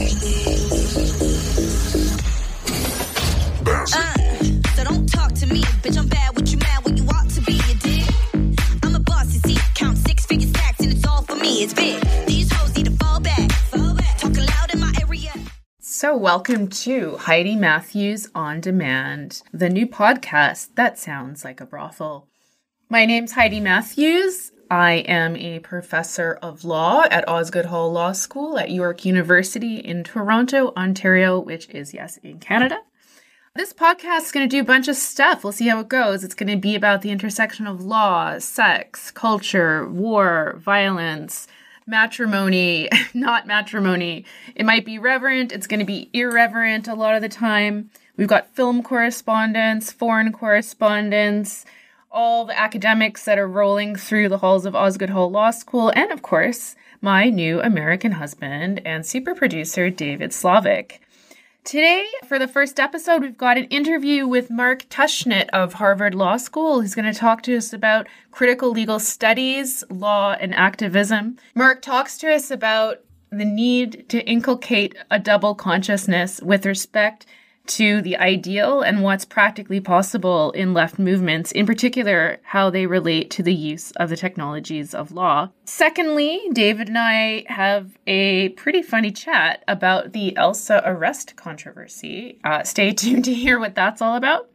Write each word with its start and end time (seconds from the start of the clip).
Uh, 0.00 0.06
so 4.74 4.84
don't 4.84 5.06
talk 5.06 5.34
to 5.34 5.46
me, 5.46 5.60
bitch. 5.82 5.98
I'm 5.98 6.08
bad. 6.08 6.34
What 6.34 6.50
you 6.50 6.56
mad? 6.56 6.86
What 6.86 6.96
you 6.96 7.04
ought 7.04 7.28
to 7.28 7.42
be? 7.42 7.52
You 7.52 7.74
dig? 7.74 8.08
I'm 8.82 8.94
a 8.94 9.00
boss. 9.00 9.34
You 9.34 9.40
see, 9.40 9.58
count 9.74 9.98
six 9.98 10.24
figure 10.24 10.48
stacks, 10.48 10.80
and 10.80 10.90
it's 10.90 11.06
all 11.06 11.20
for 11.20 11.36
me. 11.36 11.62
It's 11.62 11.74
big. 11.74 12.00
These 12.26 12.50
hoes 12.50 12.74
need 12.74 12.86
to. 12.86 12.92
Fall 12.92 13.20
back. 13.20 13.50
Talking 14.16 14.46
loud 14.46 14.72
in 14.72 14.80
my 14.80 14.90
area. 15.02 15.34
So, 15.80 16.16
welcome 16.16 16.68
to 16.68 17.18
Heidi 17.18 17.54
Matthews 17.54 18.26
On 18.34 18.58
Demand, 18.58 19.42
the 19.52 19.68
new 19.68 19.86
podcast 19.86 20.76
that 20.76 20.98
sounds 20.98 21.44
like 21.44 21.60
a 21.60 21.66
brothel. 21.66 22.26
My 22.88 23.04
name's 23.04 23.32
Heidi 23.32 23.60
Matthews. 23.60 24.50
I 24.70 24.98
am 25.08 25.34
a 25.34 25.58
professor 25.58 26.38
of 26.40 26.64
law 26.64 27.02
at 27.10 27.28
Osgoode 27.28 27.66
Hall 27.66 27.90
Law 27.90 28.12
School 28.12 28.56
at 28.56 28.70
York 28.70 29.04
University 29.04 29.78
in 29.78 30.04
Toronto, 30.04 30.72
Ontario, 30.76 31.40
which 31.40 31.68
is, 31.70 31.92
yes, 31.92 32.18
in 32.18 32.38
Canada. 32.38 32.78
This 33.56 33.72
podcast 33.72 34.26
is 34.26 34.30
going 34.32 34.48
to 34.48 34.56
do 34.56 34.60
a 34.60 34.64
bunch 34.64 34.86
of 34.86 34.94
stuff. 34.94 35.42
We'll 35.42 35.52
see 35.52 35.66
how 35.66 35.80
it 35.80 35.88
goes. 35.88 36.22
It's 36.22 36.36
going 36.36 36.50
to 36.50 36.56
be 36.56 36.76
about 36.76 37.02
the 37.02 37.10
intersection 37.10 37.66
of 37.66 37.82
law, 37.82 38.38
sex, 38.38 39.10
culture, 39.10 39.88
war, 39.88 40.54
violence, 40.58 41.48
matrimony, 41.84 42.88
not 43.12 43.48
matrimony. 43.48 44.24
It 44.54 44.64
might 44.64 44.86
be 44.86 45.00
reverent, 45.00 45.50
it's 45.50 45.66
going 45.66 45.80
to 45.80 45.86
be 45.86 46.10
irreverent 46.12 46.86
a 46.86 46.94
lot 46.94 47.16
of 47.16 47.22
the 47.22 47.28
time. 47.28 47.90
We've 48.16 48.28
got 48.28 48.54
film 48.54 48.84
correspondence, 48.84 49.90
foreign 49.90 50.30
correspondence, 50.30 51.66
all 52.10 52.44
the 52.44 52.58
academics 52.58 53.24
that 53.24 53.38
are 53.38 53.48
rolling 53.48 53.94
through 53.94 54.28
the 54.28 54.38
halls 54.38 54.66
of 54.66 54.74
Osgoode 54.74 55.10
Hall 55.10 55.30
Law 55.30 55.50
School, 55.50 55.92
and 55.94 56.10
of 56.10 56.22
course, 56.22 56.74
my 57.00 57.30
new 57.30 57.60
American 57.60 58.12
husband 58.12 58.82
and 58.84 59.06
super 59.06 59.34
producer, 59.34 59.90
David 59.90 60.32
Slavic. 60.32 61.00
Today, 61.62 62.06
for 62.26 62.38
the 62.38 62.48
first 62.48 62.80
episode, 62.80 63.22
we've 63.22 63.36
got 63.36 63.58
an 63.58 63.64
interview 63.64 64.26
with 64.26 64.50
Mark 64.50 64.88
Tushnet 64.88 65.48
of 65.50 65.74
Harvard 65.74 66.14
Law 66.14 66.36
School. 66.36 66.80
He's 66.80 66.94
going 66.94 67.12
to 67.12 67.18
talk 67.18 67.42
to 67.42 67.56
us 67.56 67.72
about 67.72 68.08
critical 68.30 68.70
legal 68.70 68.98
studies, 68.98 69.84
law, 69.90 70.36
and 70.40 70.54
activism. 70.54 71.36
Mark 71.54 71.82
talks 71.82 72.16
to 72.18 72.32
us 72.32 72.50
about 72.50 73.00
the 73.30 73.44
need 73.44 74.08
to 74.08 74.26
inculcate 74.26 74.96
a 75.10 75.18
double 75.18 75.54
consciousness 75.54 76.40
with 76.40 76.66
respect 76.66 77.26
to 77.66 78.02
the 78.02 78.16
ideal 78.16 78.82
and 78.82 79.02
what's 79.02 79.24
practically 79.24 79.80
possible 79.80 80.50
in 80.52 80.74
left 80.74 80.98
movements, 80.98 81.52
in 81.52 81.66
particular, 81.66 82.38
how 82.42 82.70
they 82.70 82.86
relate 82.86 83.30
to 83.30 83.42
the 83.42 83.54
use 83.54 83.92
of 83.92 84.08
the 84.08 84.16
technologies 84.16 84.94
of 84.94 85.12
law. 85.12 85.50
Secondly, 85.64 86.40
David 86.52 86.88
and 86.88 86.98
I 86.98 87.44
have 87.46 87.98
a 88.06 88.50
pretty 88.50 88.82
funny 88.82 89.12
chat 89.12 89.62
about 89.68 90.12
the 90.12 90.36
Elsa 90.36 90.82
arrest 90.84 91.36
controversy. 91.36 92.40
Uh, 92.42 92.64
stay 92.64 92.92
tuned 92.92 93.24
to 93.26 93.34
hear 93.34 93.58
what 93.58 93.74
that's 93.74 94.02
all 94.02 94.16
about. 94.16 94.50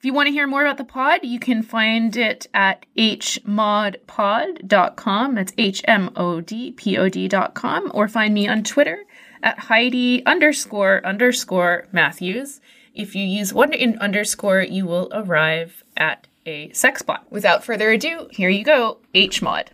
If 0.00 0.04
you 0.06 0.14
want 0.14 0.28
to 0.28 0.32
hear 0.32 0.46
more 0.46 0.62
about 0.62 0.78
the 0.78 0.84
pod, 0.84 1.20
you 1.24 1.38
can 1.38 1.62
find 1.62 2.16
it 2.16 2.46
at 2.54 2.86
hmodpod.com. 2.96 5.34
That's 5.34 5.52
H 5.58 5.82
M 5.86 6.10
O 6.16 6.40
D 6.40 6.72
P 6.72 6.96
O 6.96 7.10
D.com, 7.10 7.90
or 7.92 8.08
find 8.08 8.32
me 8.32 8.48
on 8.48 8.64
Twitter 8.64 9.04
at 9.42 9.58
Heidi 9.58 10.24
underscore 10.26 11.00
underscore 11.04 11.86
Matthews. 11.92 12.60
If 12.94 13.14
you 13.14 13.24
use 13.24 13.54
one 13.54 13.72
in 13.72 13.98
underscore, 13.98 14.62
you 14.62 14.86
will 14.86 15.08
arrive 15.12 15.84
at 15.96 16.26
a 16.46 16.72
sex 16.72 17.02
bot. 17.02 17.30
Without 17.30 17.64
further 17.64 17.90
ado, 17.90 18.28
here 18.30 18.50
you 18.50 18.64
go, 18.64 18.98
HMOD. 19.14 19.68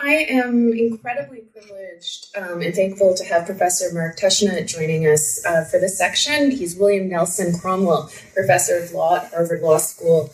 I 0.00 0.26
am 0.28 0.72
incredibly 0.72 1.40
privileged 1.40 2.26
um, 2.36 2.60
and 2.60 2.74
thankful 2.74 3.14
to 3.14 3.24
have 3.24 3.46
Professor 3.46 3.92
Mark 3.92 4.18
Tushnet 4.18 4.66
joining 4.66 5.06
us 5.06 5.44
uh, 5.44 5.64
for 5.64 5.78
this 5.78 5.98
section. 5.98 6.50
He's 6.50 6.76
William 6.76 7.08
Nelson 7.08 7.58
Cromwell, 7.58 8.10
Professor 8.34 8.78
of 8.78 8.92
Law 8.92 9.16
at 9.16 9.30
Harvard 9.30 9.62
Law 9.62 9.78
School. 9.78 10.32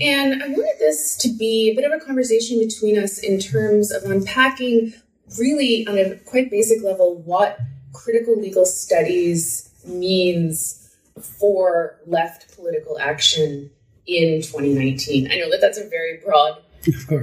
And 0.00 0.42
I 0.42 0.48
wanted 0.48 0.78
this 0.78 1.16
to 1.18 1.28
be 1.28 1.70
a 1.70 1.74
bit 1.74 1.84
of 1.84 1.92
a 1.92 2.04
conversation 2.04 2.58
between 2.58 2.98
us 2.98 3.18
in 3.18 3.38
terms 3.38 3.92
of 3.92 4.04
unpacking, 4.04 4.94
really 5.38 5.86
on 5.86 5.98
a 5.98 6.16
quite 6.16 6.50
basic 6.50 6.82
level, 6.82 7.16
what 7.22 7.58
critical 7.92 8.38
legal 8.38 8.66
studies 8.66 9.70
means 9.84 10.96
for 11.20 11.98
left 12.06 12.54
political 12.56 12.98
action 12.98 13.70
in 14.06 14.42
2019. 14.42 15.30
I 15.30 15.36
know 15.36 15.50
that 15.50 15.60
that's 15.60 15.78
a 15.78 15.88
very 15.88 16.20
broad 16.24 16.62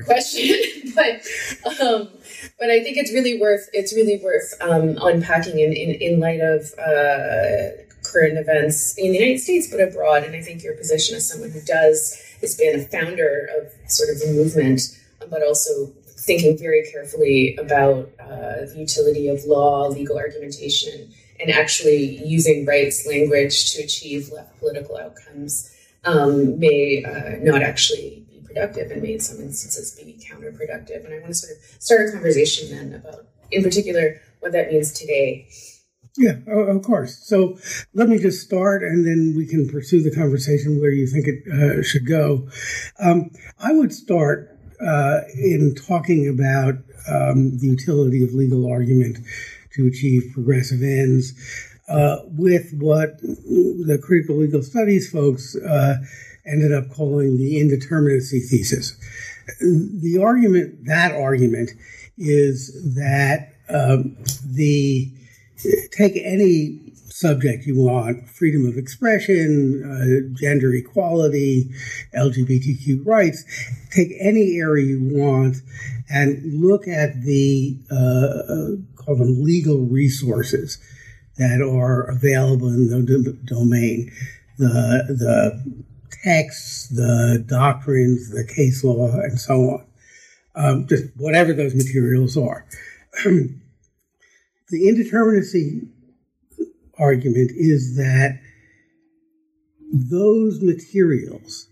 question, 0.06 0.92
but 0.96 1.26
um, 1.82 2.10
but 2.60 2.70
I 2.70 2.84
think 2.84 2.98
it's 2.98 3.12
really 3.12 3.40
worth 3.40 3.70
it's 3.74 3.94
really 3.94 4.20
worth 4.24 4.54
um, 4.62 4.98
unpacking 5.02 5.60
in, 5.60 5.74
in 5.74 5.92
in 6.02 6.20
light 6.20 6.42
of 6.42 6.74
uh, 6.80 7.84
current 8.04 8.38
events 8.38 8.98
in 8.98 9.12
the 9.12 9.18
United 9.18 9.40
States, 9.40 9.68
but 9.70 9.82
abroad. 9.82 10.24
And 10.24 10.36
I 10.36 10.42
think 10.42 10.64
your 10.64 10.76
position 10.76 11.16
as 11.16 11.28
someone 11.30 11.52
who 11.52 11.62
does 11.62 12.22
has 12.42 12.56
been 12.56 12.80
a 12.80 12.84
founder 12.84 13.50
of 13.58 13.72
sort 13.92 14.10
of 14.10 14.22
a 14.22 14.32
movement, 14.32 14.82
but 15.30 15.44
also 15.44 15.94
thinking 16.18 16.58
very 16.58 16.90
carefully 16.92 17.56
about 17.58 18.10
uh, 18.20 18.66
the 18.66 18.76
utility 18.78 19.28
of 19.28 19.44
law, 19.46 19.88
legal 19.88 20.18
argumentation, 20.18 21.12
and 21.40 21.52
actually 21.52 22.26
using 22.26 22.66
rights 22.66 23.06
language 23.06 23.74
to 23.74 23.84
achieve 23.84 24.30
left 24.32 24.58
political 24.60 24.98
outcomes 24.98 25.72
um, 26.06 26.60
may 26.60 27.04
uh, 27.04 27.38
not 27.42 27.62
actually 27.62 28.25
productive 28.56 28.92
and 28.92 29.02
may 29.02 29.14
in 29.14 29.20
some 29.20 29.42
instances 29.42 29.92
be 29.92 30.14
counterproductive. 30.14 31.06
And 31.06 31.14
I 31.14 31.20
want 31.20 31.28
to 31.28 31.34
sort 31.34 31.58
of 31.58 31.82
start 31.82 32.10
a 32.10 32.12
conversation 32.14 32.70
then 32.70 32.94
about, 32.94 33.28
in 33.52 33.64
particular, 33.64 34.22
what 34.40 34.54
that 34.54 34.72
means 34.72 34.94
today. 34.94 35.48
Yeah, 36.18 36.38
of 36.48 36.82
course. 36.84 37.18
So 37.28 37.58
let 37.94 38.08
me 38.08 38.18
just 38.18 38.46
start 38.46 38.84
and 38.84 39.06
then 39.06 39.34
we 39.36 39.46
can 39.46 39.68
pursue 39.68 40.02
the 40.02 40.16
conversation 40.16 40.80
where 40.80 40.92
you 40.92 41.08
think 41.08 41.28
it 41.28 41.44
uh, 41.52 41.84
should 41.84 42.08
go. 42.08 42.48
Um, 43.00 43.32
I 43.60 43.74
would 43.74 43.92
start 43.92 44.58
uh, 44.80 45.22
in 45.34 45.76
talking 45.76 46.30
about 46.30 46.76
um, 47.10 47.58
the 47.58 47.68
utility 47.68 48.24
of 48.24 48.34
legal 48.34 48.72
argument 48.72 49.18
to 49.74 49.88
achieve 49.88 50.32
progressive 50.34 50.82
ends 50.82 51.34
uh, 51.90 52.18
with 52.28 52.74
what 52.80 53.20
the 53.20 54.00
critical 54.02 54.38
legal 54.38 54.64
studies 54.64 55.12
folks 55.12 55.56
uh, 55.58 55.98
ended 56.46 56.74
up 56.74 56.90
calling 56.90 57.38
the 57.38 57.56
indeterminacy 57.56 58.48
thesis. 58.48 58.96
The 59.60 60.20
argument, 60.22 60.86
that 60.86 61.12
argument, 61.12 61.72
is 62.18 62.96
that 62.96 63.54
um, 63.70 64.18
the 64.46 65.12
take 65.92 66.16
any 66.18 66.86
subject 67.16 67.66
you 67.66 67.78
want 67.78 68.28
freedom 68.28 68.66
of 68.66 68.78
expression, 68.78 69.84
uh, 69.86 70.38
gender 70.38 70.74
equality, 70.74 71.70
LGBTQ 72.14 73.06
rights 73.06 73.46
take 73.90 74.10
any 74.20 74.58
area 74.58 74.86
you 74.86 75.10
want 75.14 75.58
and 76.10 76.62
look 76.62 76.88
at 76.88 77.22
the 77.22 77.80
uh, 77.90 79.02
call 79.02 79.16
them 79.16 79.44
legal 79.44 79.86
resources 79.86 80.78
that 81.38 81.62
are 81.62 82.04
available 82.04 82.68
in 82.68 82.88
the 82.88 83.02
d- 83.02 83.40
domain. 83.46 84.12
The, 84.58 85.06
the 85.10 85.86
texts, 86.24 86.90
the 86.90 87.44
doctrines, 87.48 88.30
the 88.30 88.46
case 88.46 88.84
law, 88.84 89.12
and 89.12 89.40
so 89.40 89.54
on. 89.54 89.86
Um, 90.56 90.88
just 90.88 91.06
whatever 91.18 91.54
those 91.54 91.76
materials 91.76 92.38
are. 92.38 92.66
the 93.24 93.60
indeterminacy 94.72 95.88
argument 96.98 97.52
is 97.56 97.98
that 97.98 98.40
those 99.92 100.62
materials 100.62 101.68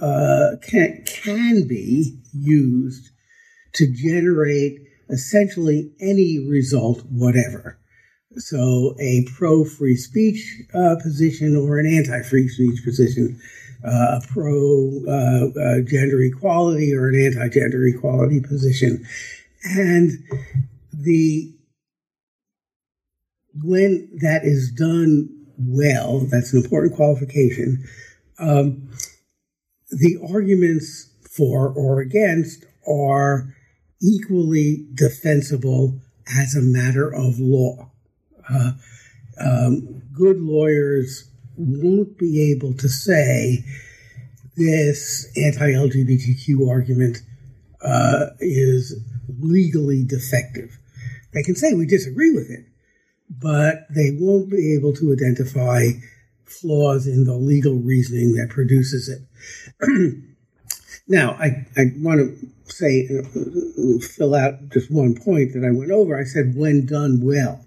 uh, 0.00 0.56
can, 0.62 1.02
can 1.06 1.66
be 1.66 2.18
used 2.32 3.10
to 3.74 3.92
generate 3.92 4.78
essentially 5.10 5.92
any 6.00 6.46
result, 6.48 7.02
whatever. 7.08 7.78
So, 8.36 8.96
a 9.00 9.24
pro 9.36 9.64
free 9.64 9.96
speech 9.96 10.62
uh, 10.74 10.96
position 11.00 11.56
or 11.56 11.78
an 11.78 11.86
anti 11.86 12.22
free 12.22 12.48
speech 12.48 12.82
position 12.84 13.40
uh, 13.86 14.18
a 14.18 14.20
pro 14.28 14.88
uh, 15.06 15.80
gender 15.86 16.22
equality 16.22 16.94
or 16.94 17.08
an 17.08 17.20
anti 17.20 17.48
gender 17.48 17.86
equality 17.86 18.40
position. 18.40 19.06
And 19.64 20.12
the 20.92 21.52
when 23.62 24.08
that 24.20 24.44
is 24.44 24.70
done 24.72 25.28
well, 25.58 26.20
that's 26.20 26.52
an 26.52 26.62
important 26.62 26.94
qualification. 26.94 27.84
Um, 28.38 28.90
the 29.90 30.18
arguments 30.32 31.10
for 31.30 31.68
or 31.68 32.00
against 32.00 32.64
are 32.88 33.54
equally 34.02 34.86
defensible 34.94 36.00
as 36.38 36.54
a 36.54 36.62
matter 36.62 37.12
of 37.12 37.38
law. 37.38 37.90
Uh, 38.48 38.72
um, 39.40 40.02
good 40.12 40.40
lawyers 40.40 41.28
won't 41.56 42.18
be 42.18 42.50
able 42.52 42.74
to 42.74 42.88
say 42.88 43.64
this 44.56 45.26
anti-LGBTQ 45.36 46.68
argument 46.68 47.18
uh, 47.82 48.26
is 48.40 48.96
legally 49.40 50.04
defective. 50.04 50.78
They 51.32 51.42
can 51.42 51.56
say 51.56 51.74
we 51.74 51.86
disagree 51.86 52.32
with 52.32 52.50
it, 52.50 52.66
but 53.28 53.86
they 53.90 54.10
won't 54.18 54.50
be 54.50 54.74
able 54.74 54.92
to 54.94 55.12
identify 55.12 55.88
flaws 56.44 57.06
in 57.06 57.24
the 57.24 57.34
legal 57.34 57.76
reasoning 57.76 58.34
that 58.34 58.48
produces 58.50 59.08
it. 59.08 60.22
now, 61.08 61.32
I, 61.32 61.66
I 61.76 61.92
want 61.96 62.20
to 62.20 62.72
say, 62.72 63.08
fill 64.00 64.34
out 64.34 64.68
just 64.70 64.90
one 64.90 65.14
point 65.14 65.52
that 65.54 65.64
I 65.64 65.76
went 65.76 65.90
over. 65.90 66.18
I 66.18 66.24
said, 66.24 66.54
when 66.56 66.86
done 66.86 67.20
well. 67.22 67.64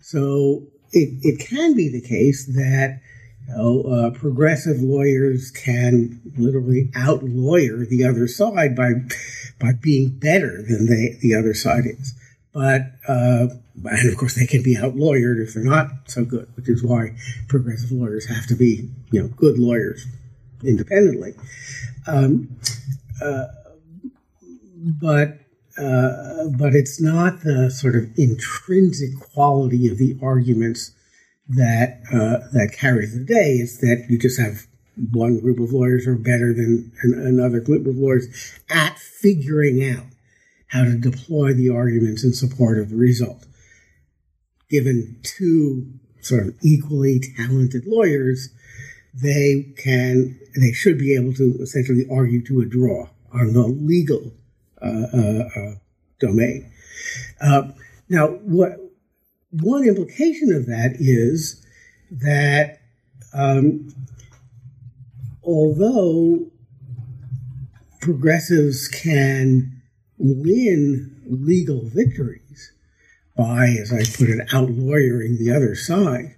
So 0.00 0.66
it, 0.92 1.18
it 1.22 1.40
can 1.40 1.74
be 1.74 1.88
the 1.88 2.00
case 2.00 2.46
that 2.46 3.00
you 3.46 3.54
know, 3.54 3.82
uh, 3.82 4.10
progressive 4.10 4.80
lawyers 4.80 5.50
can 5.50 6.20
literally 6.36 6.90
out 6.94 7.22
lawyer 7.22 7.84
the 7.84 8.04
other 8.04 8.28
side 8.28 8.76
by 8.76 8.92
by 9.58 9.72
being 9.72 10.08
better 10.08 10.62
than 10.62 10.86
they, 10.86 11.18
the 11.20 11.34
other 11.34 11.54
side 11.54 11.84
is. 11.86 12.14
But 12.52 12.92
uh, 13.06 13.48
and 13.84 14.08
of 14.08 14.16
course 14.16 14.34
they 14.34 14.46
can 14.46 14.62
be 14.62 14.76
out 14.76 14.94
lawyered 14.94 15.42
if 15.42 15.54
they're 15.54 15.62
not 15.62 15.88
so 16.06 16.24
good, 16.24 16.48
which 16.56 16.68
is 16.68 16.82
why 16.82 17.16
progressive 17.48 17.92
lawyers 17.92 18.26
have 18.26 18.46
to 18.46 18.54
be 18.54 18.88
you 19.10 19.22
know 19.22 19.28
good 19.28 19.58
lawyers 19.58 20.06
independently. 20.64 21.34
Um, 22.06 22.56
uh, 23.22 23.46
but 24.76 25.39
uh, 25.80 26.48
but 26.58 26.74
it's 26.74 27.00
not 27.00 27.40
the 27.42 27.70
sort 27.70 27.96
of 27.96 28.06
intrinsic 28.18 29.18
quality 29.18 29.88
of 29.88 29.98
the 29.98 30.18
arguments 30.22 30.92
that 31.48 32.02
uh, 32.12 32.46
that 32.52 32.76
carries 32.76 33.16
the 33.16 33.24
day. 33.24 33.54
It's 33.54 33.78
that 33.78 34.06
you 34.08 34.18
just 34.18 34.38
have 34.38 34.66
one 35.10 35.40
group 35.40 35.58
of 35.58 35.72
lawyers 35.72 36.06
are 36.06 36.16
better 36.16 36.52
than 36.52 36.92
another 37.02 37.60
group 37.60 37.86
of 37.86 37.96
lawyers 37.96 38.26
at 38.68 38.98
figuring 38.98 39.82
out 39.88 40.04
how 40.66 40.84
to 40.84 40.96
deploy 40.96 41.54
the 41.54 41.70
arguments 41.70 42.22
in 42.22 42.32
support 42.32 42.78
of 42.78 42.90
the 42.90 42.96
result. 42.96 43.46
Given 44.68 45.18
two 45.22 45.90
sort 46.20 46.46
of 46.46 46.54
equally 46.62 47.20
talented 47.36 47.86
lawyers, 47.86 48.50
they 49.14 49.72
can 49.78 50.38
they 50.60 50.72
should 50.72 50.98
be 50.98 51.14
able 51.14 51.32
to 51.34 51.56
essentially 51.60 52.06
argue 52.10 52.44
to 52.44 52.60
a 52.60 52.66
draw 52.66 53.08
on 53.32 53.54
the 53.54 53.62
legal 53.62 54.32
domain. 56.20 56.72
now, 58.08 58.26
what 58.28 58.78
one 59.50 59.84
implication 59.84 60.52
of 60.52 60.66
that 60.66 60.96
is 60.98 61.64
that 62.10 62.80
um, 63.32 63.88
although 65.42 66.46
progressives 68.00 68.88
can 68.88 69.82
win 70.18 71.16
legal 71.26 71.82
victories 71.84 72.72
by, 73.36 73.68
as 73.80 73.92
I 73.92 73.98
put 73.98 74.28
it, 74.28 74.48
outlawyering 74.52 75.38
the 75.38 75.54
other 75.54 75.74
side, 75.74 76.36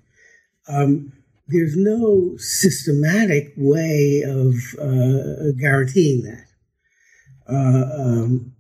um, 0.68 1.12
there's 1.48 1.76
no 1.76 2.36
systematic 2.36 3.52
way 3.56 4.22
of 4.24 4.54
uh, 4.78 5.52
guaranteeing 5.58 6.22
that. 6.22 6.46
Uh, 7.48 7.84
um, 7.98 8.52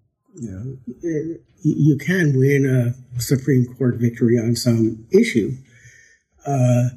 you 1.62 1.96
can 1.98 2.36
win 2.36 2.66
a 2.66 3.20
Supreme 3.20 3.66
Court 3.76 3.96
victory 3.96 4.38
on 4.38 4.56
some 4.56 5.06
issue, 5.10 5.52
uh, 6.46 6.88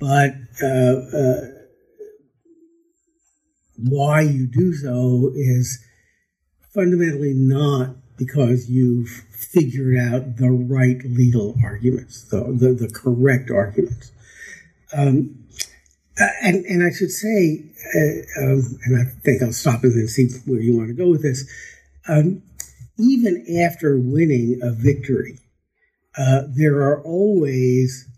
but 0.00 0.32
uh, 0.62 1.40
why 3.76 4.22
you 4.22 4.46
do 4.46 4.72
so 4.72 5.30
is 5.34 5.84
fundamentally 6.74 7.34
not 7.34 7.96
because 8.16 8.68
you've 8.68 9.08
figured 9.30 9.96
out 9.96 10.36
the 10.36 10.50
right 10.50 10.98
legal 11.04 11.54
arguments, 11.64 12.24
the, 12.24 12.40
the, 12.40 12.72
the 12.72 12.90
correct 12.92 13.50
arguments. 13.50 14.10
Um, 14.92 15.44
and, 16.42 16.64
and 16.66 16.82
I 16.82 16.90
should 16.90 17.10
say, 17.10 17.64
uh, 17.94 18.42
um, 18.42 18.78
and 18.84 19.00
I 19.00 19.04
think 19.22 19.42
I'll 19.42 19.52
stop 19.52 19.84
and 19.84 19.92
then 19.92 20.08
see 20.08 20.28
where 20.46 20.60
you 20.60 20.76
want 20.76 20.88
to 20.88 20.94
go 20.94 21.08
with 21.08 21.22
this. 21.22 21.48
Um, 22.08 22.42
even 22.98 23.44
after 23.60 23.98
winning 23.98 24.58
a 24.62 24.72
victory, 24.72 25.38
uh, 26.16 26.42
there 26.48 26.78
are 26.82 27.02
always, 27.02 28.08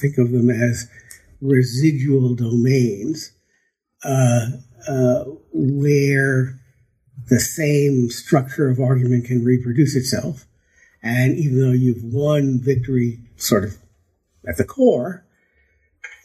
think 0.00 0.18
of 0.18 0.30
them 0.30 0.50
as 0.50 0.88
residual 1.40 2.34
domains, 2.34 3.32
uh, 4.04 4.46
uh, 4.86 5.24
where 5.52 6.58
the 7.28 7.40
same 7.40 8.10
structure 8.10 8.68
of 8.68 8.78
argument 8.78 9.26
can 9.26 9.44
reproduce 9.44 9.96
itself. 9.96 10.46
And 11.02 11.36
even 11.36 11.60
though 11.60 11.72
you've 11.72 12.04
won 12.04 12.60
victory 12.60 13.18
sort 13.36 13.64
of 13.64 13.78
at 14.46 14.56
the 14.58 14.64
core, 14.64 15.24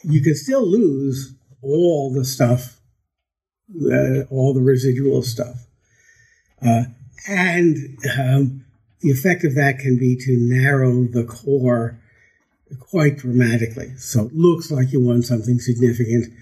you 0.06 0.22
can 0.22 0.34
still 0.34 0.66
lose 0.66 1.34
all 1.62 2.12
the 2.12 2.24
stuff, 2.24 2.78
uh, 3.74 4.22
all 4.30 4.54
the 4.54 4.62
residual 4.62 5.22
stuff. 5.22 5.66
Uh, 6.64 6.84
and 7.28 7.76
um, 8.18 8.64
the 9.00 9.10
effect 9.10 9.44
of 9.44 9.56
that 9.56 9.78
can 9.80 9.98
be 9.98 10.16
to 10.16 10.36
narrow 10.38 11.04
the 11.04 11.24
core 11.24 11.98
quite 12.78 13.18
dramatically. 13.18 13.94
So 13.96 14.26
it 14.26 14.34
looks 14.34 14.70
like 14.70 14.92
you 14.92 15.00
won 15.00 15.22
something 15.22 15.58
significant, 15.58 16.32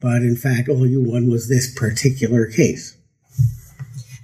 but 0.00 0.22
in 0.22 0.36
fact, 0.36 0.68
all 0.68 0.86
you 0.86 1.02
won 1.02 1.28
was 1.28 1.48
this 1.48 1.74
particular 1.74 2.46
case. 2.46 2.96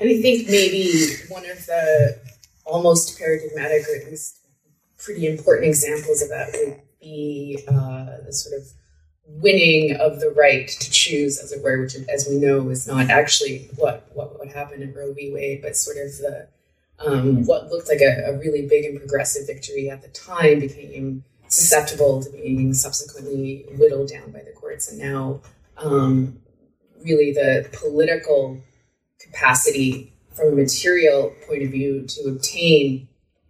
And 0.00 0.08
I 0.08 0.20
think 0.20 0.49
maybe 0.49 1.17
one 1.29 1.49
of 1.50 1.67
the 1.67 2.19
almost 2.64 3.19
paradigmatic 3.19 3.82
or 3.88 3.96
at 3.96 4.11
least 4.11 4.38
pretty 4.99 5.26
important 5.26 5.67
examples 5.67 6.23
of 6.23 6.29
that 6.31 6.50
would 6.52 6.81
be 7.00 7.58
uh, 7.69 8.06
the 8.25 8.32
sort 8.32 8.61
of 8.61 8.67
winning 9.26 9.97
of 9.97 10.21
the 10.21 10.31
right 10.31 10.69
to 10.69 10.91
choose, 10.91 11.38
as 11.38 11.53
it 11.53 11.62
were, 11.62 11.81
which, 11.81 11.97
as 12.12 12.29
we 12.29 12.37
know, 12.37 12.69
is 12.69 12.87
not 12.87 13.11
actually 13.11 13.69
what 13.76 14.09
what 14.15 14.38
would 14.38 14.53
happen 14.53 14.82
in 14.82 14.93
Roe 14.94 15.12
v. 15.12 15.32
Wade, 15.32 15.62
but 15.62 15.76
sort 15.76 15.97
of 15.97 16.17
the 16.19 16.49
um, 16.99 17.44
what 17.44 17.71
looked 17.71 17.88
like 17.88 18.00
a, 18.00 18.31
a, 18.31 18.38
really 18.38 18.67
big 18.67 18.85
and 18.85 18.99
progressive 18.99 19.49
victory 19.49 19.91
at 19.91 20.00
the 20.03 20.09
time 20.09 20.61
became 20.61 21.25
susceptible 21.49 22.23
to 22.23 22.31
being 22.31 22.73
subsequently 22.73 23.67
whittled 23.79 24.09
down 24.11 24.31
by 24.31 24.41
the 24.41 24.53
courts, 24.53 24.91
and 24.91 24.99
now 24.99 25.41
um, 25.77 26.38
really 27.05 27.32
the 27.32 27.69
political 27.73 28.61
capacity 29.20 30.13
from 30.34 30.49
a 30.49 30.56
material 30.56 31.34
point 31.46 31.63
of 31.63 31.70
view 31.70 32.05
to 32.06 32.29
obtain 32.29 33.08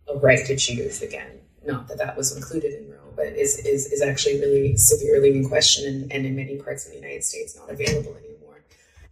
a 0.09 0.17
right 0.19 0.45
to 0.47 0.57
choose 0.57 1.03
again. 1.03 1.41
Not 1.65 1.89
that 1.89 1.99
that 1.99 2.17
was 2.17 2.37
included 2.37 2.75
in 2.75 2.84
but 3.17 3.27
is, 3.27 3.59
is, 3.61 3.93
is 3.93 4.03
actually 4.03 4.41
really 4.41 4.77
severely 4.77 5.35
in 5.35 5.49
question 5.49 5.87
and, 5.87 6.13
and 6.13 6.27
in 6.27 6.37
many 6.37 6.57
parts 6.57 6.87
of 6.87 6.93
the 6.93 6.99
United 6.99 7.25
States 7.25 7.57
not 7.57 7.71
available 7.71 8.17
anymore. 8.17 8.63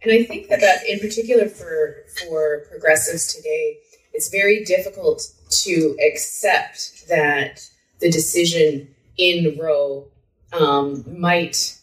And 0.01 0.11
I 0.11 0.23
think 0.23 0.49
that, 0.49 0.59
that 0.59 0.85
in 0.87 0.99
particular 0.99 1.47
for, 1.47 2.03
for 2.19 2.65
progressives 2.69 3.33
today, 3.33 3.77
it's 4.13 4.29
very 4.29 4.63
difficult 4.63 5.31
to 5.63 5.97
accept 6.05 7.07
that 7.07 7.67
the 7.99 8.11
decision 8.11 8.93
in 9.17 9.57
Roe 9.57 10.07
um, 10.51 11.03
might 11.19 11.79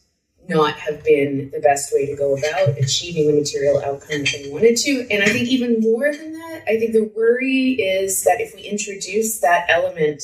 not 0.49 0.75
have 0.75 1.03
been 1.05 1.51
the 1.53 1.61
best 1.61 1.93
way 1.95 2.07
to 2.07 2.17
go 2.17 2.37
about 2.37 2.77
achieving 2.79 3.27
the 3.27 3.33
material 3.33 3.79
outcome 3.79 4.25
that 4.25 4.41
they 4.43 4.51
wanted 4.51 4.77
to. 4.77 5.07
And 5.11 5.23
I 5.23 5.27
think 5.27 5.49
even 5.49 5.81
more 5.81 6.13
than 6.13 6.33
that, 6.33 6.65
I 6.67 6.79
think 6.79 6.93
the 6.93 7.11
worry 7.15 7.73
is 7.73 8.25
that 8.25 8.41
if 8.41 8.55
we 8.55 8.63
introduce 8.63 9.39
that 9.41 9.67
element 9.69 10.23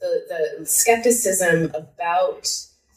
the, 0.00 0.56
the 0.58 0.66
skepticism 0.66 1.70
about 1.74 2.48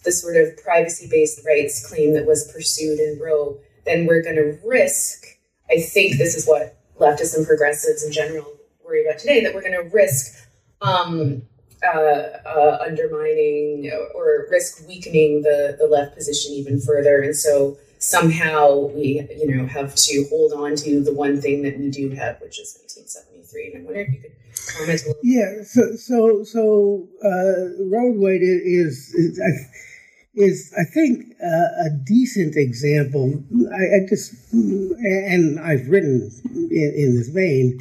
the 0.03 0.11
sort 0.11 0.37
of 0.37 0.57
privacy 0.63 1.07
based 1.09 1.45
rights 1.45 1.87
claim 1.87 2.13
that 2.13 2.25
was 2.25 2.51
pursued 2.51 2.99
in 2.99 3.19
Roe, 3.19 3.59
then 3.85 4.05
we're 4.05 4.23
going 4.23 4.35
to 4.35 4.57
risk, 4.65 5.25
I 5.69 5.81
think 5.81 6.17
this 6.17 6.35
is 6.35 6.45
what 6.45 6.77
leftists 6.99 7.35
and 7.35 7.45
progressives 7.45 8.03
in 8.03 8.11
general 8.11 8.45
worry 8.83 9.05
about 9.05 9.19
today, 9.19 9.43
that 9.43 9.53
we're 9.53 9.61
going 9.61 9.73
to 9.73 9.89
risk 9.93 10.47
um, 10.81 11.43
uh, 11.83 11.97
uh, 12.45 12.77
undermining 12.85 13.91
or 14.15 14.47
risk 14.51 14.87
weakening 14.87 15.41
the, 15.41 15.75
the 15.79 15.87
left 15.87 16.15
position 16.15 16.51
even 16.53 16.79
further. 16.79 17.21
And 17.21 17.35
so 17.35 17.77
somehow 17.99 18.87
we, 18.87 19.27
you 19.35 19.55
know, 19.55 19.65
have 19.67 19.95
to 19.95 20.25
hold 20.29 20.53
on 20.53 20.75
to 20.75 21.03
the 21.03 21.13
one 21.13 21.39
thing 21.41 21.61
that 21.63 21.79
we 21.79 21.89
do 21.89 22.09
have, 22.11 22.41
which 22.41 22.59
is 22.59 22.77
1973. 22.81 23.73
And 23.73 23.81
I 23.81 23.85
wonder 23.85 24.01
if 24.01 24.13
you 24.13 24.19
could. 24.19 24.31
Yeah. 25.23 25.63
So 25.63 25.95
so 25.95 26.43
so 26.43 27.07
uh, 27.23 27.85
Roe 27.85 28.11
Wade 28.11 28.41
is 28.43 29.13
is. 29.13 29.39
I, 29.39 29.69
is 30.33 30.73
I 30.79 30.85
think 30.85 31.35
uh, 31.43 31.85
a 31.85 31.89
decent 32.05 32.55
example. 32.55 33.43
I, 33.69 33.97
I, 33.97 34.07
just 34.07 34.33
and 34.53 35.59
I've 35.59 35.89
written 35.89 36.31
in, 36.45 36.93
in, 36.95 37.17
this 37.17 37.27
vein 37.27 37.79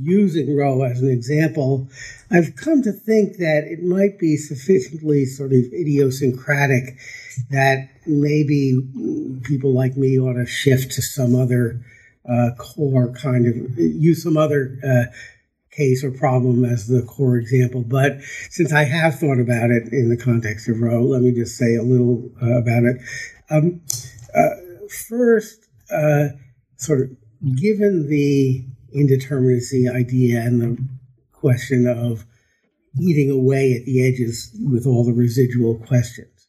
using 0.00 0.56
Roe 0.56 0.82
as 0.82 1.00
an 1.00 1.10
example, 1.10 1.88
I've 2.30 2.54
come 2.56 2.82
to 2.82 2.92
think 2.92 3.38
that 3.38 3.64
it 3.64 3.82
might 3.82 4.18
be 4.18 4.36
sufficiently 4.36 5.24
sort 5.24 5.52
of 5.52 5.58
idiosyncratic 5.72 6.96
that 7.50 7.88
maybe 8.06 8.78
people 9.42 9.72
like 9.72 9.96
me 9.96 10.18
ought 10.18 10.34
to 10.34 10.46
shift 10.46 10.92
to 10.92 11.02
some 11.02 11.34
other 11.34 11.80
uh, 12.28 12.50
core 12.56 13.12
kind 13.12 13.46
of 13.46 13.78
use 13.78 14.22
some 14.22 14.36
other 14.36 14.78
uh, 14.84 15.04
case 15.70 16.02
or 16.02 16.10
problem 16.10 16.64
as 16.64 16.86
the 16.86 17.02
core 17.02 17.36
example. 17.36 17.82
But 17.82 18.20
since 18.50 18.72
I 18.72 18.84
have 18.84 19.18
thought 19.18 19.38
about 19.38 19.70
it 19.70 19.92
in 19.92 20.08
the 20.08 20.16
context 20.16 20.68
of 20.68 20.80
Roe, 20.80 21.02
let 21.02 21.22
me 21.22 21.32
just 21.32 21.56
say 21.56 21.76
a 21.76 21.82
little 21.82 22.30
uh, 22.42 22.58
about 22.58 22.84
it. 22.84 23.00
Um, 23.50 23.80
uh, 24.34 24.86
first, 25.08 25.66
uh, 25.92 26.28
sort 26.76 27.02
of 27.02 27.56
given 27.56 28.08
the 28.08 28.64
indeterminacy 28.96 29.90
idea 29.90 30.40
and 30.40 30.60
the 30.60 30.84
question 31.32 31.86
of 31.86 32.24
eating 33.00 33.30
away 33.30 33.74
at 33.74 33.84
the 33.84 34.06
edges 34.06 34.54
with 34.60 34.86
all 34.86 35.04
the 35.04 35.12
residual 35.12 35.78
questions. 35.78 36.48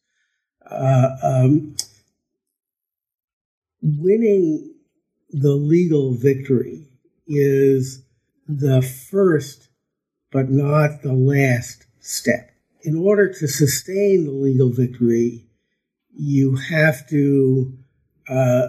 Uh, 0.69 1.09
um, 1.21 1.75
winning 3.81 4.73
the 5.29 5.51
legal 5.51 6.13
victory 6.13 6.87
is 7.27 8.03
the 8.47 8.81
first 8.81 9.69
but 10.31 10.49
not 10.49 11.01
the 11.03 11.13
last 11.13 11.85
step. 11.99 12.51
In 12.83 12.97
order 12.97 13.31
to 13.31 13.47
sustain 13.47 14.25
the 14.25 14.31
legal 14.31 14.69
victory, 14.69 15.45
you 16.13 16.55
have 16.55 17.07
to 17.09 17.77
uh, 18.29 18.67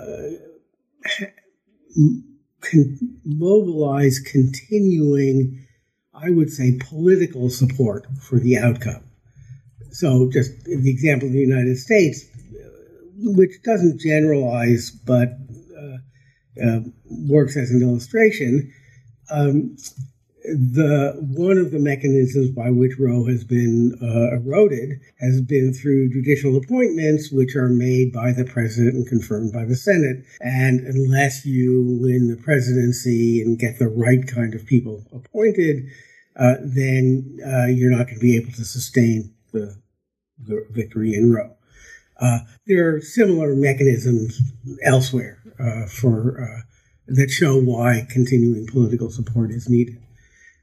con- 2.61 3.19
mobilize 3.25 4.19
continuing, 4.19 5.67
I 6.13 6.31
would 6.31 6.51
say, 6.51 6.79
political 6.79 7.49
support 7.49 8.07
for 8.21 8.39
the 8.39 8.59
outcome. 8.59 9.05
So, 9.93 10.31
just 10.31 10.65
the 10.65 10.91
example 10.91 11.29
of 11.29 11.35
the 11.35 11.41
United 11.41 11.77
States, 11.77 12.25
which 13.19 13.63
doesn't 13.63 14.01
generalize 14.01 14.91
but 14.91 15.37
uh, 15.79 16.65
uh, 16.65 16.81
works 17.05 17.57
as 17.57 17.71
an 17.71 17.83
illustration, 17.83 18.73
um, 19.33 19.77
the 20.45 21.15
one 21.21 21.59
of 21.59 21.71
the 21.71 21.79
mechanisms 21.79 22.51
by 22.51 22.71
which 22.71 22.99
Roe 22.99 23.25
has 23.27 23.45
been 23.45 23.97
uh, 24.03 24.37
eroded 24.37 25.01
has 25.21 25.41
been 25.41 25.73
through 25.73 26.11
judicial 26.11 26.57
appointments, 26.57 27.31
which 27.31 27.55
are 27.55 27.69
made 27.69 28.13
by 28.13 28.33
the 28.33 28.45
president 28.45 28.95
and 28.95 29.07
confirmed 29.07 29.53
by 29.53 29.65
the 29.65 29.77
Senate. 29.77 30.25
And 30.41 30.81
unless 30.81 31.47
you 31.47 31.99
win 32.01 32.29
the 32.29 32.43
presidency 32.43 33.41
and 33.41 33.59
get 33.59 33.79
the 33.79 33.89
right 33.89 34.27
kind 34.27 34.55
of 34.55 34.67
people 34.67 35.05
appointed, 35.13 35.87
uh, 36.37 36.57
then 36.63 37.39
uh, 37.47 37.67
you're 37.67 37.91
not 37.91 38.07
going 38.07 38.19
to 38.19 38.21
be 38.21 38.37
able 38.37 38.53
to 38.53 38.65
sustain 38.65 39.33
the, 39.53 39.77
the 40.39 40.67
victory 40.71 41.15
in 41.15 41.33
Roe. 41.33 41.55
Uh, 42.21 42.41
there 42.67 42.95
are 42.95 43.01
similar 43.01 43.55
mechanisms 43.55 44.41
elsewhere 44.85 45.39
uh, 45.59 45.87
for 45.87 46.41
uh, 46.41 46.72
that 47.07 47.31
show 47.31 47.57
why 47.61 48.07
continuing 48.09 48.67
political 48.67 49.11
support 49.11 49.51
is 49.51 49.69
needed. 49.69 50.01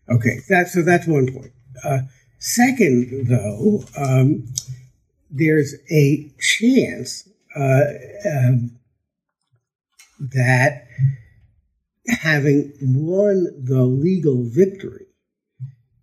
Okay, 0.10 0.40
that's 0.48 0.74
so 0.74 0.82
that's 0.82 1.08
one 1.08 1.32
point. 1.32 1.52
Uh, 1.84 2.00
second, 2.40 3.28
though, 3.28 3.84
um, 3.98 4.48
there's 5.30 5.76
a 5.92 6.32
chance 6.40 7.28
uh, 7.56 7.84
um, 8.26 8.72
that 10.20 10.88
having 12.08 12.74
won 12.82 13.48
the 13.64 13.84
legal 13.84 14.44
victory, 14.44 15.06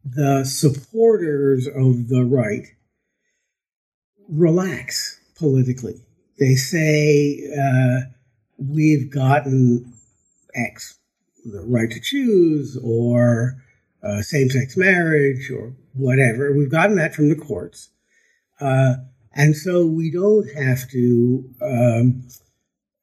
the 0.05 0.45
supporters 0.45 1.67
of 1.67 2.09
the 2.09 2.25
right 2.25 2.67
relax 4.29 5.21
politically. 5.37 6.01
They 6.39 6.55
say, 6.55 7.43
uh, 7.59 8.11
we've 8.59 9.11
gotten 9.11 9.93
X, 10.57 10.99
the 11.45 11.65
right 11.67 11.91
to 11.91 12.01
choose, 12.01 12.79
or 12.83 13.63
uh, 14.03 14.23
same 14.23 14.51
sex 14.51 14.77
marriage 14.77 15.51
or 15.51 15.75
whatever. 15.95 16.53
We've 16.53 16.71
gotten 16.71 16.97
that 16.97 17.15
from 17.15 17.29
the 17.29 17.37
courts. 17.37 17.91
Uh, 18.61 18.95
and 19.35 19.57
so 19.57 19.87
we 19.87 20.11
don't 20.11 20.49
have 20.55 20.89
to 20.91 21.45
um, 21.63 22.23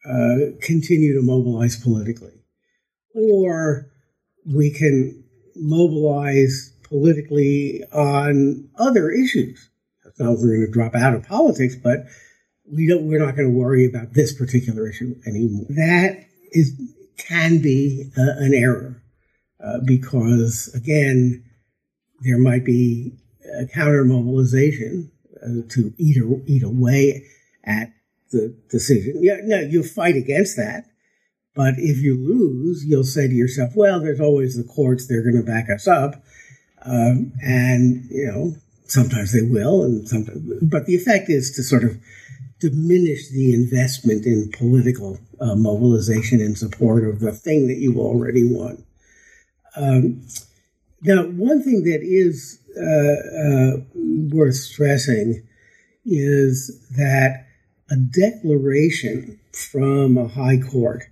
uh, 0.06 0.58
continue 0.62 1.14
to 1.14 1.22
mobilize 1.22 1.82
politically. 1.82 2.34
Or 3.14 3.92
we 4.46 4.72
can 4.72 5.24
mobilize 5.56 6.74
politically 6.84 7.84
on 7.92 8.70
other 8.78 9.12
issues. 9.12 9.70
That's 10.04 10.20
not 10.20 10.40
we're 10.40 10.56
going 10.56 10.66
to 10.66 10.72
drop 10.72 10.96
out 10.96 11.14
of 11.14 11.28
politics, 11.28 11.76
but 11.76 12.06
we 12.72 12.88
don't, 12.88 13.08
we're 13.08 13.24
not 13.24 13.36
going 13.36 13.50
to 13.50 13.58
worry 13.58 13.86
about 13.86 14.14
this 14.14 14.34
particular 14.34 14.90
issue 14.90 15.16
anymore. 15.28 15.66
That 15.70 16.26
is 16.52 16.74
can 17.18 17.62
be 17.62 18.12
uh, 18.18 18.38
an 18.38 18.54
error. 18.54 19.02
Uh, 19.64 19.80
because 19.86 20.70
again, 20.76 21.44
there 22.22 22.38
might 22.38 22.66
be 22.66 23.14
a 23.60 23.66
counter 23.68 24.04
mobilization 24.04 25.12
uh, 25.42 25.68
to 25.70 25.94
eat, 25.98 26.18
a, 26.18 26.42
eat 26.46 26.64
away 26.64 27.26
at 27.64 27.94
the 28.32 28.56
decision. 28.70 29.20
Yeah, 29.22 29.38
no, 29.44 29.60
you 29.60 29.84
fight 29.84 30.16
against 30.16 30.58
that. 30.58 30.86
But 31.56 31.76
if 31.78 32.00
you 32.00 32.16
lose, 32.16 32.84
you'll 32.84 33.04
say 33.04 33.28
to 33.28 33.34
yourself, 33.34 33.74
well, 33.76 34.00
there's 34.00 34.20
always 34.20 34.58
the 34.58 34.64
courts, 34.64 35.08
they're 35.08 35.22
going 35.22 35.36
to 35.36 35.44
back 35.44 35.70
us 35.70 35.88
up. 35.88 36.24
Um, 36.82 37.34
and, 37.42 38.06
you 38.10 38.26
know, 38.26 38.56
sometimes 38.86 39.32
they 39.32 39.44
will, 39.44 39.84
and 39.84 40.08
sometimes, 40.08 40.42
but 40.62 40.86
the 40.86 40.96
effect 40.96 41.30
is 41.30 41.52
to 41.56 41.64
sort 41.64 41.84
of 41.84 41.98
diminish 42.70 43.30
the 43.30 43.54
investment 43.54 44.26
in 44.26 44.52
political 44.52 45.20
uh, 45.40 45.56
mobilization 45.56 46.40
in 46.40 46.56
support 46.56 47.04
of 47.04 47.20
the 47.20 47.32
thing 47.32 47.68
that 47.68 47.78
you 47.78 48.00
already 48.00 48.44
won. 48.44 48.84
Um, 49.76 50.26
now, 51.02 51.24
one 51.24 51.62
thing 51.62 51.84
that 51.84 52.02
is 52.02 52.60
uh, 52.78 52.84
uh, 53.44 53.84
worth 54.34 54.56
stressing 54.56 55.46
is 56.06 56.80
that 56.92 57.46
a 57.92 57.96
declaration 57.96 59.40
from 59.52 60.18
a 60.18 60.28
high 60.28 60.60
court 60.60 61.04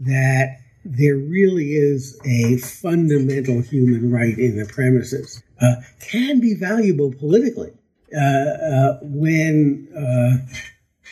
that 0.00 0.58
there 0.84 1.16
really 1.16 1.74
is 1.74 2.18
a 2.24 2.56
fundamental 2.58 3.60
human 3.60 4.10
right 4.10 4.38
in 4.38 4.56
the 4.56 4.66
premises 4.66 5.42
uh, 5.60 5.74
can 6.00 6.40
be 6.40 6.54
valuable 6.54 7.12
politically 7.12 7.72
uh, 8.16 8.20
uh, 8.20 8.98
when 9.02 9.86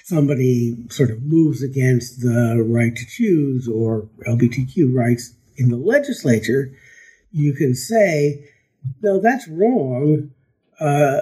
somebody 0.08 0.74
sort 0.88 1.10
of 1.10 1.22
moves 1.22 1.62
against 1.62 2.22
the 2.22 2.64
right 2.66 2.96
to 2.96 3.04
choose 3.06 3.68
or 3.68 4.08
LGBTQ 4.26 4.94
rights 4.94 5.34
in 5.58 5.68
the 5.68 5.76
legislature, 5.76 6.72
you 7.30 7.52
can 7.52 7.74
say, 7.74 8.48
no, 9.02 9.20
that's 9.20 9.46
wrong. 9.48 10.30
Uh, 10.80 11.20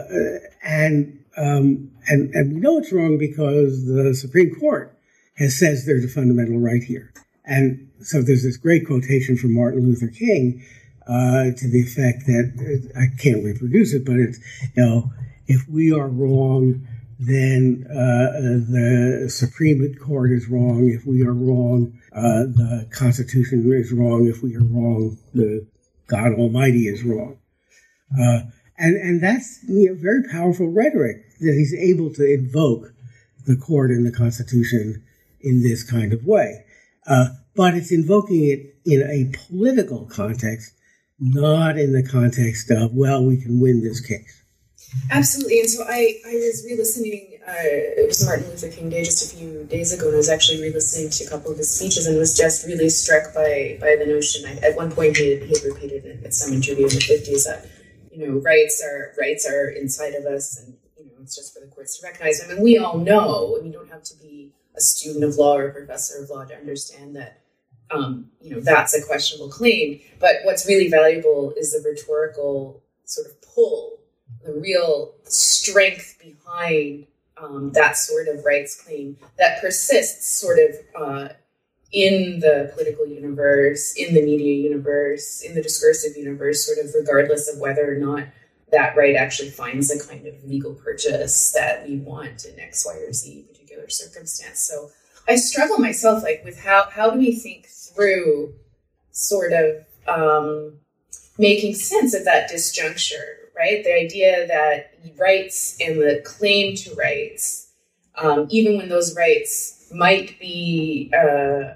and, 0.62 1.18
um, 1.36 1.90
and, 2.06 2.32
and 2.32 2.54
we 2.54 2.60
know 2.60 2.78
it's 2.78 2.92
wrong 2.92 3.18
because 3.18 3.86
the 3.86 4.14
Supreme 4.14 4.54
Court 4.54 4.96
has 5.36 5.58
says 5.58 5.84
there's 5.84 6.04
a 6.04 6.08
fundamental 6.08 6.60
right 6.60 6.82
here. 6.82 7.12
And 7.44 7.90
so 8.00 8.22
there's 8.22 8.44
this 8.44 8.56
great 8.56 8.86
quotation 8.86 9.36
from 9.36 9.52
Martin 9.52 9.84
Luther 9.84 10.08
King 10.08 10.64
uh, 11.08 11.50
to 11.56 11.68
the 11.68 11.82
effect 11.82 12.26
that 12.26 12.92
I 12.96 13.20
can't 13.20 13.44
reproduce 13.44 13.94
it, 13.94 14.04
but 14.04 14.14
it's, 14.14 14.38
you 14.76 14.84
know, 14.84 15.12
if 15.48 15.68
we 15.68 15.92
are 15.92 16.08
wrong, 16.08 16.86
then 17.18 17.86
uh, 17.88 18.40
the 18.70 19.30
Supreme 19.30 19.94
Court 19.94 20.32
is 20.32 20.48
wrong. 20.48 20.90
If 20.90 21.06
we 21.06 21.22
are 21.22 21.32
wrong, 21.32 21.98
uh, 22.12 22.44
the 22.44 22.88
Constitution 22.90 23.70
is 23.72 23.92
wrong. 23.92 24.26
If 24.26 24.42
we 24.42 24.54
are 24.56 24.64
wrong, 24.64 25.16
the 25.32 25.66
God 26.08 26.34
Almighty 26.34 26.88
is 26.88 27.02
wrong. 27.02 27.38
Uh, 28.12 28.40
and 28.78 28.96
and 28.96 29.22
that's 29.22 29.62
you 29.66 29.88
know, 29.88 29.94
very 29.94 30.22
powerful 30.30 30.68
rhetoric 30.68 31.24
that 31.40 31.54
he's 31.54 31.74
able 31.74 32.12
to 32.14 32.24
invoke 32.24 32.92
the 33.46 33.56
court 33.56 33.90
and 33.90 34.06
the 34.06 34.12
Constitution 34.12 35.02
in 35.40 35.62
this 35.62 35.88
kind 35.88 36.12
of 36.12 36.24
way. 36.24 36.64
Uh, 37.06 37.28
but 37.54 37.74
it's 37.74 37.92
invoking 37.92 38.44
it 38.44 38.76
in 38.84 39.02
a 39.02 39.32
political 39.48 40.04
context, 40.06 40.74
not 41.18 41.78
in 41.78 41.92
the 41.92 42.06
context 42.06 42.70
of 42.70 42.92
well, 42.92 43.24
we 43.24 43.40
can 43.40 43.58
win 43.58 43.82
this 43.82 44.00
case. 44.00 44.42
Absolutely. 45.10 45.60
And 45.60 45.70
so 45.70 45.84
I, 45.84 46.20
I 46.26 46.34
was 46.34 46.64
re 46.64 46.76
listening, 46.76 47.38
uh, 47.46 47.52
it 47.56 48.06
was 48.06 48.24
Martin 48.24 48.48
Luther 48.48 48.70
King 48.70 48.90
Day 48.90 49.04
just 49.04 49.32
a 49.32 49.36
few 49.36 49.64
days 49.64 49.92
ago, 49.92 50.06
and 50.06 50.14
I 50.14 50.18
was 50.18 50.28
actually 50.28 50.62
re 50.62 50.72
listening 50.72 51.10
to 51.10 51.24
a 51.24 51.28
couple 51.28 51.50
of 51.50 51.58
his 51.58 51.70
speeches 51.70 52.06
and 52.06 52.18
was 52.18 52.36
just 52.36 52.66
really 52.66 52.88
struck 52.88 53.34
by, 53.34 53.78
by 53.80 53.96
the 53.96 54.06
notion. 54.06 54.46
I, 54.46 54.56
at 54.66 54.76
one 54.76 54.90
point, 54.90 55.16
he 55.16 55.32
had, 55.32 55.42
he 55.42 55.48
had 55.48 55.64
repeated 55.64 56.24
at 56.24 56.34
some 56.34 56.52
interview 56.52 56.84
in 56.84 56.90
the 56.90 57.00
50s 57.00 57.44
that, 57.44 57.66
you 58.10 58.26
know, 58.26 58.40
rights 58.40 58.82
are, 58.84 59.12
rights 59.18 59.48
are 59.48 59.70
inside 59.70 60.14
of 60.14 60.24
us, 60.26 60.58
and, 60.58 60.76
you 60.98 61.04
know, 61.06 61.12
it's 61.22 61.36
just 61.36 61.54
for 61.54 61.60
the 61.60 61.66
courts 61.66 61.98
to 61.98 62.06
recognize 62.06 62.40
them. 62.40 62.50
And 62.50 62.62
we 62.62 62.78
all 62.78 62.98
know, 62.98 63.56
and 63.56 63.66
you 63.66 63.72
don't 63.72 63.90
have 63.90 64.02
to 64.04 64.14
be 64.16 64.52
a 64.76 64.80
student 64.80 65.24
of 65.24 65.36
law 65.36 65.56
or 65.56 65.68
a 65.68 65.72
professor 65.72 66.22
of 66.22 66.30
law 66.30 66.44
to 66.44 66.54
understand 66.54 67.16
that 67.16 67.42
um, 67.90 68.30
you 68.40 68.50
know, 68.50 68.60
that's 68.60 68.94
a 68.94 69.04
questionable 69.04 69.48
claim. 69.48 70.00
But 70.18 70.36
what's 70.44 70.66
really 70.66 70.88
valuable 70.88 71.54
is 71.56 71.72
the 71.72 71.88
rhetorical 71.88 72.82
sort 73.04 73.28
of 73.28 73.40
pull, 73.42 73.98
the 74.46 74.52
real 74.52 75.14
strength 75.24 76.18
behind 76.22 77.06
um, 77.36 77.72
that 77.72 77.96
sort 77.96 78.28
of 78.28 78.44
rights 78.44 78.80
claim 78.80 79.16
that 79.38 79.60
persists 79.60 80.26
sort 80.40 80.58
of 80.58 80.76
uh, 81.00 81.28
in 81.92 82.40
the 82.40 82.70
political 82.74 83.06
universe, 83.06 83.94
in 83.94 84.14
the 84.14 84.22
media 84.22 84.54
universe, 84.54 85.42
in 85.42 85.54
the 85.54 85.62
discursive 85.62 86.16
universe, 86.16 86.64
sort 86.64 86.78
of 86.78 86.92
regardless 86.94 87.52
of 87.52 87.58
whether 87.58 87.92
or 87.92 87.96
not 87.96 88.24
that 88.72 88.96
right 88.96 89.14
actually 89.14 89.50
finds 89.50 89.90
a 89.90 90.08
kind 90.08 90.26
of 90.26 90.34
legal 90.44 90.74
purchase 90.74 91.52
that 91.52 91.86
we 91.86 91.96
want 91.98 92.44
in 92.44 92.58
X, 92.58 92.84
Y, 92.84 92.94
or 92.94 93.12
Z 93.12 93.44
particular 93.48 93.88
circumstance. 93.88 94.60
So 94.60 94.90
I 95.28 95.36
struggle 95.36 95.78
myself 95.78 96.22
like 96.22 96.42
with 96.44 96.60
how 96.60 96.88
how 96.90 97.10
do 97.10 97.18
we 97.18 97.34
think 97.34 97.66
through 97.66 98.54
sort 99.12 99.52
of 99.52 99.86
um, 100.08 100.78
making 101.38 101.74
sense 101.74 102.14
of 102.14 102.24
that 102.24 102.50
disjuncture, 102.50 103.35
right? 103.56 103.82
The 103.82 103.94
idea 103.94 104.46
that 104.46 104.94
rights 105.18 105.76
and 105.80 105.98
the 105.98 106.22
claim 106.24 106.76
to 106.76 106.94
rights, 106.94 107.72
um, 108.16 108.46
even 108.50 108.76
when 108.76 108.88
those 108.88 109.16
rights 109.16 109.88
might 109.92 110.38
be 110.38 111.12
uh, 111.14 111.18
uh, 111.18 111.74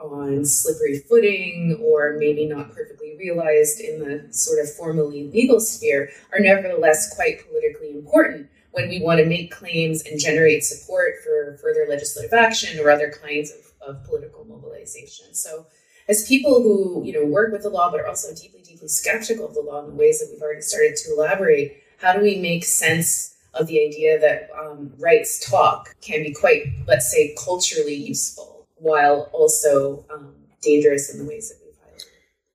on 0.00 0.44
slippery 0.44 0.98
footing 0.98 1.78
or 1.82 2.16
maybe 2.18 2.46
not 2.46 2.72
perfectly 2.72 3.16
realized 3.18 3.80
in 3.80 3.98
the 4.00 4.32
sort 4.32 4.60
of 4.60 4.72
formally 4.74 5.28
legal 5.28 5.60
sphere, 5.60 6.10
are 6.32 6.40
nevertheless 6.40 7.14
quite 7.14 7.46
politically 7.46 7.90
important 7.90 8.48
when 8.72 8.88
we 8.88 9.00
want 9.00 9.18
to 9.18 9.26
make 9.26 9.50
claims 9.50 10.02
and 10.06 10.20
generate 10.20 10.62
support 10.62 11.14
for 11.24 11.58
further 11.60 11.86
legislative 11.88 12.32
action 12.32 12.78
or 12.78 12.90
other 12.90 13.10
kinds 13.10 13.50
of, 13.50 13.96
of 13.96 14.04
political 14.04 14.44
mobilization. 14.44 15.34
So 15.34 15.66
as 16.08 16.26
people 16.26 16.62
who 16.62 17.02
you 17.04 17.12
know 17.12 17.24
work 17.24 17.52
with 17.52 17.62
the 17.62 17.68
law 17.68 17.90
but 17.90 18.00
are 18.00 18.06
also 18.06 18.34
deeply 18.34 18.57
deeply 18.78 18.88
skeptical 18.88 19.46
of 19.46 19.54
the 19.54 19.60
law 19.60 19.84
in 19.84 19.90
the 19.90 19.96
ways 19.96 20.20
that 20.20 20.28
we've 20.32 20.42
already 20.42 20.60
started 20.60 20.96
to 20.96 21.12
elaborate 21.12 21.82
how 21.98 22.12
do 22.12 22.20
we 22.20 22.36
make 22.36 22.64
sense 22.64 23.36
of 23.54 23.66
the 23.66 23.84
idea 23.84 24.18
that 24.20 24.48
um, 24.58 24.92
rights 24.98 25.48
talk 25.50 25.94
can 26.00 26.22
be 26.22 26.32
quite 26.32 26.64
let's 26.86 27.10
say 27.10 27.34
culturally 27.42 27.94
useful 27.94 28.66
while 28.76 29.28
also 29.32 30.04
um, 30.12 30.32
dangerous 30.62 31.12
in 31.12 31.18
the 31.18 31.28
ways 31.28 31.48
that 31.48 31.58
we've 31.64 31.74
highlighted 31.74 32.04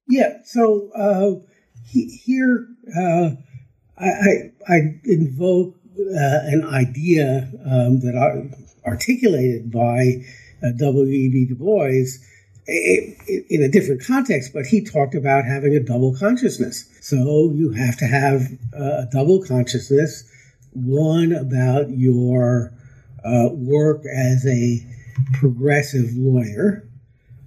yeah 0.08 0.38
so 0.46 0.90
uh, 0.96 1.46
he, 1.86 2.06
here 2.08 2.68
uh, 2.98 3.32
I, 3.98 4.08
I, 4.08 4.52
I, 4.68 5.00
invoke 5.04 5.76
uh, 6.00 6.40
an 6.46 6.66
idea 6.66 7.52
um, 7.66 8.00
that 8.00 8.16
I 8.16 8.90
articulated 8.90 9.72
by 9.72 10.26
uh, 10.64 10.72
W.E.B. 10.78 11.46
Du 11.46 11.56
Bois 11.56 12.18
in 12.68 13.62
a 13.62 13.68
different 13.68 14.06
context, 14.06 14.54
but 14.54 14.66
he 14.66 14.82
talked 14.82 15.16
about 15.16 15.46
having 15.46 15.76
a 15.76 15.80
double 15.80 16.16
consciousness. 16.16 16.86
So 17.02 17.52
you 17.54 17.72
have 17.72 17.98
to 17.98 18.06
have 18.06 18.48
a 18.74 19.08
double 19.12 19.44
consciousness 19.44 20.24
one 20.74 21.34
about 21.34 21.90
your 21.90 22.74
uh, 23.24 23.50
work 23.52 24.04
as 24.06 24.46
a 24.46 24.80
progressive 25.34 26.16
lawyer, 26.16 26.88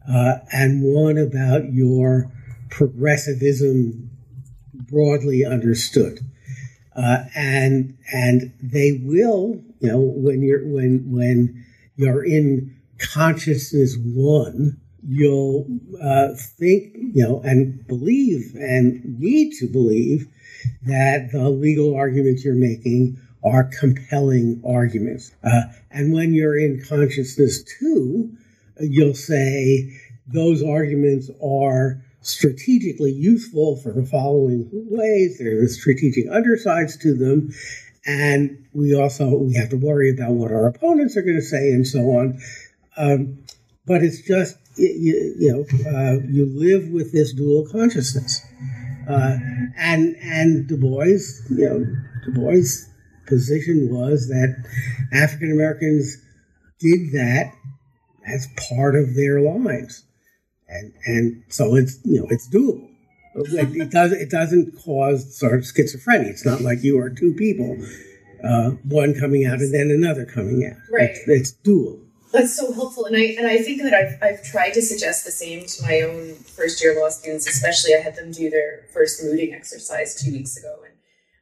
uh, 0.08 0.38
and 0.52 0.82
one 0.82 1.18
about 1.18 1.72
your 1.72 2.30
progressivism 2.70 4.10
broadly 4.74 5.44
understood. 5.44 6.20
Uh, 6.94 7.24
and 7.34 7.96
and 8.12 8.54
they 8.62 9.00
will, 9.02 9.60
you 9.80 9.88
know, 9.88 10.00
when 10.00 10.40
you're 10.40 10.66
when 10.66 11.10
when 11.10 11.64
you're 11.96 12.24
in 12.24 12.74
consciousness 12.98 13.96
one, 13.98 14.80
you'll 15.08 15.66
uh, 16.02 16.28
think, 16.58 16.94
you 16.94 17.22
know, 17.24 17.40
and 17.42 17.86
believe 17.86 18.54
and 18.56 19.18
need 19.18 19.52
to 19.58 19.66
believe 19.66 20.26
that 20.82 21.30
the 21.32 21.48
legal 21.48 21.94
arguments 21.94 22.44
you're 22.44 22.54
making 22.54 23.16
are 23.44 23.64
compelling 23.78 24.60
arguments. 24.66 25.32
Uh, 25.44 25.62
and 25.90 26.12
when 26.12 26.32
you're 26.32 26.58
in 26.58 26.82
consciousness 26.88 27.62
two, 27.78 28.32
you'll 28.80 29.14
say 29.14 29.92
those 30.26 30.62
arguments 30.62 31.30
are 31.42 32.02
strategically 32.22 33.12
useful 33.12 33.76
for 33.76 33.92
the 33.92 34.04
following 34.04 34.68
ways. 34.72 35.38
There 35.38 35.62
are 35.62 35.68
strategic 35.68 36.28
undersides 36.28 36.96
to 36.98 37.14
them. 37.14 37.52
And 38.04 38.66
we 38.72 38.94
also 38.94 39.28
we 39.36 39.54
have 39.54 39.70
to 39.70 39.76
worry 39.76 40.10
about 40.10 40.32
what 40.32 40.50
our 40.50 40.66
opponents 40.66 41.16
are 41.16 41.22
going 41.22 41.36
to 41.36 41.42
say 41.42 41.70
and 41.70 41.86
so 41.86 42.00
on. 42.00 42.40
Um, 42.96 43.38
but 43.86 44.02
it's 44.02 44.22
just 44.22 44.56
you, 44.76 45.34
you 45.38 45.52
know 45.52 45.90
uh, 45.90 46.20
you 46.28 46.46
live 46.46 46.88
with 46.88 47.12
this 47.12 47.32
dual 47.32 47.66
consciousness, 47.70 48.44
uh, 49.08 49.36
and 49.76 50.16
and 50.22 50.66
Du 50.68 50.76
Bois, 50.76 51.18
you 51.50 51.68
know, 51.68 51.84
Du 52.24 52.32
Bois' 52.32 52.86
position 53.26 53.88
was 53.90 54.28
that 54.28 54.56
African 55.12 55.52
Americans 55.52 56.16
did 56.78 57.12
that 57.12 57.52
as 58.26 58.48
part 58.68 58.94
of 58.94 59.14
their 59.14 59.40
lives, 59.40 60.04
and 60.68 60.92
and 61.06 61.44
so 61.48 61.74
it's 61.74 61.98
you 62.04 62.20
know 62.20 62.26
it's 62.30 62.48
doable. 62.48 62.90
It 63.34 63.90
doesn't 63.90 64.18
it 64.18 64.30
doesn't 64.30 64.78
cause 64.82 65.38
sort 65.38 65.54
of 65.54 65.60
schizophrenia. 65.60 66.26
It's 66.26 66.46
not 66.46 66.62
like 66.62 66.82
you 66.82 66.98
are 66.98 67.10
two 67.10 67.34
people, 67.34 67.76
uh, 68.42 68.70
one 68.84 69.14
coming 69.18 69.44
out 69.44 69.58
and 69.58 69.72
then 69.74 69.90
another 69.90 70.24
coming 70.24 70.64
out. 70.64 70.78
Right. 70.90 71.10
It's, 71.10 71.28
it's 71.28 71.52
dual. 71.52 72.00
That's 72.36 72.54
so 72.54 72.70
helpful, 72.70 73.06
and 73.06 73.16
I 73.16 73.34
and 73.38 73.46
I 73.46 73.58
think 73.58 73.80
that 73.82 73.94
I've 73.94 74.22
I've 74.22 74.44
tried 74.44 74.74
to 74.74 74.82
suggest 74.82 75.24
the 75.24 75.30
same 75.30 75.64
to 75.64 75.82
my 75.82 76.02
own 76.02 76.34
first 76.34 76.82
year 76.82 76.94
law 77.00 77.08
students. 77.08 77.48
Especially, 77.48 77.94
I 77.94 78.00
had 78.00 78.14
them 78.14 78.30
do 78.30 78.50
their 78.50 78.84
first 78.92 79.24
mooting 79.24 79.54
exercise 79.54 80.22
two 80.22 80.32
weeks 80.32 80.54
ago, 80.58 80.80
and 80.84 80.94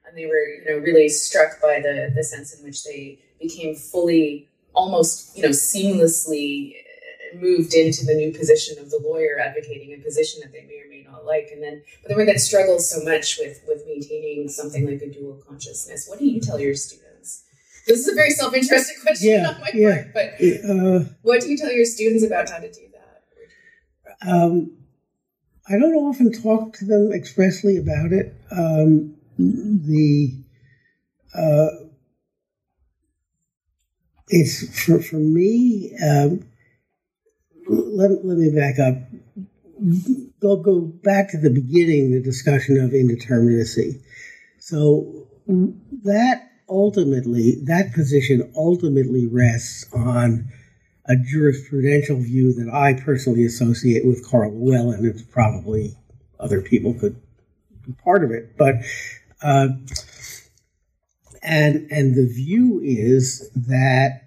and 0.07 0.17
they 0.17 0.27
were 0.27 0.47
you 0.47 0.65
know 0.67 0.79
really 0.79 1.09
struck 1.09 1.61
by 1.61 1.81
the 1.81 2.13
the 2.15 2.23
sense 2.23 2.57
in 2.57 2.65
which 2.65 2.85
they 2.85 3.19
became 3.41 3.75
fully, 3.75 4.49
almost 4.73 5.37
you 5.37 5.43
know 5.43 5.49
seamlessly 5.49 6.77
uh, 6.77 7.39
moved 7.39 7.75
into 7.75 8.07
the 8.07 8.15
new 8.15 8.33
position 8.33 8.79
of 8.79 8.89
the 8.91 9.01
lawyer 9.03 9.41
advocating 9.41 9.93
a 9.95 9.99
position 9.99 10.41
that 10.43 10.53
they 10.53 10.63
may 10.63 10.81
or 10.81 10.89
may 10.89 11.03
not 11.03 11.27
like, 11.27 11.49
and 11.53 11.61
then 11.61 11.83
but 12.03 12.11
then 12.11 12.19
we 12.19 12.25
then 12.25 12.39
struggle 12.39 12.79
so 12.79 13.03
much 13.03 13.39
with 13.41 13.61
with 13.67 13.83
maintaining 13.85 14.49
something 14.49 14.87
like 14.87 15.03
a 15.03 15.11
dual 15.11 15.43
consciousness. 15.49 16.07
What 16.09 16.21
do 16.21 16.27
you 16.27 16.41
tell 16.41 16.61
your 16.61 16.77
students? 16.77 17.04
This 17.87 18.01
is 18.01 18.09
a 18.09 18.15
very 18.15 18.31
self-interested 18.31 18.97
question 19.03 19.31
Yeah, 19.31 19.49
on 19.49 19.61
my 19.61 19.71
yeah. 19.75 20.03
part, 20.03 20.15
but 20.15 20.71
Uh, 20.71 21.05
what 21.23 21.41
do 21.43 21.51
you 21.51 21.57
tell 21.59 21.73
your 21.73 21.85
students 21.85 22.25
about 22.25 22.49
how 22.51 22.59
to 22.59 22.71
do 22.73 22.81
that? 22.93 24.29
Um, 24.31 24.73
I 25.69 25.79
don't 25.79 25.95
often 25.95 26.33
talk 26.33 26.75
to 26.79 26.85
them 26.85 27.13
expressly 27.13 27.77
about 27.77 28.13
it. 28.13 28.35
Um, 28.51 29.15
the 29.39 30.33
uh, 31.35 31.69
it's 34.29 34.85
for 34.85 35.01
for 35.01 35.17
me. 35.17 35.95
Um, 36.03 36.47
let 37.69 38.25
let 38.25 38.39
me 38.39 38.51
back 38.51 38.79
up. 38.79 38.97
Go 40.41 40.57
go 40.57 40.81
back 40.81 41.31
to 41.31 41.39
the 41.39 41.51
beginning, 41.51 42.13
the 42.13 42.21
discussion 42.21 42.79
of 42.79 42.91
indeterminacy. 42.91 44.01
So 44.59 45.27
that 46.05 46.51
ultimately, 46.69 47.57
that 47.65 47.93
position 47.93 48.53
ultimately 48.57 49.27
rests 49.27 49.87
on 49.93 50.49
a 51.07 51.15
jurisprudential 51.15 52.23
view 52.23 52.53
that 52.55 52.73
I 52.73 52.95
personally 52.95 53.45
associate 53.45 54.07
with 54.07 54.27
Karl 54.27 54.51
Llewellyn, 54.53 55.01
and 55.01 55.07
it's 55.07 55.23
probably 55.23 55.97
other 56.41 56.61
people 56.61 56.95
could 56.95 57.21
be 57.85 57.93
part 57.93 58.25
of 58.25 58.31
it. 58.31 58.57
But 58.57 58.77
uh, 59.43 59.69
and 61.43 61.87
and 61.91 62.15
the 62.15 62.27
view 62.27 62.81
is 62.83 63.51
that 63.55 64.23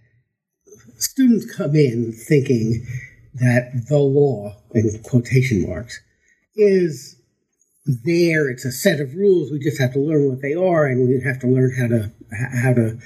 students 0.98 1.52
come 1.52 1.76
in 1.76 2.12
thinking 2.12 2.86
that 3.34 3.88
the 3.88 3.98
law, 3.98 4.56
in 4.74 5.00
quotation 5.04 5.68
marks, 5.68 6.00
is 6.56 7.20
there. 7.86 8.50
It's 8.50 8.66
a 8.66 8.72
set 8.72 9.00
of 9.00 9.16
rules. 9.16 9.52
We 9.52 9.60
just 9.60 9.80
have 9.80 9.94
to 9.94 10.00
learn 10.00 10.30
what 10.30 10.42
they 10.42 10.54
are, 10.54 10.86
and 10.86 11.08
we 11.08 11.20
have 11.22 11.40
to 11.40 11.48
learn 11.48 11.74
how 11.76 11.88
to 11.88 12.12
how 12.32 12.74
to 12.74 12.98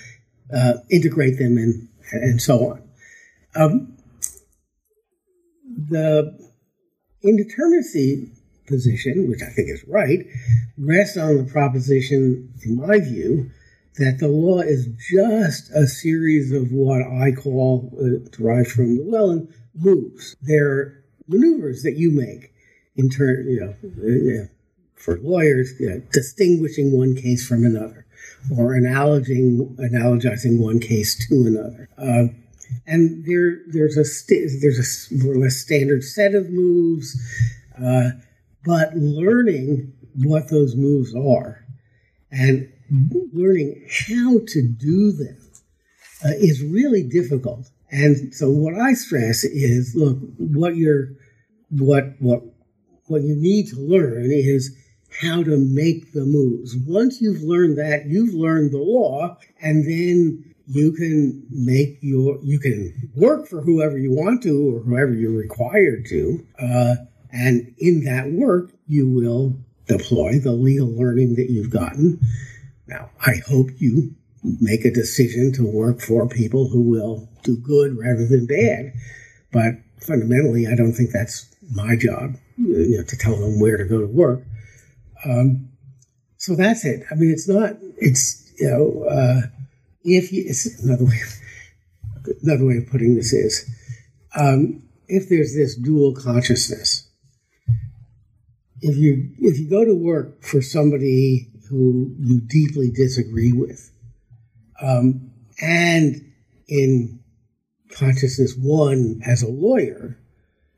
uh, 0.54 0.74
integrate 0.90 1.38
them 1.38 1.58
and 1.58 1.88
and 2.12 2.42
so 2.42 2.72
on. 2.72 2.90
Um, 3.56 3.98
the 5.90 6.38
indeterminacy 7.24 8.36
position, 8.68 9.30
which 9.30 9.42
I 9.42 9.50
think 9.50 9.70
is 9.70 9.84
right, 9.88 10.20
rests 10.78 11.18
on 11.18 11.38
the 11.38 11.44
proposition, 11.44 12.54
in 12.64 12.78
my 12.78 13.00
view, 13.00 13.50
that 13.98 14.18
the 14.20 14.28
law 14.28 14.60
is 14.60 14.88
just 15.12 15.72
a 15.72 15.86
series 15.86 16.52
of 16.52 16.72
what 16.72 17.02
I 17.02 17.32
call, 17.32 17.92
uh, 18.00 18.30
derived 18.32 18.72
from 18.72 18.98
Llewellyn, 19.10 19.54
moves. 19.76 20.36
They're 20.42 21.04
maneuvers 21.28 21.84
that 21.84 21.98
you 21.98 22.12
make 22.12 22.54
in 22.96 23.10
turn, 23.10 23.48
you 23.48 23.60
know, 23.60 24.44
uh, 24.44 24.48
for 24.96 25.20
lawyers, 25.20 25.74
distinguishing 26.12 26.98
one 26.98 27.16
case 27.16 27.46
from 27.46 27.66
another 27.66 28.06
or 28.58 28.72
analogizing, 28.72 29.76
analogizing 29.78 30.60
one 30.60 30.80
case 30.80 31.28
to 31.28 31.46
another. 31.48 31.90
Uh, 31.98 32.34
and 32.88 33.26
there 33.26 33.60
there's 33.68 33.98
a 33.98 34.06
st- 34.06 34.50
there's 34.62 34.80
a 34.80 35.16
more 35.24 35.34
or 35.34 35.38
less 35.38 35.58
standard 35.58 36.04
set 36.04 36.36
of 36.36 36.50
moves, 36.50 37.20
uh, 37.82 38.12
but 38.66 38.96
learning 38.96 39.94
what 40.16 40.50
those 40.50 40.76
moves 40.76 41.14
are 41.16 41.66
and 42.32 42.72
learning 43.34 43.86
how 43.90 44.40
to 44.48 44.68
do 44.68 45.12
them 45.12 45.38
uh, 46.26 46.30
is 46.40 46.64
really 46.64 47.04
difficult. 47.04 47.70
And 47.92 48.34
so 48.34 48.50
what 48.50 48.76
I 48.76 48.94
stress 48.94 49.44
is 49.44 49.96
look 49.96 50.18
what 50.38 50.76
you're 50.76 51.10
what 51.70 52.16
what 52.20 52.42
what 53.08 53.22
you 53.22 53.36
need 53.36 53.68
to 53.68 53.76
learn 53.76 54.32
is 54.32 54.76
how 55.20 55.44
to 55.44 55.58
make 55.58 56.14
the 56.14 56.26
moves. 56.26 56.76
Once 56.88 57.22
you've 57.22 57.42
learned 57.42 57.78
that, 57.78 58.06
you've 58.08 58.34
learned 58.34 58.72
the 58.72 58.78
law, 58.78 59.38
and 59.62 59.86
then 59.86 60.52
you 60.68 60.94
can 60.94 61.44
make 61.50 61.98
your 62.02 62.40
you 62.44 62.60
can 62.60 63.12
work 63.16 63.48
for 63.48 63.62
whoever 63.62 63.98
you 63.98 64.12
want 64.12 64.42
to 64.42 64.76
or 64.76 64.80
whoever 64.80 65.14
you're 65.14 65.32
required 65.32 66.06
to 66.06 66.46
uh, 66.60 66.96
and 67.32 67.74
in 67.78 68.06
that 68.06 68.32
work 68.32 68.72
you 68.88 69.10
will 69.10 69.54
deploy 69.88 70.40
the 70.40 70.52
legal 70.52 70.88
learning 70.88 71.36
that 71.36 71.50
you've 71.50 71.70
gotten 71.72 72.20
now 72.88 73.10
i 73.26 73.36
hope 73.48 73.70
you 73.78 74.16
make 74.62 74.86
a 74.86 74.92
decision 74.92 75.52
to 75.52 75.66
work 75.66 76.00
for 76.00 76.28
people 76.28 76.70
who 76.70 76.82
will 76.82 77.28
do 77.44 77.58
good 77.58 77.98
rather 77.98 78.26
than 78.26 78.46
bad 78.46 78.94
but 79.52 79.74
fundamentally 80.00 80.68
i 80.68 80.76
don't 80.76 80.94
think 80.94 81.12
that's 81.12 81.54
my 81.74 81.96
job 81.96 82.36
you 82.58 82.98
know, 82.98 83.04
to 83.04 83.18
tell 83.18 83.36
them 83.36 83.60
where 83.60 83.78
to 83.78 83.86
go 83.86 84.00
to 84.00 84.08
work 84.08 84.42
um, 85.26 85.70
so 86.38 86.56
that's 86.56 86.86
it 86.86 87.04
i 87.12 87.16
mean 87.16 87.32
it's 87.32 87.48
not 87.48 87.76
it's 87.98 88.52
you 88.60 88.70
know 88.70 89.04
uh, 89.10 89.42
if 90.04 90.32
you, 90.32 90.52
another 90.84 91.06
way, 91.06 91.20
another 92.44 92.66
way 92.66 92.78
of 92.78 92.88
putting 92.88 93.16
this 93.16 93.34
is, 93.34 93.70
um, 94.36 94.84
if 95.08 95.30
there's 95.30 95.56
this 95.56 95.76
dual 95.76 96.14
consciousness, 96.14 97.08
if 98.82 98.96
you 98.96 99.30
if 99.38 99.60
you 99.60 99.70
go 99.70 99.86
to 99.86 99.94
work 99.94 100.42
for 100.42 100.62
somebody 100.62 101.50
who 101.70 102.16
you 102.18 102.42
deeply 102.42 102.90
disagree 102.90 103.52
with, 103.52 103.92
um, 104.82 105.32
and 105.62 106.16
in 106.68 107.20
consciousness 107.92 108.56
one 108.58 109.22
as 109.26 109.44
a 109.44 109.48
lawyer, 109.48 110.18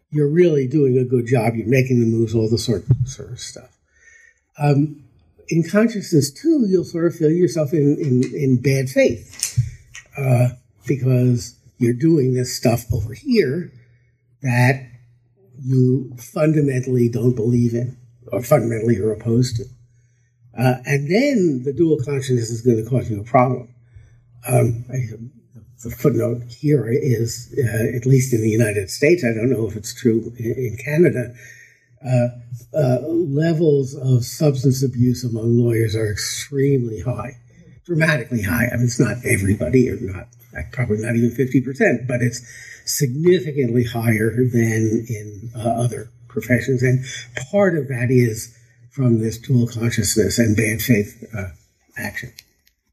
you're 0.10 0.28
really 0.28 0.68
doing 0.68 0.98
a 0.98 1.06
good 1.06 1.28
job. 1.28 1.56
You're 1.56 1.68
making 1.68 2.00
the 2.00 2.06
moves, 2.06 2.36
all 2.36 2.50
the 2.50 2.58
sort 2.58 2.84
sort 3.06 3.32
of 3.32 3.40
stuff. 3.40 3.73
Um, 4.58 5.04
in 5.48 5.64
consciousness 5.70 6.32
two, 6.32 6.66
you'll 6.68 6.84
sort 6.84 7.06
of 7.06 7.16
feel 7.16 7.32
yourself 7.32 7.74
in, 7.74 7.98
in, 8.00 8.24
in 8.36 8.62
bad 8.62 8.90
faith 8.90 9.60
uh, 10.18 10.50
because 10.88 11.58
you're 11.78 11.94
doing 11.94 12.34
this 12.34 12.56
stuff 12.56 12.86
over 12.94 13.14
here 13.14 13.72
that 14.42 14.90
you 15.60 16.16
fundamentally 16.18 17.10
don't 17.10 17.36
believe 17.36 17.74
in 17.74 17.98
or 18.32 18.42
fundamentally 18.42 18.98
are 19.00 19.12
opposed 19.12 19.58
to. 19.58 19.64
Uh, 20.58 20.76
and 20.86 21.10
then 21.10 21.64
the 21.64 21.74
dual 21.74 21.98
consciousness 21.98 22.50
is 22.50 22.62
going 22.62 22.84
to 22.84 22.90
cause 22.90 23.10
you 23.10 23.20
a 23.20 23.24
problem. 23.24 23.74
Um, 24.48 24.86
I, 24.90 25.08
the 25.84 25.90
footnote 25.90 26.44
here 26.50 26.88
is, 26.88 27.54
uh, 27.58 27.96
at 27.96 28.06
least 28.06 28.34
in 28.34 28.42
the 28.42 28.50
United 28.50 28.90
States, 28.90 29.24
I 29.24 29.34
don't 29.34 29.50
know 29.50 29.68
if 29.68 29.76
it's 29.76 29.94
true 29.94 30.34
in, 30.38 30.54
in 30.54 30.78
Canada, 30.78 31.34
uh, 32.06 32.28
uh, 32.78 33.00
levels 33.08 33.96
of 33.96 34.26
substance 34.26 34.84
abuse 34.84 35.24
among 35.24 35.58
lawyers 35.58 35.96
are 35.96 36.12
extremely 36.12 37.02
high, 37.02 37.38
dramatically 37.86 38.42
high. 38.42 38.68
I 38.72 38.76
mean, 38.76 38.86
it's 38.86 39.00
not 39.00 39.18
everybody, 39.26 39.90
or 39.90 39.98
not 40.00 40.28
probably 40.72 40.98
not 40.98 41.16
even 41.16 41.32
fifty 41.32 41.62
percent, 41.62 42.08
but 42.08 42.22
it's 42.22 42.42
significantly 42.86 43.86
higher 43.86 44.32
than 44.32 45.06
in 45.08 45.50
uh, 45.56 45.70
other 45.70 46.10
professions, 46.28 46.84
and 46.84 47.06
part 47.52 47.78
of 47.78 47.88
that 47.88 48.08
is 48.10 48.58
from 48.92 49.20
this 49.20 49.38
dual 49.38 49.68
consciousness 49.68 50.38
and 50.38 50.56
bad 50.56 50.82
faith 50.82 51.24
uh, 51.36 51.48
action. 51.98 52.32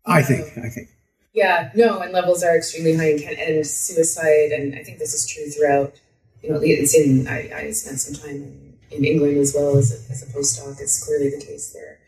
I 0.07 0.23
think. 0.23 0.47
I 0.59 0.69
think. 0.69 0.89
Yeah, 1.33 1.71
no, 1.75 2.01
and 2.01 2.13
levels 2.13 2.43
are 2.43 2.57
extremely 2.57 2.97
high, 2.97 3.25
and, 3.29 3.39
and 3.39 3.67
suicide, 3.67 4.53
and 4.53 4.75
I 4.75 4.83
think 4.83 4.99
this 4.99 5.15
is 5.15 5.27
true 5.27 5.47
throughout. 5.47 5.95
You 6.43 6.51
know, 6.51 6.61
it's 6.63 6.95
in. 6.95 7.29
I, 7.29 7.51
I 7.55 7.71
spent 7.73 8.01
some 8.01 8.15
time 8.15 8.37
in 8.37 8.70
in 8.91 9.05
England 9.05 9.37
as 9.39 9.55
well 9.55 9.77
as 9.77 9.93
a, 9.93 10.13
as 10.13 10.23
a 10.23 10.27
postdoc 10.27 10.81
is 10.81 11.03
clearly 11.05 11.31
the 11.31 11.45
case 11.45 11.73
there. 11.73 11.99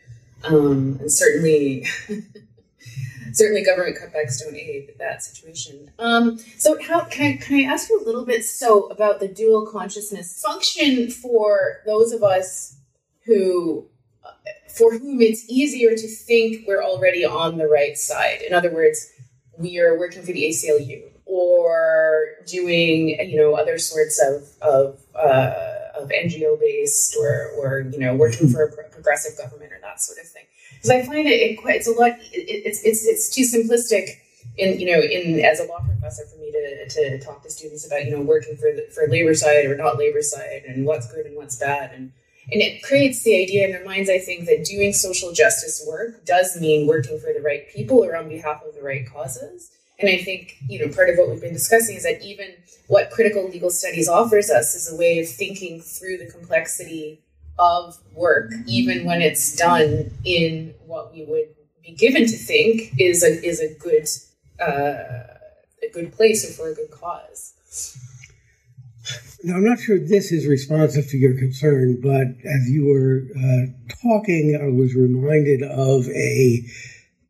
Um, 0.43 0.97
and 0.99 1.11
certainly, 1.11 1.85
certainly 3.33 3.63
government 3.63 3.97
cutbacks 3.97 4.39
don't 4.43 4.55
aid 4.55 4.93
that 4.99 5.23
situation. 5.23 5.91
Um, 5.99 6.37
so 6.57 6.81
how 6.81 7.05
can 7.05 7.33
I, 7.33 7.37
can 7.37 7.57
I 7.57 7.63
ask 7.63 7.89
you 7.89 8.01
a 8.01 8.05
little 8.05 8.25
bit 8.25 8.43
so 8.43 8.87
about 8.87 9.19
the 9.19 9.27
dual 9.27 9.65
consciousness 9.65 10.41
function 10.41 11.09
for 11.09 11.81
those 11.85 12.11
of 12.11 12.23
us 12.23 12.77
who 13.25 13.87
for 14.73 14.97
whom 14.97 15.21
it's 15.21 15.47
easier 15.47 15.95
to 15.95 16.07
think 16.07 16.67
we're 16.67 16.83
already 16.83 17.23
on 17.23 17.57
the 17.57 17.67
right 17.67 17.97
side. 17.97 18.41
In 18.41 18.53
other 18.53 18.73
words, 18.73 19.07
we 19.57 19.79
are 19.79 19.97
working 19.97 20.23
for 20.23 20.31
the 20.31 20.45
ACLU 20.45 21.03
or 21.25 22.25
doing 22.47 23.09
you 23.29 23.37
know 23.37 23.55
other 23.55 23.77
sorts 23.77 24.19
of 24.19 24.49
of 24.61 24.99
uh, 25.15 25.72
of 25.97 26.09
NGO 26.09 26.59
based 26.59 27.15
or, 27.19 27.51
or 27.57 27.81
you 27.91 27.99
know 27.99 28.15
working 28.15 28.49
for 28.49 28.63
a 28.63 28.89
progressive 28.89 29.37
government 29.37 29.71
or 29.71 29.79
that 29.81 30.01
sort 30.01 30.19
of 30.19 30.27
thing. 30.27 30.45
Because 30.73 30.89
I 30.89 31.03
find 31.03 31.27
it, 31.27 31.31
it 31.31 31.59
it's 31.63 31.87
a 31.87 31.91
lot 31.91 32.11
it, 32.11 32.21
it's 32.31 32.83
it's 32.83 33.05
it's 33.05 33.29
too 33.29 33.43
simplistic 33.43 34.19
in 34.57 34.79
you 34.79 34.85
know 34.85 35.01
in 35.01 35.43
as 35.43 35.59
a 35.59 35.65
law 35.65 35.79
professor 35.79 36.25
for 36.25 36.37
me 36.39 36.51
to, 36.51 36.89
to 36.89 37.19
talk 37.19 37.41
to 37.43 37.49
students 37.49 37.85
about 37.85 38.05
you 38.05 38.11
know 38.11 38.21
working 38.21 38.55
for 38.55 38.71
the, 38.71 38.87
for 38.93 39.07
labor 39.07 39.33
side 39.33 39.65
or 39.65 39.75
not 39.75 39.97
labor 39.97 40.21
side 40.21 40.63
and 40.67 40.85
what's 40.85 41.11
good 41.11 41.25
and 41.25 41.35
what's 41.35 41.55
bad 41.55 41.91
and 41.93 42.11
and 42.51 42.61
it 42.61 42.83
creates 42.83 43.23
the 43.23 43.41
idea 43.41 43.65
in 43.65 43.71
their 43.71 43.85
minds 43.85 44.09
i 44.09 44.19
think 44.19 44.45
that 44.45 44.65
doing 44.65 44.93
social 44.93 45.31
justice 45.31 45.83
work 45.87 46.23
does 46.25 46.59
mean 46.59 46.87
working 46.87 47.17
for 47.19 47.33
the 47.33 47.41
right 47.41 47.69
people 47.73 48.03
or 48.03 48.15
on 48.15 48.29
behalf 48.29 48.61
of 48.67 48.75
the 48.75 48.83
right 48.83 49.09
causes 49.09 49.71
and 50.03 50.11
I 50.11 50.21
think, 50.21 50.57
you 50.67 50.85
know, 50.85 50.93
part 50.93 51.09
of 51.09 51.17
what 51.17 51.29
we've 51.29 51.39
been 51.39 51.53
discussing 51.53 51.95
is 51.95 52.03
that 52.03 52.21
even 52.21 52.53
what 52.87 53.09
critical 53.09 53.47
legal 53.47 53.69
studies 53.69 54.09
offers 54.09 54.49
us 54.49 54.75
is 54.75 54.91
a 54.91 54.97
way 54.97 55.19
of 55.19 55.29
thinking 55.29 55.79
through 55.79 56.17
the 56.17 56.29
complexity 56.29 57.21
of 57.57 57.97
work, 58.13 58.51
even 58.67 59.05
when 59.05 59.21
it's 59.21 59.55
done 59.55 60.11
in 60.25 60.73
what 60.85 61.13
we 61.13 61.23
would 61.23 61.55
be 61.81 61.93
given 61.93 62.25
to 62.25 62.35
think 62.35 62.91
is 62.99 63.23
a 63.23 63.41
is 63.45 63.61
a 63.61 63.73
good 63.75 64.05
uh, 64.59 65.37
a 65.81 65.89
good 65.93 66.11
place 66.11 66.43
or 66.43 66.51
for 66.51 66.69
a 66.69 66.75
good 66.75 66.91
cause. 66.91 67.97
Now, 69.45 69.55
I'm 69.55 69.63
not 69.63 69.79
sure 69.79 69.99
this 69.99 70.33
is 70.33 70.47
responsive 70.47 71.07
to 71.09 71.17
your 71.17 71.37
concern, 71.37 72.01
but 72.01 72.27
as 72.45 72.69
you 72.69 72.87
were 72.87 73.23
uh, 73.37 73.65
talking, 74.01 74.59
I 74.61 74.67
was 74.67 74.95
reminded 74.95 75.63
of 75.63 76.09
a 76.09 76.65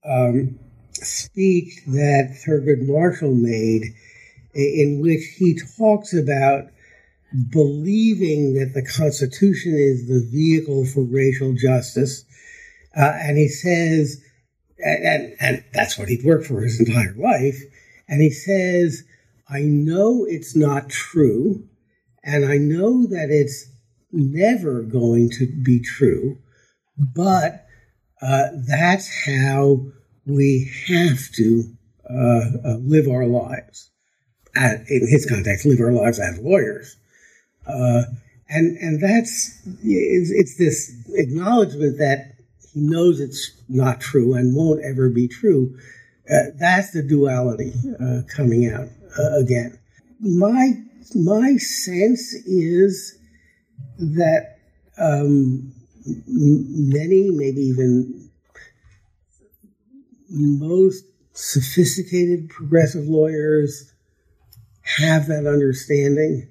um, 0.06 0.60
speech 1.04 1.82
that 1.88 2.36
Thurgood 2.46 2.88
Marshall 2.88 3.34
made, 3.34 3.84
in 4.54 5.02
which 5.02 5.24
he 5.38 5.60
talks 5.78 6.14
about 6.14 6.66
believing 7.50 8.54
that 8.54 8.74
the 8.74 8.86
Constitution 8.86 9.74
is 9.74 10.08
the 10.08 10.28
vehicle 10.32 10.86
for 10.86 11.02
racial 11.02 11.54
justice. 11.54 12.26
Uh, 12.96 13.14
and 13.22 13.38
he 13.38 13.48
says, 13.48 14.22
and, 14.78 15.04
and, 15.04 15.36
and 15.40 15.64
that's 15.74 15.98
what 15.98 16.10
he'd 16.10 16.24
worked 16.24 16.46
for 16.46 16.62
his 16.62 16.80
entire 16.80 17.16
life. 17.16 17.60
And 18.08 18.22
he 18.22 18.30
says, 18.30 19.04
I 19.50 19.62
know 19.62 20.26
it's 20.28 20.56
not 20.56 20.90
true, 20.90 21.68
and 22.24 22.46
I 22.46 22.58
know 22.58 23.08
that 23.08 23.30
it's 23.30 23.66
never 24.12 24.82
going 24.82 25.32
to 25.32 25.48
be 25.64 25.80
true, 25.80 26.38
but 26.98 27.66
uh, 28.22 28.50
that's 28.68 29.26
how 29.26 29.82
we 30.26 30.72
have 30.88 31.32
to 31.34 31.64
uh, 32.10 32.44
uh, 32.66 32.78
live 32.78 33.08
our 33.08 33.26
lives. 33.26 33.90
At, 34.56 34.82
in 34.88 35.08
his 35.08 35.26
context, 35.28 35.66
live 35.66 35.80
our 35.80 35.92
lives 35.92 36.20
as 36.20 36.38
lawyers. 36.38 36.96
Uh, 37.66 38.04
and 38.50 38.78
and 38.78 39.02
that's 39.02 39.60
it's, 39.82 40.30
it's, 40.30 40.58
this 40.58 40.96
acknowledgement 41.16 41.98
that 41.98 42.36
he 42.72 42.82
knows 42.82 43.20
it's 43.20 43.52
not 43.68 44.00
true 44.00 44.36
and 44.36 44.56
won't 44.56 44.84
ever 44.84 45.10
be 45.10 45.28
true. 45.28 45.76
Uh, 46.30 46.52
that's 46.56 46.92
the 46.92 47.02
duality 47.02 47.74
uh, 48.00 48.22
coming 48.28 48.70
out 48.70 48.90
uh, 49.18 49.40
again. 49.40 49.78
My 50.20 50.74
my 51.16 51.58
sense 51.58 52.34
is 52.46 53.18
that 53.98 54.60
um, 54.98 55.74
many, 56.28 57.32
maybe 57.32 57.62
even 57.62 58.23
most 60.34 61.06
sophisticated 61.34 62.50
progressive 62.50 63.06
lawyers 63.06 63.92
have 64.82 65.28
that 65.28 65.48
understanding 65.48 66.50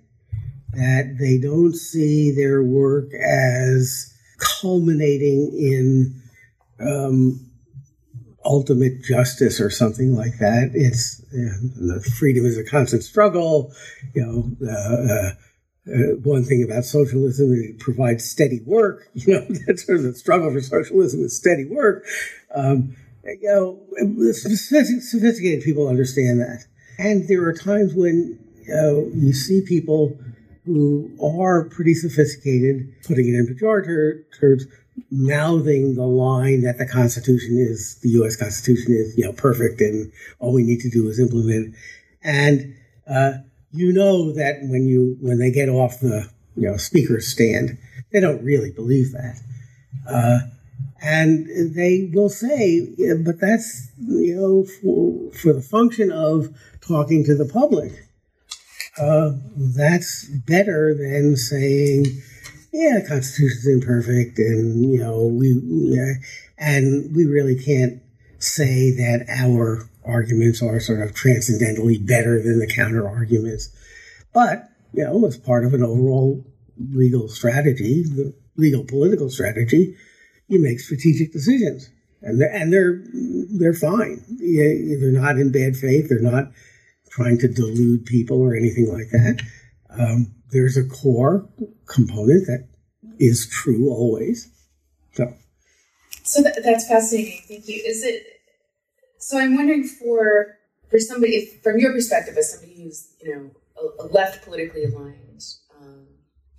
that 0.73 1.17
they 1.19 1.39
don't 1.39 1.75
see 1.75 2.31
their 2.31 2.63
work 2.63 3.13
as 3.15 4.15
culminating 4.39 5.53
in 5.55 6.23
um, 6.81 7.51
ultimate 8.45 9.03
justice 9.03 9.61
or 9.61 9.71
something 9.71 10.17
like 10.17 10.39
that. 10.39 10.71
It's 10.75 11.23
you 11.33 11.51
know, 11.77 12.01
freedom 12.19 12.47
is 12.47 12.59
a 12.59 12.65
constant 12.65 13.05
struggle. 13.05 13.73
You 14.15 14.23
know, 14.23 14.69
uh, 14.69 15.13
uh, 15.13 15.33
uh, 15.89 16.17
one 16.23 16.45
thing 16.45 16.63
about 16.63 16.85
socialism 16.85 17.53
it 17.53 17.79
provides 17.79 18.29
steady 18.29 18.61
work. 18.65 19.09
You 19.15 19.35
know, 19.35 19.47
that's 19.67 19.87
sort 19.87 19.99
of 19.99 20.05
the 20.05 20.15
struggle 20.15 20.51
for 20.53 20.61
socialism 20.61 21.25
is 21.25 21.37
steady 21.37 21.67
work. 21.67 22.05
Um, 22.55 22.97
you 23.25 23.39
know, 23.43 24.33
sophisticated 24.33 25.63
people 25.63 25.89
understand 25.89 26.41
that, 26.41 26.65
and 26.99 27.29
there 27.29 27.45
are 27.45 27.53
times 27.53 27.95
when 27.95 28.39
you, 28.63 28.75
know, 28.75 29.11
you 29.15 29.33
see 29.33 29.63
people 29.63 30.17
who 30.65 31.11
are 31.21 31.65
pretty 31.65 31.95
sophisticated, 31.95 32.93
putting 33.05 33.29
it 33.29 33.35
in 33.35 33.47
pejorative 33.47 34.23
terms, 34.39 34.65
mouthing 35.11 35.95
the 35.95 36.07
line 36.07 36.63
that 36.63 36.79
the 36.79 36.87
Constitution 36.87 37.59
is, 37.59 37.99
the 38.03 38.11
U.S. 38.11 38.37
Constitution 38.37 38.93
is, 38.93 39.17
you 39.17 39.25
know, 39.25 39.33
perfect, 39.33 39.81
and 39.81 40.13
all 40.39 40.53
we 40.53 40.63
need 40.63 40.81
to 40.81 40.91
do 40.91 41.09
is 41.09 41.19
implement 41.19 41.75
it. 41.75 41.81
And 42.23 42.75
uh, 43.09 43.33
you 43.73 43.93
know 43.93 44.33
that 44.35 44.59
when 44.63 44.87
you 44.87 45.17
when 45.21 45.39
they 45.39 45.51
get 45.51 45.69
off 45.69 46.01
the 46.01 46.29
you 46.57 46.71
know 46.71 46.77
speaker's 46.77 47.27
stand, 47.29 47.79
they 48.13 48.21
don't 48.21 48.43
really 48.45 48.71
believe 48.71 49.13
that. 49.13 49.41
Uh, 50.09 50.39
and 51.03 51.75
they 51.75 52.11
will 52.15 52.29
say, 52.29 52.89
yeah, 52.97 53.15
but 53.15 53.41
that's 53.41 53.91
you 53.99 54.37
know 54.37 54.65
for, 54.65 55.37
for 55.37 55.53
the 55.53 55.63
function 55.63 56.13
of 56.13 56.49
talking 56.81 57.25
to 57.25 57.35
the 57.35 57.47
public. 57.47 57.93
Uh, 59.01 59.33
that's 59.57 60.27
better 60.47 60.95
than 60.95 61.35
saying 61.37 62.05
yeah, 62.73 63.01
the 63.01 63.07
Constitution's 63.07 63.67
imperfect, 63.67 64.39
and 64.39 64.93
you 64.93 64.99
know 64.99 65.27
we, 65.27 65.61
yeah, 65.63 66.15
and 66.57 67.15
we 67.15 67.27
really 67.27 67.57
can't 67.57 68.03
say 68.39 68.91
that 68.93 69.27
our 69.29 69.89
arguments 70.05 70.63
are 70.63 70.81
sort 70.81 71.01
of 71.01 71.15
transcendentally 71.15 71.99
better 71.99 72.43
than 72.43 72.59
the 72.59 72.67
counter 72.67 73.07
arguments. 73.07 73.69
But 74.33 74.71
you 74.95 75.05
know, 75.05 75.27
as 75.27 75.37
part 75.37 75.67
of 75.67 75.75
an 75.75 75.83
overall 75.83 76.45
legal 76.79 77.29
strategy, 77.29 78.05
the 78.05 78.35
legal 78.57 78.85
political 78.85 79.29
strategy, 79.29 79.95
you 80.53 80.61
make 80.61 80.81
strategic 80.81 81.33
decisions, 81.33 81.91
and 82.21 82.41
they're, 82.41 82.53
and 82.53 82.73
they're 82.73 83.03
they're 83.59 83.75
fine. 83.75 84.25
They're 84.39 85.13
not 85.13 85.39
in 85.39 85.51
bad 85.51 85.77
faith. 85.77 86.09
They're 86.09 86.21
not 86.21 86.53
trying 87.11 87.39
to 87.39 87.49
delude 87.49 88.07
people 88.07 88.41
or 88.41 88.55
anything 88.55 88.91
like 88.93 89.11
that. 89.11 89.43
Um, 89.91 90.35
there's 90.51 90.77
a 90.77 90.85
core 90.85 91.49
component 91.87 92.47
that 92.47 92.69
is 93.19 93.47
true 93.49 93.91
always. 93.91 94.49
So, 95.13 95.35
so 96.23 96.43
that, 96.43 96.61
that's 96.65 96.87
fascinating. 96.89 97.41
Thank 97.49 97.69
you. 97.69 97.83
Is 97.85 98.03
it? 98.03 98.25
So 99.19 99.39
I'm 99.39 99.57
wondering 99.57 99.85
for 99.85 100.59
for 100.91 100.99
somebody, 100.99 101.37
if, 101.37 101.63
from 101.63 101.79
your 101.79 101.93
perspective, 101.93 102.37
as 102.37 102.53
somebody 102.53 102.83
who's 102.83 103.15
you 103.23 103.35
know 103.35 103.51
left 104.11 104.45
politically 104.45 104.85
aligned, 104.85 105.43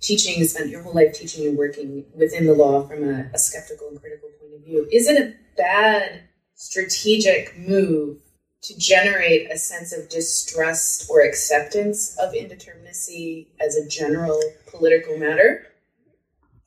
teaching, 0.04 0.44
spent 0.44 0.70
your 0.70 0.82
whole 0.82 0.94
life 0.94 1.14
teaching 1.14 1.46
and 1.46 1.56
working 1.56 2.04
within 2.14 2.46
the 2.46 2.54
law 2.54 2.86
from 2.86 3.04
a, 3.04 3.30
a 3.32 3.38
skeptical 3.38 3.88
and 3.88 4.00
critical 4.00 4.28
point 4.40 4.54
of 4.54 4.64
view, 4.64 4.86
is 4.92 5.08
it 5.08 5.20
a 5.20 5.34
bad 5.56 6.20
strategic 6.54 7.56
move 7.58 8.18
to 8.62 8.78
generate 8.78 9.50
a 9.50 9.58
sense 9.58 9.92
of 9.92 10.08
distrust 10.08 11.10
or 11.10 11.20
acceptance 11.20 12.16
of 12.18 12.32
indeterminacy 12.32 13.48
as 13.60 13.76
a 13.76 13.88
general 13.88 14.40
political 14.66 15.18
matter? 15.18 15.66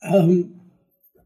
Um, 0.02 0.60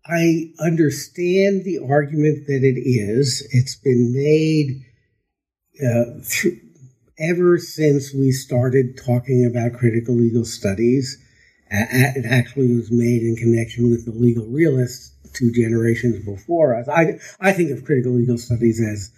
I 0.07 0.53
understand 0.59 1.65
the 1.65 1.79
argument 1.79 2.47
that 2.47 2.65
it 2.65 2.81
is. 2.81 3.47
It's 3.53 3.77
been 3.77 4.13
made 4.15 4.83
uh, 5.81 6.25
th- 6.29 6.59
ever 7.19 7.59
since 7.59 8.13
we 8.13 8.33
started 8.33 8.97
talking 8.97 9.45
about 9.45 9.79
critical 9.79 10.15
legal 10.15 10.45
studies. 10.45 11.22
Uh, 11.73 11.87
it 12.17 12.27
actually 12.27 12.75
was 12.75 12.91
made 12.91 13.23
in 13.23 13.37
connection 13.37 13.91
with 13.91 14.05
the 14.05 14.13
legal 14.13 14.47
realists 14.47 15.15
two 15.33 15.51
generations 15.51 16.25
before 16.25 16.75
us. 16.75 16.89
I, 16.89 17.19
I 17.41 17.53
think 17.53 17.71
of 17.71 17.85
critical 17.85 18.13
legal 18.13 18.39
studies 18.39 18.81
as 18.81 19.11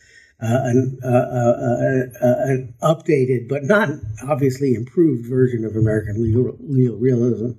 uh, 0.43 0.61
an, 0.65 0.99
uh, 1.03 1.09
uh, 1.09 2.07
uh, 2.23 2.35
an, 2.45 2.75
updated 2.83 3.49
but 3.49 3.65
not 3.65 3.89
obviously 4.29 4.75
improved 4.75 5.27
version 5.27 5.65
of 5.65 5.77
American 5.77 6.23
legal, 6.23 6.57
legal 6.61 6.97
realism. 6.97 7.53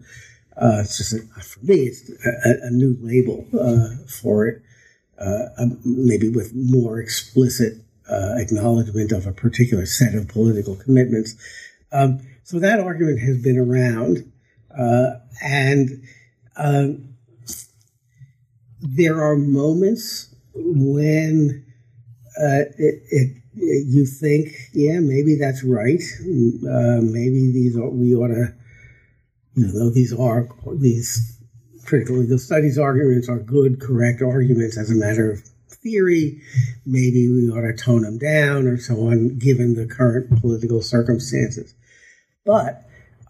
Uh, 0.58 0.82
it's 0.84 0.98
just 0.98 1.14
a, 1.14 1.20
for 1.42 1.60
me, 1.66 1.76
it's 1.76 2.10
a, 2.26 2.68
a 2.68 2.72
new 2.72 2.98
label 3.02 3.46
uh, 3.60 3.90
for 4.08 4.48
it, 4.48 4.62
um, 5.58 5.80
maybe 5.84 6.30
with 6.30 6.54
more 6.54 7.00
explicit 7.00 7.82
acknowledgement 8.10 9.12
of 9.12 9.26
a 9.26 9.32
particular 9.32 9.86
set 9.86 10.14
of 10.14 10.28
political 10.28 10.76
commitments. 10.76 11.36
Um, 11.92 12.20
so 12.44 12.60
that 12.60 12.80
argument 12.80 13.20
has 13.22 13.42
been 13.42 13.58
around, 13.58 14.32
and 15.42 16.04
um, 16.58 17.16
there 18.82 19.22
are 19.24 19.36
moments 19.36 20.34
when 20.54 21.66
uh, 22.38 22.64
it, 22.78 23.04
it, 23.12 23.44
you 23.56 24.06
think, 24.06 24.50
yeah, 24.74 25.00
maybe 25.00 25.36
that's 25.36 25.64
right. 25.64 26.02
Uh, 26.22 27.02
maybe 27.02 27.52
these 27.52 27.78
are, 27.78 27.90
we 27.90 28.14
ought 28.16 28.28
to, 28.28 28.54
you 29.56 29.68
know, 29.68 29.90
these 29.90 30.14
are 30.14 30.50
these 30.76 31.40
critical 31.86 32.18
legal 32.18 32.38
studies 32.38 32.78
arguments 32.78 33.30
are 33.30 33.40
good, 33.40 33.80
correct 33.80 34.22
arguments 34.22 34.78
as 34.78 34.92
a 34.92 34.96
matter 34.96 35.32
of 35.32 35.44
theory. 35.70 36.42
Maybe 36.86 37.30
we 37.30 37.50
ought 37.50 37.62
to 37.62 37.74
tone 37.74 38.02
them 38.02 38.18
down 38.18 38.68
or 38.68 38.78
so 38.78 39.08
on, 39.08 39.38
given 39.38 39.76
the 39.76 39.86
current 39.86 40.42
political 40.42 40.82
circumstances. 40.82 41.74
But 42.46 42.85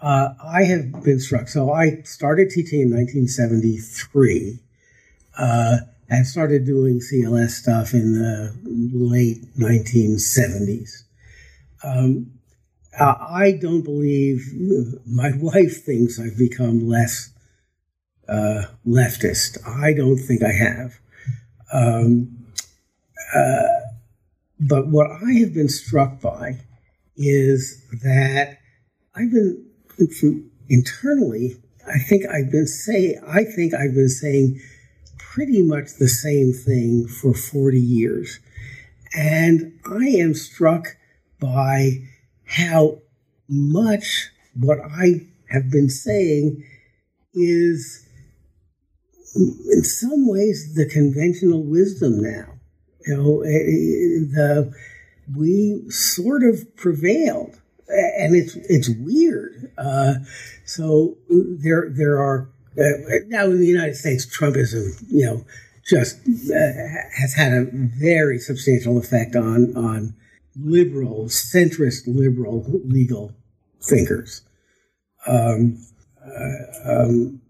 uh, 0.06 0.36
I 0.42 0.64
have 0.64 1.04
been 1.04 1.20
struck. 1.20 1.48
So 1.48 1.72
I 1.72 2.02
started 2.04 2.52
teaching 2.52 2.82
in 2.82 2.92
1973. 2.92 4.60
Uh, 5.38 5.78
and 6.10 6.28
started 6.28 6.66
doing 6.66 7.00
CLS 7.00 7.50
stuff 7.50 7.94
in 7.94 8.14
the 8.14 8.56
late 8.64 9.44
1970s. 9.58 11.04
Um, 11.84 12.32
I 12.98 13.58
don't 13.60 13.82
believe 13.82 14.54
my 15.06 15.32
wife 15.38 15.84
thinks 15.84 16.20
I've 16.20 16.38
become 16.38 16.88
less 16.88 17.32
uh, 18.30 18.66
leftist. 18.88 19.58
I 19.68 19.94
don't 19.94 20.18
think 20.18 20.44
I 20.44 20.52
have. 20.52 21.00
Um, 21.74 22.46
uh, 23.36 23.64
but 24.60 24.88
what 24.88 25.08
I 25.12 25.34
have 25.40 25.54
been 25.54 25.70
struck 25.70 26.22
by 26.22 26.60
is 27.18 27.84
that 28.04 28.60
I've 29.16 29.32
been 29.32 29.66
internally. 30.70 31.58
I 31.88 32.00
think 32.00 32.26
I've 32.26 32.52
been 32.52 32.68
saying. 32.68 33.22
I 33.28 33.44
think 33.44 33.74
I've 33.74 33.94
been 33.94 34.10
saying 34.10 34.60
pretty 35.18 35.62
much 35.62 35.96
the 36.00 36.08
same 36.08 36.54
thing 36.54 37.08
for 37.08 37.34
40 37.34 37.80
years. 37.80 38.40
And 39.14 39.80
I 39.86 40.06
am 40.08 40.34
struck 40.34 40.98
by 41.40 42.02
how 42.46 43.00
much 43.48 44.32
what 44.60 44.80
I 44.80 45.28
have 45.50 45.70
been 45.70 45.90
saying 45.90 46.64
is, 47.34 48.08
in 49.36 49.84
some 49.84 50.28
ways, 50.28 50.74
the 50.76 50.86
conventional 50.86 51.64
wisdom 51.64 52.22
now. 52.22 52.54
You 53.06 53.18
know, 53.18 53.42
eh, 53.42 53.50
eh, 53.50 54.26
the 54.34 54.74
we 55.36 55.90
sort 55.90 56.44
of 56.44 56.76
prevailed, 56.76 57.60
and 57.88 58.36
it's 58.36 58.56
it's 58.56 58.90
weird. 58.90 59.72
Uh, 59.78 60.16
so 60.66 61.18
there 61.30 61.90
there 61.90 62.20
are 62.20 62.50
uh, 62.78 63.20
now 63.28 63.46
in 63.46 63.60
the 63.60 63.68
United 63.68 63.96
States, 63.96 64.26
Trumpism, 64.26 65.04
you 65.08 65.26
know, 65.26 65.46
just 65.86 66.18
uh, 66.28 67.02
has 67.18 67.34
had 67.36 67.54
a 67.54 67.68
very 67.72 68.40
substantial 68.40 68.98
effect 68.98 69.36
on 69.36 69.76
on 69.78 70.16
liberal, 70.56 71.26
centrist 71.26 72.04
liberal 72.08 72.66
legal 72.86 73.34
thinkers. 73.82 74.42
Um, 75.28 75.78
uh, 76.26 76.90
um, 76.92 77.42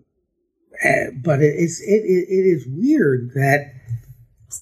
uh, 0.84 1.12
but 1.24 1.41
it's 1.41 1.80
it, 1.82 2.04
it, 2.04 2.28
it 2.30 2.45
is 2.45 2.67
weird 2.67 3.32
that 3.36 3.74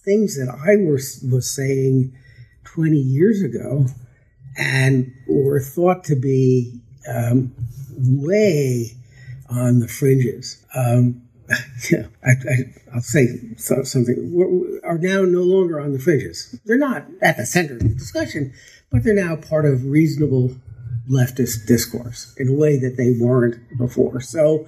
things 0.06 0.38
that 0.38 0.50
I 0.50 0.76
was 0.78 1.26
was 1.30 1.50
saying 1.50 2.16
twenty 2.64 3.00
years 3.00 3.42
ago 3.42 3.88
and 4.58 5.12
were 5.28 5.60
thought 5.60 6.04
to 6.06 6.16
be 6.16 6.80
um, 7.08 7.54
way 7.98 8.92
on 9.50 9.80
the 9.80 9.88
fringes. 9.88 10.64
Um, 10.76 11.22
I, 12.26 12.34
will 12.94 13.02
say 13.02 13.28
something. 13.58 14.80
are 14.84 14.98
now 14.98 15.24
no 15.24 15.42
longer 15.42 15.80
on 15.80 15.94
the 15.94 16.00
fringes. 16.00 16.60
They're 16.66 16.78
not 16.78 17.06
at 17.22 17.38
the 17.38 17.46
center 17.46 17.74
of 17.74 17.80
the 17.80 17.90
discussion, 17.90 18.54
but 18.92 19.04
they're 19.04 19.14
now 19.14 19.36
part 19.36 19.66
of 19.66 19.86
reasonable 19.86 20.56
leftist 21.10 21.66
discourse 21.68 22.34
in 22.38 22.48
a 22.48 22.54
way 22.54 22.78
that 22.80 22.96
they 22.98 23.12
weren't 23.20 23.60
before. 23.78 24.22
So, 24.22 24.66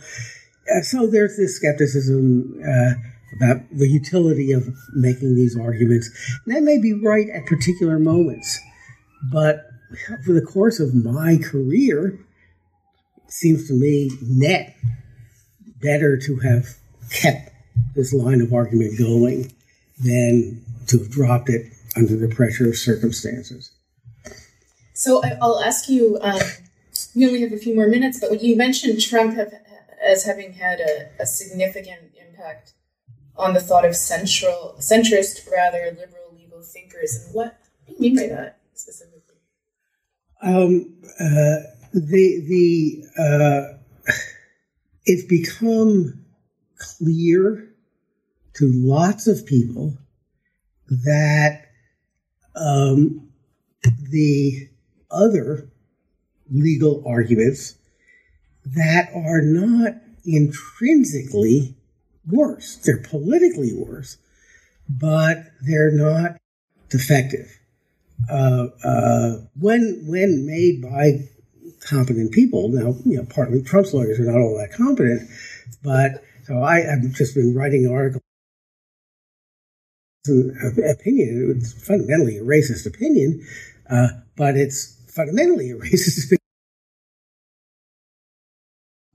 uh, 0.75 0.81
so 0.81 1.07
there's 1.07 1.37
this 1.37 1.55
skepticism, 1.55 2.61
uh, 2.61 2.93
about 3.37 3.63
the 3.71 3.87
utility 3.87 4.51
of 4.51 4.67
making 4.93 5.35
these 5.35 5.57
arguments. 5.57 6.09
And 6.45 6.55
that 6.55 6.63
may 6.63 6.77
be 6.77 6.93
right 6.93 7.29
at 7.29 7.45
particular 7.45 7.99
moments, 7.99 8.59
but 9.31 9.69
over 10.11 10.33
the 10.33 10.45
course 10.45 10.79
of 10.79 10.93
my 10.93 11.37
career, 11.37 12.19
it 13.17 13.31
seems 13.31 13.67
to 13.67 13.73
me 13.73 14.11
net 14.21 14.75
better 15.81 16.17
to 16.17 16.37
have 16.37 16.65
kept 17.11 17.51
this 17.95 18.13
line 18.13 18.41
of 18.41 18.53
argument 18.53 18.97
going 18.97 19.51
than 19.99 20.61
to 20.87 20.97
have 20.99 21.09
dropped 21.09 21.49
it 21.49 21.71
under 21.95 22.15
the 22.15 22.27
pressure 22.27 22.67
of 22.67 22.75
circumstances. 22.75 23.71
So 24.93 25.21
I, 25.23 25.37
will 25.41 25.61
ask 25.61 25.89
you. 25.89 26.17
Um, 26.21 26.39
we 27.13 27.25
only 27.25 27.41
have 27.41 27.53
a 27.53 27.57
few 27.57 27.75
more 27.75 27.87
minutes, 27.87 28.19
but 28.19 28.41
you 28.41 28.55
mentioned 28.55 29.01
Trump 29.01 29.35
have, 29.35 29.53
as 30.03 30.25
having 30.25 30.53
had 30.53 30.79
a, 30.79 31.09
a, 31.19 31.25
significant 31.25 32.11
impact 32.27 32.73
on 33.37 33.53
the 33.53 33.59
thought 33.59 33.85
of 33.85 33.95
central, 33.95 34.75
centrist, 34.79 35.49
rather 35.51 35.85
liberal 35.97 36.33
legal 36.35 36.61
thinkers, 36.61 37.25
and 37.25 37.33
what 37.33 37.57
do 37.87 37.93
you 37.93 37.99
mean 37.99 38.15
by 38.15 38.35
that 38.35 38.59
specifically? 38.73 39.14
Um, 40.45 40.93
uh, 41.19 41.57
the 41.91 42.45
the 42.47 43.03
uh, 43.17 44.13
it's 45.05 45.25
become 45.25 46.23
clear 46.77 47.73
to 48.53 48.71
lots 48.71 49.25
of 49.25 49.47
people 49.47 49.97
that 50.87 51.65
um, 52.55 53.29
the 54.11 54.69
other 55.09 55.71
legal 56.51 57.03
arguments 57.07 57.75
that 58.65 59.09
are 59.15 59.41
not 59.41 59.93
intrinsically 60.25 61.75
worse. 62.27 62.75
They're 62.77 63.01
politically 63.01 63.73
worse, 63.73 64.17
but 64.87 65.37
they're 65.61 65.91
not 65.91 66.37
defective. 66.89 67.47
Uh, 68.29 68.67
uh, 68.83 69.37
when 69.59 70.03
when 70.07 70.45
made 70.45 70.81
by 70.81 71.29
competent 71.81 72.31
people, 72.31 72.69
now 72.69 72.95
you 73.05 73.17
know 73.17 73.25
partly 73.29 73.61
Trump's 73.61 73.93
lawyers 73.93 74.19
are 74.19 74.25
not 74.25 74.39
all 74.39 74.57
that 74.57 74.73
competent, 74.75 75.29
but 75.83 76.23
so 76.45 76.61
I 76.63 76.81
have 76.81 77.01
just 77.13 77.35
been 77.35 77.55
writing 77.55 77.85
an 77.85 77.93
article. 77.93 78.21
Opinion, 80.27 81.53
it's 81.55 81.73
fundamentally 81.85 82.37
a 82.39 82.41
racist 82.41 82.87
opinion, 82.87 83.45
uh, 83.87 84.07
but 84.35 84.57
it's 84.57 84.99
fundamentally 85.13 85.69
a 85.69 85.75
racist 85.77 86.25
opinion. 86.25 86.39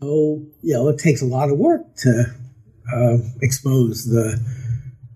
So, 0.01 0.47
you 0.63 0.75
know, 0.75 0.89
it 0.89 0.99
takes 0.99 1.21
a 1.21 1.27
lot 1.27 1.51
of 1.51 1.59
work 1.59 1.83
to 1.99 2.25
uh, 2.95 3.19
expose 3.43 4.07
the 4.07 4.41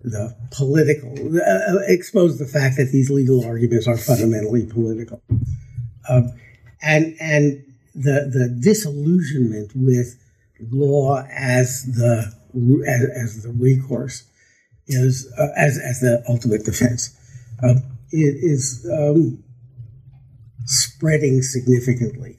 the 0.04 0.36
political, 0.50 1.12
uh, 1.12 1.78
expose 1.86 2.38
the 2.38 2.44
fact 2.44 2.76
that 2.76 2.92
these 2.92 3.10
legal 3.10 3.44
arguments 3.44 3.88
are 3.88 3.96
fundamentally 3.96 4.66
political, 4.66 5.22
um, 6.08 6.32
and 6.82 7.16
and 7.20 7.64
the 7.94 8.30
the 8.30 8.54
disillusionment 8.60 9.72
with 9.74 10.20
law 10.70 11.24
as 11.32 11.84
the 11.86 12.32
as, 12.86 13.04
as 13.16 13.42
the 13.42 13.52
recourse 13.58 14.24
is 14.86 15.32
uh, 15.38 15.48
as 15.56 15.78
as 15.78 16.00
the 16.00 16.22
ultimate 16.28 16.64
defense 16.64 17.16
uh, 17.62 17.74
is 18.12 18.86
um, 18.92 19.42
spreading 20.66 21.40
significantly. 21.40 22.36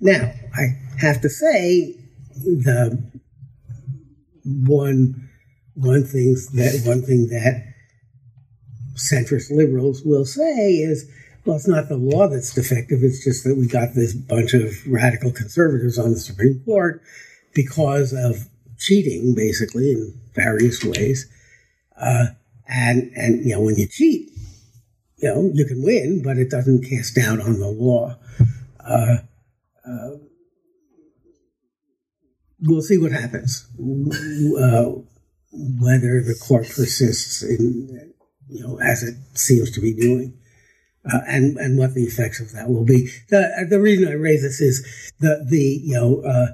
Now, 0.00 0.32
I 0.54 0.78
have 1.00 1.20
to 1.22 1.28
say 1.28 1.96
the 2.36 3.02
one 4.44 5.27
one 5.78 6.04
things 6.04 6.48
that 6.52 6.82
one 6.84 7.02
thing 7.02 7.28
that 7.28 7.72
centrist 8.94 9.50
liberals 9.50 10.02
will 10.02 10.24
say 10.24 10.74
is, 10.74 11.08
well, 11.44 11.56
it's 11.56 11.68
not 11.68 11.88
the 11.88 11.96
law 11.96 12.26
that's 12.26 12.52
defective. 12.52 13.02
It's 13.02 13.22
just 13.24 13.44
that 13.44 13.56
we 13.56 13.68
got 13.68 13.94
this 13.94 14.12
bunch 14.12 14.54
of 14.54 14.74
radical 14.86 15.30
conservatives 15.30 15.98
on 15.98 16.10
the 16.10 16.18
Supreme 16.18 16.60
Court 16.64 17.00
because 17.54 18.12
of 18.12 18.48
cheating, 18.76 19.34
basically 19.34 19.92
in 19.92 20.20
various 20.34 20.84
ways. 20.84 21.30
Uh, 21.96 22.26
and 22.66 23.12
and 23.14 23.44
you 23.44 23.54
know 23.54 23.60
when 23.60 23.76
you 23.76 23.86
cheat, 23.86 24.30
you 25.16 25.28
know 25.28 25.50
you 25.54 25.64
can 25.64 25.82
win, 25.82 26.22
but 26.24 26.38
it 26.38 26.50
doesn't 26.50 26.84
cast 26.88 27.14
doubt 27.14 27.40
on 27.40 27.60
the 27.60 27.68
law. 27.68 28.16
Uh, 28.80 29.18
uh, 29.86 30.10
we'll 32.60 32.82
see 32.82 32.98
what 32.98 33.12
happens. 33.12 33.66
Uh, 34.60 34.90
whether 35.52 36.20
the 36.22 36.34
court 36.34 36.66
persists 36.66 37.42
in, 37.42 38.12
you 38.48 38.66
know, 38.66 38.78
as 38.80 39.02
it 39.02 39.16
seems 39.34 39.70
to 39.72 39.80
be 39.80 39.92
doing. 39.92 40.34
Uh, 41.10 41.20
and 41.26 41.56
and 41.58 41.78
what 41.78 41.94
the 41.94 42.02
effects 42.02 42.40
of 42.40 42.52
that 42.52 42.68
will 42.68 42.84
be. 42.84 43.08
The 43.30 43.66
the 43.70 43.80
reason 43.80 44.08
I 44.08 44.12
raise 44.12 44.42
this 44.42 44.60
is 44.60 45.12
the 45.20 45.42
the 45.48 45.80
you 45.82 45.94
know 45.94 46.20
uh, 46.20 46.48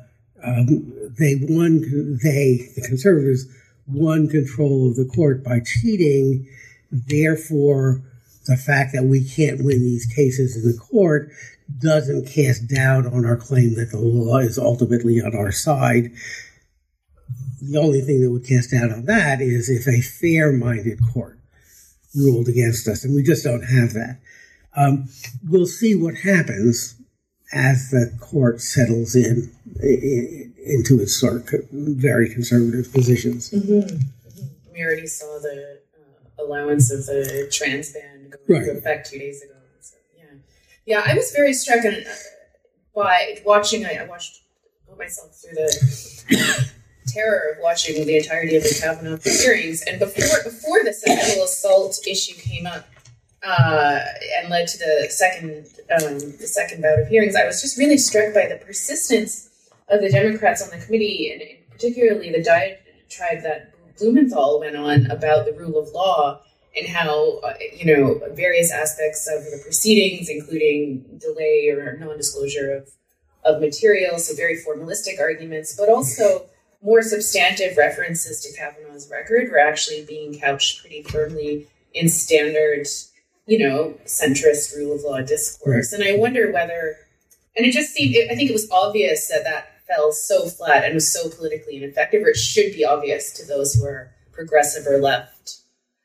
um, 0.44 0.92
they 1.18 1.36
won 1.40 1.80
they 2.22 2.70
the 2.76 2.84
conservatives 2.86 3.46
won 3.88 4.28
control 4.28 4.90
of 4.90 4.96
the 4.96 5.06
court 5.06 5.42
by 5.42 5.60
cheating. 5.60 6.46
Therefore, 6.92 8.02
the 8.46 8.56
fact 8.56 8.92
that 8.92 9.04
we 9.04 9.24
can't 9.24 9.64
win 9.64 9.80
these 9.80 10.06
cases 10.06 10.56
in 10.56 10.70
the 10.70 10.78
court 10.78 11.30
doesn't 11.78 12.28
cast 12.28 12.68
doubt 12.68 13.06
on 13.06 13.24
our 13.24 13.36
claim 13.36 13.74
that 13.74 13.90
the 13.90 13.98
law 13.98 14.38
is 14.38 14.58
ultimately 14.58 15.20
on 15.20 15.34
our 15.34 15.52
side. 15.52 16.12
The 17.62 17.78
only 17.78 18.00
thing 18.00 18.20
that 18.22 18.30
would 18.30 18.46
cast 18.46 18.70
doubt 18.70 18.92
on 18.92 19.06
that 19.06 19.40
is 19.40 19.70
if 19.70 19.86
a 19.86 20.00
fair 20.00 20.52
minded 20.52 20.98
court 21.12 21.38
ruled 22.14 22.48
against 22.48 22.86
us, 22.86 23.04
and 23.04 23.14
we 23.14 23.22
just 23.22 23.44
don't 23.44 23.62
have 23.62 23.92
that. 23.94 24.20
Um, 24.76 25.08
we'll 25.48 25.66
see 25.66 25.94
what 25.94 26.16
happens 26.16 26.96
as 27.52 27.90
the 27.90 28.16
court 28.20 28.60
settles 28.60 29.14
in, 29.14 29.52
in 29.80 30.54
into 30.66 31.00
its 31.00 31.14
sort 31.14 31.52
of 31.52 31.68
very 31.70 32.28
conservative 32.28 32.92
positions. 32.92 33.50
Mm-hmm. 33.50 33.96
We 34.72 34.82
already 34.82 35.06
saw 35.06 35.38
the 35.38 35.80
uh, 35.94 36.44
allowance 36.44 36.90
of 36.90 37.06
the 37.06 37.48
trans 37.52 37.92
ban 37.92 38.30
go 38.30 38.54
into 38.54 38.70
right. 38.70 38.78
effect 38.78 39.10
two 39.10 39.18
days 39.18 39.42
ago. 39.42 39.54
So, 39.80 39.96
yeah, 40.16 40.24
yeah, 40.86 41.02
I 41.04 41.14
was 41.14 41.32
very 41.32 41.52
struck 41.52 41.84
uh, 41.84 41.92
by 42.94 43.40
watching. 43.44 43.84
I, 43.84 43.98
I 44.02 44.06
watched 44.06 44.40
myself 44.98 45.34
through 45.34 45.54
the 45.54 46.70
terror 47.06 47.52
of 47.52 47.62
watching 47.62 48.06
the 48.06 48.16
entirety 48.16 48.56
of 48.56 48.62
the 48.62 48.78
Kavanaugh 48.80 49.18
hearings, 49.22 49.82
and 49.82 49.98
before 49.98 50.42
before 50.44 50.82
the 50.84 50.92
sexual 50.92 51.44
assault 51.44 51.98
issue 52.06 52.34
came 52.34 52.66
up 52.66 52.86
uh, 53.42 54.00
and 54.38 54.48
led 54.50 54.66
to 54.68 54.78
the 54.78 55.06
second 55.10 55.66
um, 55.90 56.18
the 56.18 56.46
second 56.46 56.82
bout 56.82 56.98
of 56.98 57.08
hearings, 57.08 57.36
I 57.36 57.46
was 57.46 57.60
just 57.60 57.78
really 57.78 57.98
struck 57.98 58.34
by 58.34 58.46
the 58.46 58.56
persistence 58.64 59.50
of 59.88 60.00
the 60.00 60.10
Democrats 60.10 60.62
on 60.62 60.70
the 60.70 60.84
committee, 60.84 61.30
and 61.32 61.42
particularly 61.70 62.30
the 62.30 62.42
diatribe 62.42 63.42
that 63.42 63.74
Blumenthal 63.98 64.60
went 64.60 64.76
on 64.76 65.06
about 65.10 65.46
the 65.46 65.52
rule 65.52 65.78
of 65.78 65.88
law 65.90 66.40
and 66.76 66.88
how 66.88 67.38
uh, 67.38 67.54
you 67.76 67.86
know 67.86 68.20
various 68.32 68.72
aspects 68.72 69.28
of 69.28 69.44
the 69.44 69.60
proceedings, 69.62 70.28
including 70.28 71.04
delay 71.18 71.68
or 71.68 71.96
non-disclosure 71.98 72.72
of 72.72 72.90
of 73.44 73.60
material, 73.60 74.18
so 74.18 74.34
very 74.34 74.56
formalistic 74.56 75.20
arguments, 75.20 75.76
but 75.76 75.88
also 75.88 76.46
more 76.84 77.02
substantive 77.02 77.76
references 77.76 78.42
to 78.42 78.56
Kavanaugh's 78.56 79.10
record 79.10 79.50
were 79.50 79.58
actually 79.58 80.04
being 80.04 80.38
couched 80.38 80.80
pretty 80.80 81.02
firmly 81.02 81.66
in 81.94 82.08
standard, 82.08 82.86
you 83.46 83.58
know, 83.58 83.94
centrist 84.04 84.76
rule 84.76 84.94
of 84.94 85.02
law 85.02 85.22
discourse. 85.22 85.92
And 85.92 86.04
I 86.04 86.16
wonder 86.16 86.52
whether, 86.52 86.96
and 87.56 87.64
it 87.64 87.72
just 87.72 87.94
seemed, 87.94 88.14
I 88.30 88.34
think 88.34 88.50
it 88.50 88.52
was 88.52 88.70
obvious 88.70 89.28
that 89.28 89.44
that 89.44 89.68
fell 89.88 90.12
so 90.12 90.46
flat 90.46 90.84
and 90.84 90.94
was 90.94 91.10
so 91.10 91.30
politically 91.30 91.76
ineffective, 91.76 92.22
or 92.22 92.28
it 92.28 92.36
should 92.36 92.72
be 92.72 92.84
obvious 92.84 93.32
to 93.32 93.46
those 93.46 93.74
who 93.74 93.84
are 93.86 94.12
progressive 94.32 94.86
or 94.86 94.98
left 94.98 95.58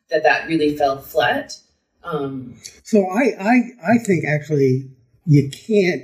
that 0.10 0.24
that 0.24 0.48
really 0.48 0.78
fell 0.78 1.02
flat. 1.02 1.58
Um, 2.04 2.56
so 2.84 3.06
I, 3.10 3.36
I, 3.40 3.94
I 3.94 3.98
think 3.98 4.24
actually 4.26 4.90
you 5.26 5.50
can't 5.50 6.04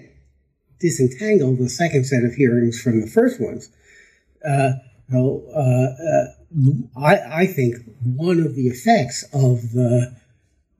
disentangle 0.79 1.55
the 1.55 1.69
second 1.69 2.05
set 2.05 2.23
of 2.23 2.33
hearings 2.33 2.81
from 2.81 2.99
the 3.01 3.07
first 3.07 3.39
ones. 3.39 3.71
Uh, 4.47 4.73
uh, 5.13 5.19
uh, 5.19 6.25
I, 6.97 7.41
I 7.41 7.47
think 7.47 7.75
one 8.03 8.39
of 8.39 8.55
the 8.55 8.67
effects 8.67 9.23
of 9.33 9.71
the 9.73 10.15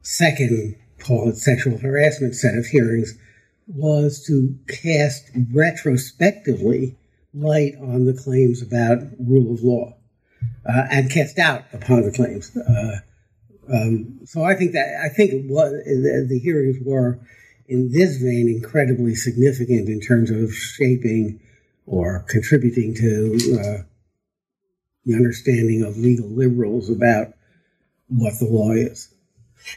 second, 0.02 0.76
call 1.00 1.30
it 1.30 1.38
sexual 1.38 1.78
harassment 1.78 2.36
set 2.36 2.56
of 2.56 2.66
hearings, 2.66 3.18
was 3.68 4.24
to 4.28 4.58
cast 4.68 5.30
retrospectively 5.52 6.96
light 7.34 7.76
on 7.82 8.06
the 8.06 8.14
claims 8.14 8.62
about 8.62 9.00
rule 9.20 9.54
of 9.54 9.62
law 9.62 9.96
uh, 10.68 10.84
and 10.90 11.12
cast 11.12 11.36
doubt 11.36 11.66
upon 11.74 12.04
the 12.04 12.12
claims. 12.12 12.56
Uh, 12.56 13.00
um, 13.72 14.20
so 14.26 14.44
I 14.44 14.56
think 14.56 14.74
that 14.74 15.02
I 15.04 15.10
think 15.10 15.50
was, 15.50 15.72
the, 15.72 16.26
the, 16.30 16.40
hearings 16.40 16.78
were, 16.84 17.20
in 17.68 17.92
this 17.92 18.18
vein, 18.18 18.48
incredibly 18.48 19.16
significant 19.16 19.90
in 19.90 20.00
terms 20.00 20.30
of 20.30 20.54
shaping 20.54 21.40
or 21.86 22.26
contributing 22.28 22.94
to 22.96 23.60
uh, 23.60 23.84
the 25.06 25.14
understanding 25.14 25.84
of 25.84 25.98
legal 25.98 26.28
liberals 26.28 26.90
about 26.90 27.34
what 28.08 28.34
the 28.40 28.46
law 28.46 28.72
is. 28.72 29.14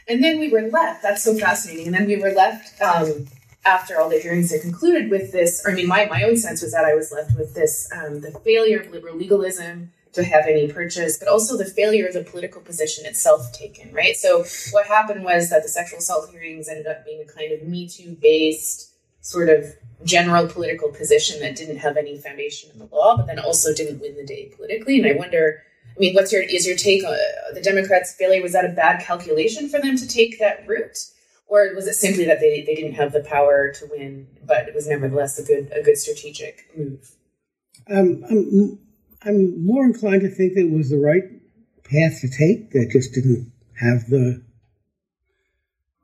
And 0.07 0.23
then 0.23 0.39
we 0.39 0.49
were 0.49 0.61
left. 0.61 1.01
That's 1.03 1.23
so 1.23 1.37
fascinating. 1.37 1.87
And 1.87 1.95
then 1.95 2.07
we 2.07 2.17
were 2.17 2.31
left 2.31 2.79
um, 2.81 3.27
after 3.65 3.99
all 3.99 4.09
the 4.09 4.19
hearings 4.19 4.51
had 4.51 4.61
concluded 4.61 5.09
with 5.09 5.31
this. 5.31 5.63
I 5.67 5.71
mean, 5.71 5.87
my, 5.87 6.05
my 6.05 6.23
own 6.23 6.37
sense 6.37 6.61
was 6.61 6.71
that 6.71 6.85
I 6.85 6.95
was 6.95 7.11
left 7.11 7.37
with 7.37 7.55
this 7.55 7.89
um, 7.91 8.21
the 8.21 8.31
failure 8.43 8.79
of 8.79 8.91
liberal 8.91 9.15
legalism 9.15 9.91
to 10.13 10.23
have 10.23 10.45
any 10.47 10.67
purchase, 10.71 11.17
but 11.17 11.27
also 11.27 11.55
the 11.55 11.65
failure 11.65 12.07
of 12.07 12.13
the 12.13 12.23
political 12.23 12.61
position 12.61 13.05
itself 13.05 13.51
taken, 13.53 13.93
right? 13.93 14.15
So 14.15 14.43
what 14.71 14.87
happened 14.87 15.23
was 15.23 15.49
that 15.49 15.61
the 15.61 15.69
sexual 15.69 15.99
assault 15.99 16.31
hearings 16.31 16.67
ended 16.67 16.87
up 16.87 17.05
being 17.05 17.21
a 17.21 17.31
kind 17.31 17.51
of 17.51 17.67
Me 17.67 17.87
Too 17.87 18.17
based 18.19 18.91
sort 19.21 19.49
of 19.49 19.65
general 20.05 20.47
political 20.47 20.89
position 20.89 21.39
that 21.41 21.55
didn't 21.55 21.77
have 21.77 21.97
any 21.97 22.17
foundation 22.17 22.69
in 22.71 22.79
the 22.79 22.85
law, 22.85 23.17
but 23.17 23.27
then 23.27 23.39
also 23.39 23.73
didn't 23.73 23.99
win 23.99 24.15
the 24.15 24.25
day 24.25 24.51
politically. 24.55 24.97
And 24.97 25.07
I 25.07 25.13
wonder, 25.13 25.61
I 25.95 25.99
mean, 25.99 26.13
what's 26.13 26.31
your 26.31 26.41
is 26.41 26.65
your 26.65 26.77
take 26.77 27.03
on 27.03 27.17
the 27.53 27.61
Democrats' 27.61 28.13
failure? 28.13 28.41
Was 28.41 28.53
that 28.53 28.65
a 28.65 28.69
bad 28.69 29.01
calculation 29.01 29.69
for 29.69 29.79
them 29.79 29.97
to 29.97 30.07
take 30.07 30.39
that 30.39 30.67
route? 30.67 30.97
Or 31.47 31.73
was 31.75 31.87
it 31.87 31.95
simply 31.95 32.25
that 32.25 32.39
they, 32.39 32.61
they 32.61 32.75
didn't 32.75 32.93
have 32.93 33.11
the 33.11 33.21
power 33.21 33.71
to 33.73 33.87
win, 33.89 34.27
but 34.45 34.67
it 34.67 34.75
was 34.75 34.87
nevertheless 34.87 35.39
a 35.39 35.43
good 35.43 35.71
a 35.75 35.81
good 35.81 35.97
strategic 35.97 36.69
move? 36.77 37.11
Um, 37.89 38.23
I'm, 38.29 38.79
I'm 39.23 39.65
more 39.65 39.83
inclined 39.83 40.21
to 40.21 40.29
think 40.29 40.53
that 40.53 40.67
it 40.67 40.71
was 40.71 40.91
the 40.91 40.99
right 40.99 41.23
path 41.83 42.21
to 42.21 42.29
take. 42.29 42.71
That 42.71 42.89
just 42.91 43.13
didn't 43.13 43.51
have 43.79 44.09
the 44.09 44.43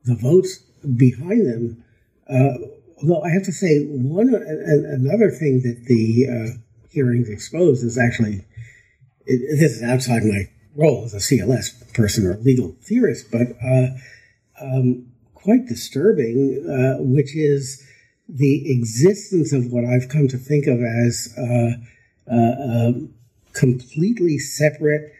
the 0.03 0.15
votes 0.15 0.57
behind 0.97 1.45
them. 1.45 1.83
Uh, 2.27 2.74
although 3.01 3.21
I 3.21 3.29
have 3.29 3.43
to 3.43 3.51
say, 3.51 3.85
one 3.85 4.33
another 4.33 5.29
thing 5.29 5.61
that 5.61 5.85
the 5.85 6.27
uh, 6.29 6.57
hearings 6.89 7.29
exposed 7.29 7.83
is 7.83 7.97
actually 7.97 8.43
it, 9.25 9.59
this 9.59 9.73
is 9.73 9.83
outside 9.83 10.23
my 10.23 10.49
role 10.75 11.03
as 11.05 11.13
a 11.13 11.17
CLS 11.17 11.93
person 11.93 12.25
or 12.25 12.37
legal 12.37 12.75
theorist, 12.81 13.29
but 13.31 13.47
uh, 13.63 13.87
um, 14.61 15.05
quite 15.33 15.67
disturbing, 15.67 16.65
uh, 16.69 16.97
which 17.01 17.35
is 17.35 17.85
the 18.27 18.71
existence 18.71 19.53
of 19.53 19.71
what 19.71 19.85
I've 19.85 20.09
come 20.09 20.27
to 20.29 20.37
think 20.37 20.65
of 20.67 20.81
as 20.81 21.31
uh, 21.37 21.73
uh 22.31 22.87
um, 22.87 23.13
completely 23.53 24.39
separate 24.39 25.13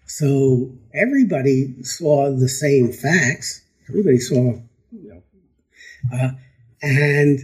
So 0.06 0.72
everybody 0.94 1.82
saw 1.84 2.32
the 2.32 2.48
same 2.50 2.92
facts. 2.92 3.62
Everybody 3.90 4.20
saw, 4.20 4.60
you 4.92 5.10
know, 5.10 5.24
uh, 6.14 6.32
and 6.82 7.40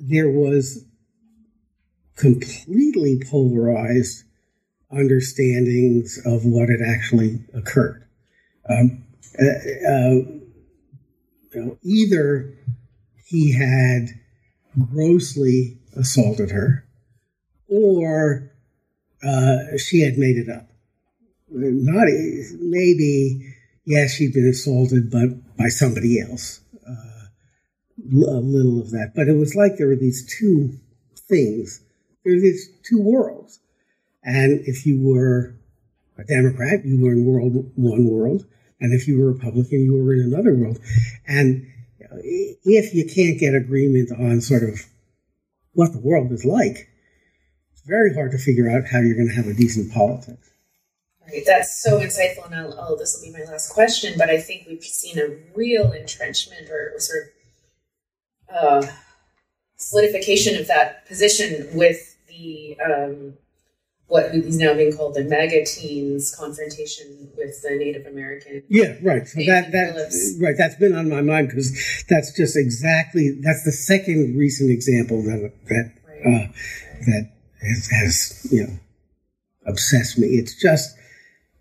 there 0.00 0.30
was 0.30 0.84
completely 2.16 3.20
polarized 3.28 4.24
understandings 4.90 6.20
of 6.24 6.44
what 6.44 6.68
had 6.68 6.80
actually 6.82 7.40
occurred. 7.54 8.04
Um, 8.68 9.04
uh, 9.40 9.44
uh, 9.88 10.10
you 11.52 11.64
know, 11.64 11.78
either 11.82 12.54
he 13.24 13.52
had 13.52 14.08
grossly 14.92 15.78
assaulted 15.96 16.50
her, 16.50 16.84
or 17.68 18.50
uh, 19.22 19.76
she 19.76 20.00
had 20.00 20.18
made 20.18 20.36
it 20.36 20.48
up. 20.48 20.68
Not 21.50 22.06
maybe, 22.60 23.54
yes, 23.84 24.12
she'd 24.12 24.34
been 24.34 24.48
assaulted, 24.48 25.10
but 25.10 25.56
by 25.56 25.68
somebody 25.68 26.20
else 26.20 26.60
uh, 26.86 27.26
a 28.06 28.40
little 28.40 28.80
of 28.80 28.90
that. 28.90 29.12
But 29.14 29.28
it 29.28 29.36
was 29.36 29.54
like 29.54 29.76
there 29.76 29.88
were 29.88 29.96
these 29.96 30.26
two 30.26 30.78
things. 31.16 31.82
There 32.24 32.34
were 32.34 32.40
these 32.40 32.68
two 32.82 33.00
worlds. 33.02 33.60
And 34.22 34.60
if 34.66 34.84
you 34.84 35.00
were 35.00 35.54
a 36.18 36.24
Democrat, 36.24 36.84
you 36.84 37.00
were 37.00 37.12
in 37.12 37.24
world 37.24 37.72
one 37.76 38.06
world. 38.06 38.44
And 38.80 38.92
if 38.92 39.08
you 39.08 39.18
were 39.18 39.30
a 39.30 39.32
Republican, 39.32 39.80
you 39.80 39.94
were 39.94 40.14
in 40.14 40.20
another 40.20 40.54
world. 40.54 40.78
And 41.26 41.66
uh, 42.02 42.16
if 42.22 42.94
you 42.94 43.06
can't 43.06 43.38
get 43.38 43.54
agreement 43.54 44.10
on 44.12 44.40
sort 44.40 44.62
of 44.64 44.80
what 45.72 45.92
the 45.92 46.00
world 46.00 46.30
is 46.32 46.44
like, 46.44 46.88
it's 47.72 47.82
very 47.86 48.14
hard 48.14 48.32
to 48.32 48.38
figure 48.38 48.68
out 48.68 48.86
how 48.86 49.00
you're 49.00 49.16
going 49.16 49.28
to 49.28 49.34
have 49.34 49.46
a 49.46 49.54
decent 49.54 49.92
politics. 49.92 50.47
Right, 51.30 51.42
that's 51.46 51.82
so 51.82 52.00
insightful, 52.00 52.46
and 52.46 52.54
I'll, 52.54 52.74
oh, 52.78 52.96
this 52.96 53.16
will 53.16 53.30
be 53.30 53.38
my 53.38 53.44
last 53.50 53.72
question. 53.72 54.14
But 54.16 54.30
I 54.30 54.38
think 54.38 54.66
we've 54.66 54.82
seen 54.82 55.18
a 55.18 55.36
real 55.54 55.92
entrenchment 55.92 56.70
or 56.70 56.94
sort 56.98 57.32
of 58.50 58.84
uh, 58.84 58.92
solidification 59.76 60.58
of 60.58 60.66
that 60.68 61.06
position 61.06 61.68
with 61.74 62.16
the 62.28 62.76
um, 62.84 63.34
what 64.08 64.34
is 64.34 64.58
now 64.58 64.74
being 64.74 64.96
called 64.96 65.14
the 65.14 65.24
MAGA 65.24 65.66
teens 65.66 66.34
confrontation 66.34 67.30
with 67.36 67.60
the 67.62 67.70
Native 67.70 68.06
American. 68.06 68.62
Yeah, 68.68 68.96
right. 69.02 69.26
So 69.28 69.40
that 69.46 69.70
that 69.72 70.38
right 70.40 70.54
that's 70.56 70.76
been 70.76 70.96
on 70.96 71.08
my 71.08 71.20
mind 71.20 71.48
because 71.48 72.04
that's 72.08 72.34
just 72.34 72.56
exactly 72.56 73.38
that's 73.42 73.64
the 73.64 73.72
second 73.72 74.36
recent 74.36 74.70
example 74.70 75.22
that 75.22 75.52
that 75.68 75.92
right. 76.08 76.26
uh, 76.26 76.52
that 77.06 77.30
has, 77.60 77.86
has 77.90 78.48
you 78.50 78.66
know 78.66 78.72
obsessed 79.66 80.18
me. 80.18 80.28
It's 80.28 80.58
just 80.60 80.97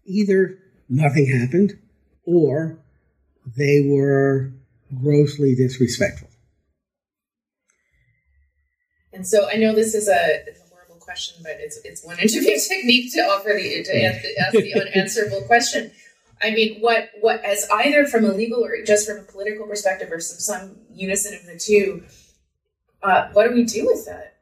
either 0.08 0.58
nothing 0.90 1.28
happened 1.28 1.78
or 2.26 2.80
they 3.56 3.82
were 3.82 4.52
grossly 5.02 5.56
disrespectful. 5.56 6.30
And 9.14 9.28
so 9.28 9.50
I 9.50 9.56
know 9.56 9.74
this 9.74 9.96
is 9.96 10.08
a, 10.08 10.14
a 10.14 10.70
horrible 10.70 11.04
question, 11.04 11.38
but 11.42 11.54
it's 11.60 11.80
it's 11.84 12.06
one 12.06 12.20
interview 12.20 12.58
technique 12.70 13.14
to 13.14 13.22
offer 13.22 13.50
the 13.56 13.84
to 13.84 14.40
ask 14.40 14.52
the 14.52 14.74
unanswerable 14.96 15.42
question. 15.48 15.92
I 16.42 16.52
mean, 16.52 16.80
what 16.82 17.10
what 17.20 17.44
as 17.44 17.68
either 17.72 18.06
from 18.06 18.26
a 18.26 18.34
legal 18.34 18.64
or 18.64 18.84
just 18.84 19.08
from 19.08 19.18
a 19.18 19.24
political 19.24 19.66
perspective, 19.66 20.12
or 20.12 20.20
some 20.20 20.40
some 20.40 20.78
unison 20.94 21.34
of 21.34 21.46
the 21.46 21.58
two, 21.58 22.04
uh, 23.02 23.30
what 23.34 23.48
do 23.48 23.56
we 23.56 23.64
do 23.64 23.88
with 23.88 24.06
that? 24.06 24.37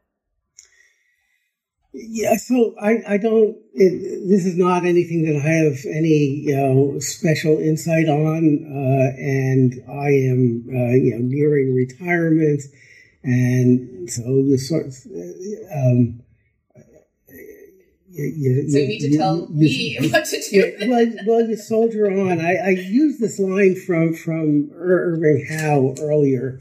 Yeah, 1.98 2.36
so 2.36 2.76
I, 2.78 3.02
I 3.08 3.18
don't. 3.18 3.56
It, 3.74 4.28
this 4.28 4.46
is 4.46 4.58
not 4.58 4.84
anything 4.86 5.24
that 5.26 5.38
I 5.38 5.48
have 5.48 5.78
any 5.86 6.44
you 6.44 6.54
know 6.54 7.00
special 7.00 7.58
insight 7.58 8.10
on, 8.10 8.66
uh, 8.68 9.16
and 9.18 9.82
I 9.88 10.10
am 10.28 10.68
uh, 10.68 10.92
you 10.92 11.12
know 11.16 11.22
nearing 11.22 11.74
retirement. 11.74 12.64
And 13.24 14.12
so 14.12 14.24
you 14.24 14.58
sort 14.58 14.88
of, 14.88 14.94
um, 15.74 16.22
you, 18.10 18.26
you, 18.26 18.70
so 18.70 18.78
you 18.78 18.88
need 18.88 19.00
to 19.00 19.12
you, 19.12 19.18
tell 19.18 19.48
me 19.48 19.98
what 20.12 20.26
to 20.26 20.42
do. 20.50 20.76
well, 20.90 21.14
well, 21.26 21.48
you 21.48 21.56
soldier 21.56 22.08
on. 22.08 22.42
I, 22.42 22.56
I 22.58 22.70
used 22.72 23.22
this 23.22 23.40
line 23.40 23.76
from 23.76 24.14
from 24.14 24.70
Irving 24.74 25.48
Howe 25.50 25.96
earlier 26.02 26.60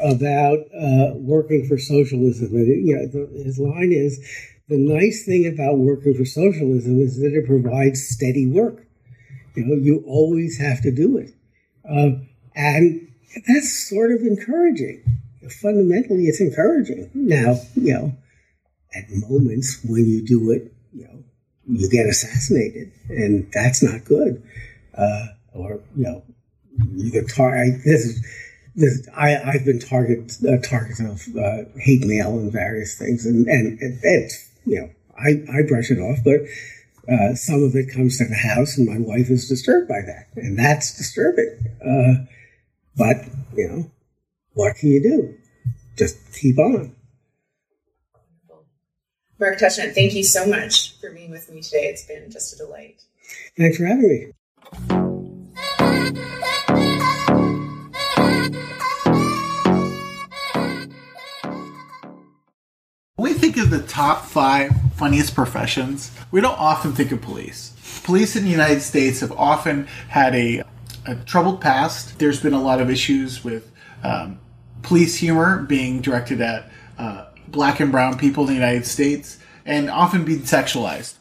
about 0.00 0.58
uh, 0.76 1.12
working 1.14 1.68
for 1.68 1.78
socialism, 1.78 2.48
and 2.48 2.84
you 2.84 2.96
know, 2.96 3.06
the, 3.06 3.44
his 3.44 3.60
line 3.60 3.92
is 3.92 4.20
the 4.68 4.78
nice 4.78 5.24
thing 5.24 5.46
about 5.46 5.78
working 5.78 6.14
for 6.14 6.24
socialism 6.24 7.00
is 7.00 7.18
that 7.20 7.32
it 7.32 7.46
provides 7.46 8.06
steady 8.08 8.46
work. 8.46 8.86
You 9.54 9.64
know, 9.64 9.74
you 9.76 10.04
always 10.06 10.58
have 10.58 10.82
to 10.82 10.90
do 10.90 11.16
it, 11.16 11.34
uh, 11.88 12.20
and 12.54 13.08
that's 13.46 13.88
sort 13.88 14.12
of 14.12 14.20
encouraging 14.20 15.02
fundamentally 15.50 16.24
it's 16.24 16.40
encouraging. 16.40 17.10
Now, 17.14 17.56
you 17.74 17.94
know, 17.94 18.16
at 18.94 19.04
moments 19.10 19.80
when 19.84 20.06
you 20.06 20.24
do 20.24 20.50
it, 20.50 20.72
you 20.92 21.04
know, 21.04 21.24
you 21.66 21.88
get 21.90 22.06
assassinated, 22.06 22.92
and 23.08 23.50
that's 23.52 23.82
not 23.82 24.04
good. 24.04 24.42
Uh, 24.96 25.26
or 25.52 25.80
you 25.96 26.04
know, 26.04 26.22
you 26.94 27.10
get 27.10 27.28
target. 27.28 27.80
This 27.84 28.04
is 28.04 28.26
this. 28.74 29.08
I 29.16 29.36
I've 29.36 29.64
been 29.64 29.80
target 29.80 30.32
uh, 30.48 30.58
target 30.58 31.00
of 31.00 31.26
uh, 31.36 31.68
hate 31.78 32.04
mail 32.04 32.38
and 32.38 32.52
various 32.52 32.98
things, 32.98 33.26
and 33.26 33.46
and, 33.46 33.78
and 33.80 34.00
it's 34.02 34.45
you 34.66 34.80
know 34.80 34.90
I 35.18 35.44
I 35.58 35.62
brush 35.66 35.90
it 35.90 35.98
off, 35.98 36.18
but. 36.24 36.40
Uh, 37.08 37.36
some 37.36 37.62
of 37.62 37.76
it 37.76 37.88
comes 37.88 38.18
to 38.18 38.24
the 38.24 38.34
house, 38.34 38.76
and 38.76 38.84
my 38.84 38.98
wife 38.98 39.30
is 39.30 39.48
disturbed 39.48 39.86
by 39.86 40.00
that, 40.04 40.26
and 40.34 40.58
that's 40.58 40.96
disturbing. 40.96 41.56
Uh, 41.80 42.26
but 42.96 43.18
you 43.54 43.68
know, 43.68 43.90
what 44.54 44.74
can 44.74 44.90
you 44.90 45.00
do? 45.00 45.34
Just 45.96 46.18
keep 46.34 46.58
on. 46.58 46.96
Mark 49.38 49.58
Tushnet, 49.58 49.94
thank 49.94 50.14
you 50.14 50.24
so 50.24 50.46
much 50.46 50.98
for 50.98 51.12
being 51.12 51.30
with 51.30 51.50
me 51.50 51.60
today. 51.60 51.84
It's 51.84 52.04
been 52.04 52.30
just 52.30 52.54
a 52.54 52.56
delight. 52.56 53.02
Thanks 53.56 53.76
for 53.76 53.84
having 53.84 54.32
me. 54.88 55.05
Think 63.36 63.56
of 63.56 63.70
the 63.70 63.82
top 63.82 64.26
five 64.26 64.72
funniest 64.94 65.34
professions, 65.34 66.10
we 66.30 66.40
don't 66.40 66.58
often 66.58 66.92
think 66.92 67.12
of 67.12 67.20
police. 67.22 67.72
Police 68.04 68.36
in 68.36 68.44
the 68.44 68.50
United 68.50 68.80
States 68.80 69.20
have 69.20 69.32
often 69.32 69.86
had 70.08 70.34
a, 70.34 70.62
a 71.06 71.16
troubled 71.24 71.60
past. 71.60 72.18
There's 72.18 72.40
been 72.40 72.52
a 72.52 72.62
lot 72.62 72.80
of 72.80 72.90
issues 72.90 73.44
with 73.44 73.70
um, 74.02 74.38
police 74.82 75.16
humor 75.16 75.62
being 75.62 76.00
directed 76.00 76.40
at 76.40 76.70
uh, 76.98 77.26
black 77.48 77.80
and 77.80 77.90
brown 77.92 78.18
people 78.18 78.44
in 78.44 78.48
the 78.48 78.54
United 78.54 78.86
States 78.86 79.38
and 79.64 79.90
often 79.90 80.24
being 80.24 80.40
sexualized. 80.40 81.14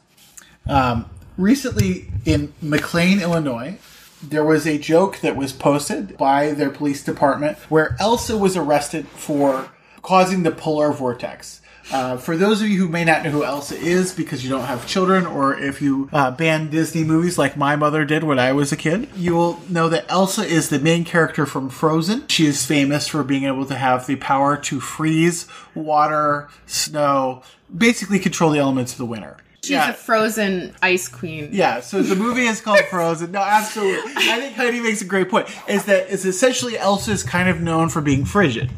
Um, 0.67 1.09
recently 1.37 2.07
in 2.25 2.53
McLean, 2.61 3.19
Illinois, 3.19 3.77
there 4.21 4.43
was 4.43 4.65
a 4.65 4.77
joke 4.77 5.19
that 5.19 5.35
was 5.35 5.51
posted 5.51 6.17
by 6.17 6.51
their 6.51 6.69
police 6.69 7.03
department 7.03 7.57
where 7.69 7.95
Elsa 7.99 8.37
was 8.37 8.55
arrested 8.55 9.07
for 9.07 9.69
causing 10.01 10.43
the 10.43 10.51
polar 10.51 10.91
vortex. 10.91 11.61
Uh, 11.91 12.17
for 12.17 12.35
those 12.35 12.61
of 12.61 12.67
you 12.67 12.79
who 12.79 12.89
may 12.89 13.05
not 13.05 13.23
know 13.23 13.29
who 13.29 13.43
Elsa 13.43 13.75
is 13.75 14.11
because 14.13 14.43
you 14.43 14.49
don't 14.49 14.65
have 14.65 14.87
children, 14.87 15.25
or 15.25 15.57
if 15.57 15.81
you 15.81 16.09
uh, 16.11 16.31
ban 16.31 16.69
Disney 16.69 17.03
movies 17.03 17.37
like 17.37 17.55
my 17.55 17.75
mother 17.75 18.03
did 18.05 18.23
when 18.23 18.39
I 18.39 18.53
was 18.53 18.71
a 18.71 18.75
kid, 18.75 19.07
you 19.15 19.35
will 19.35 19.61
know 19.69 19.87
that 19.89 20.05
Elsa 20.09 20.43
is 20.43 20.69
the 20.69 20.79
main 20.79 21.05
character 21.05 21.45
from 21.45 21.69
Frozen. 21.69 22.27
She 22.27 22.45
is 22.47 22.65
famous 22.65 23.07
for 23.07 23.23
being 23.23 23.43
able 23.43 23.65
to 23.67 23.75
have 23.75 24.07
the 24.07 24.15
power 24.15 24.57
to 24.57 24.79
freeze 24.79 25.47
water, 25.75 26.49
snow, 26.65 27.43
basically 27.75 28.19
control 28.19 28.49
the 28.51 28.59
elements 28.59 28.91
of 28.93 28.97
the 28.97 29.05
winter. 29.05 29.37
She's 29.63 29.77
a 29.77 29.93
frozen 29.93 30.75
ice 30.81 31.07
queen. 31.07 31.49
Yeah, 31.51 31.79
so 31.79 32.03
the 32.03 32.15
movie 32.15 32.45
is 32.45 32.61
called 32.61 32.81
Frozen. 32.89 33.31
No, 33.31 33.41
absolutely. 33.41 34.11
I 34.15 34.39
think 34.39 34.55
Heidi 34.55 34.79
makes 34.79 35.01
a 35.01 35.05
great 35.05 35.29
point. 35.29 35.47
Is 35.67 35.85
that 35.85 36.11
it's 36.11 36.23
essentially 36.23 36.77
Elsa's 36.77 37.23
kind 37.23 37.49
of 37.49 37.61
known 37.61 37.89
for 37.89 37.99
being 38.01 38.25
frigid. 38.25 38.71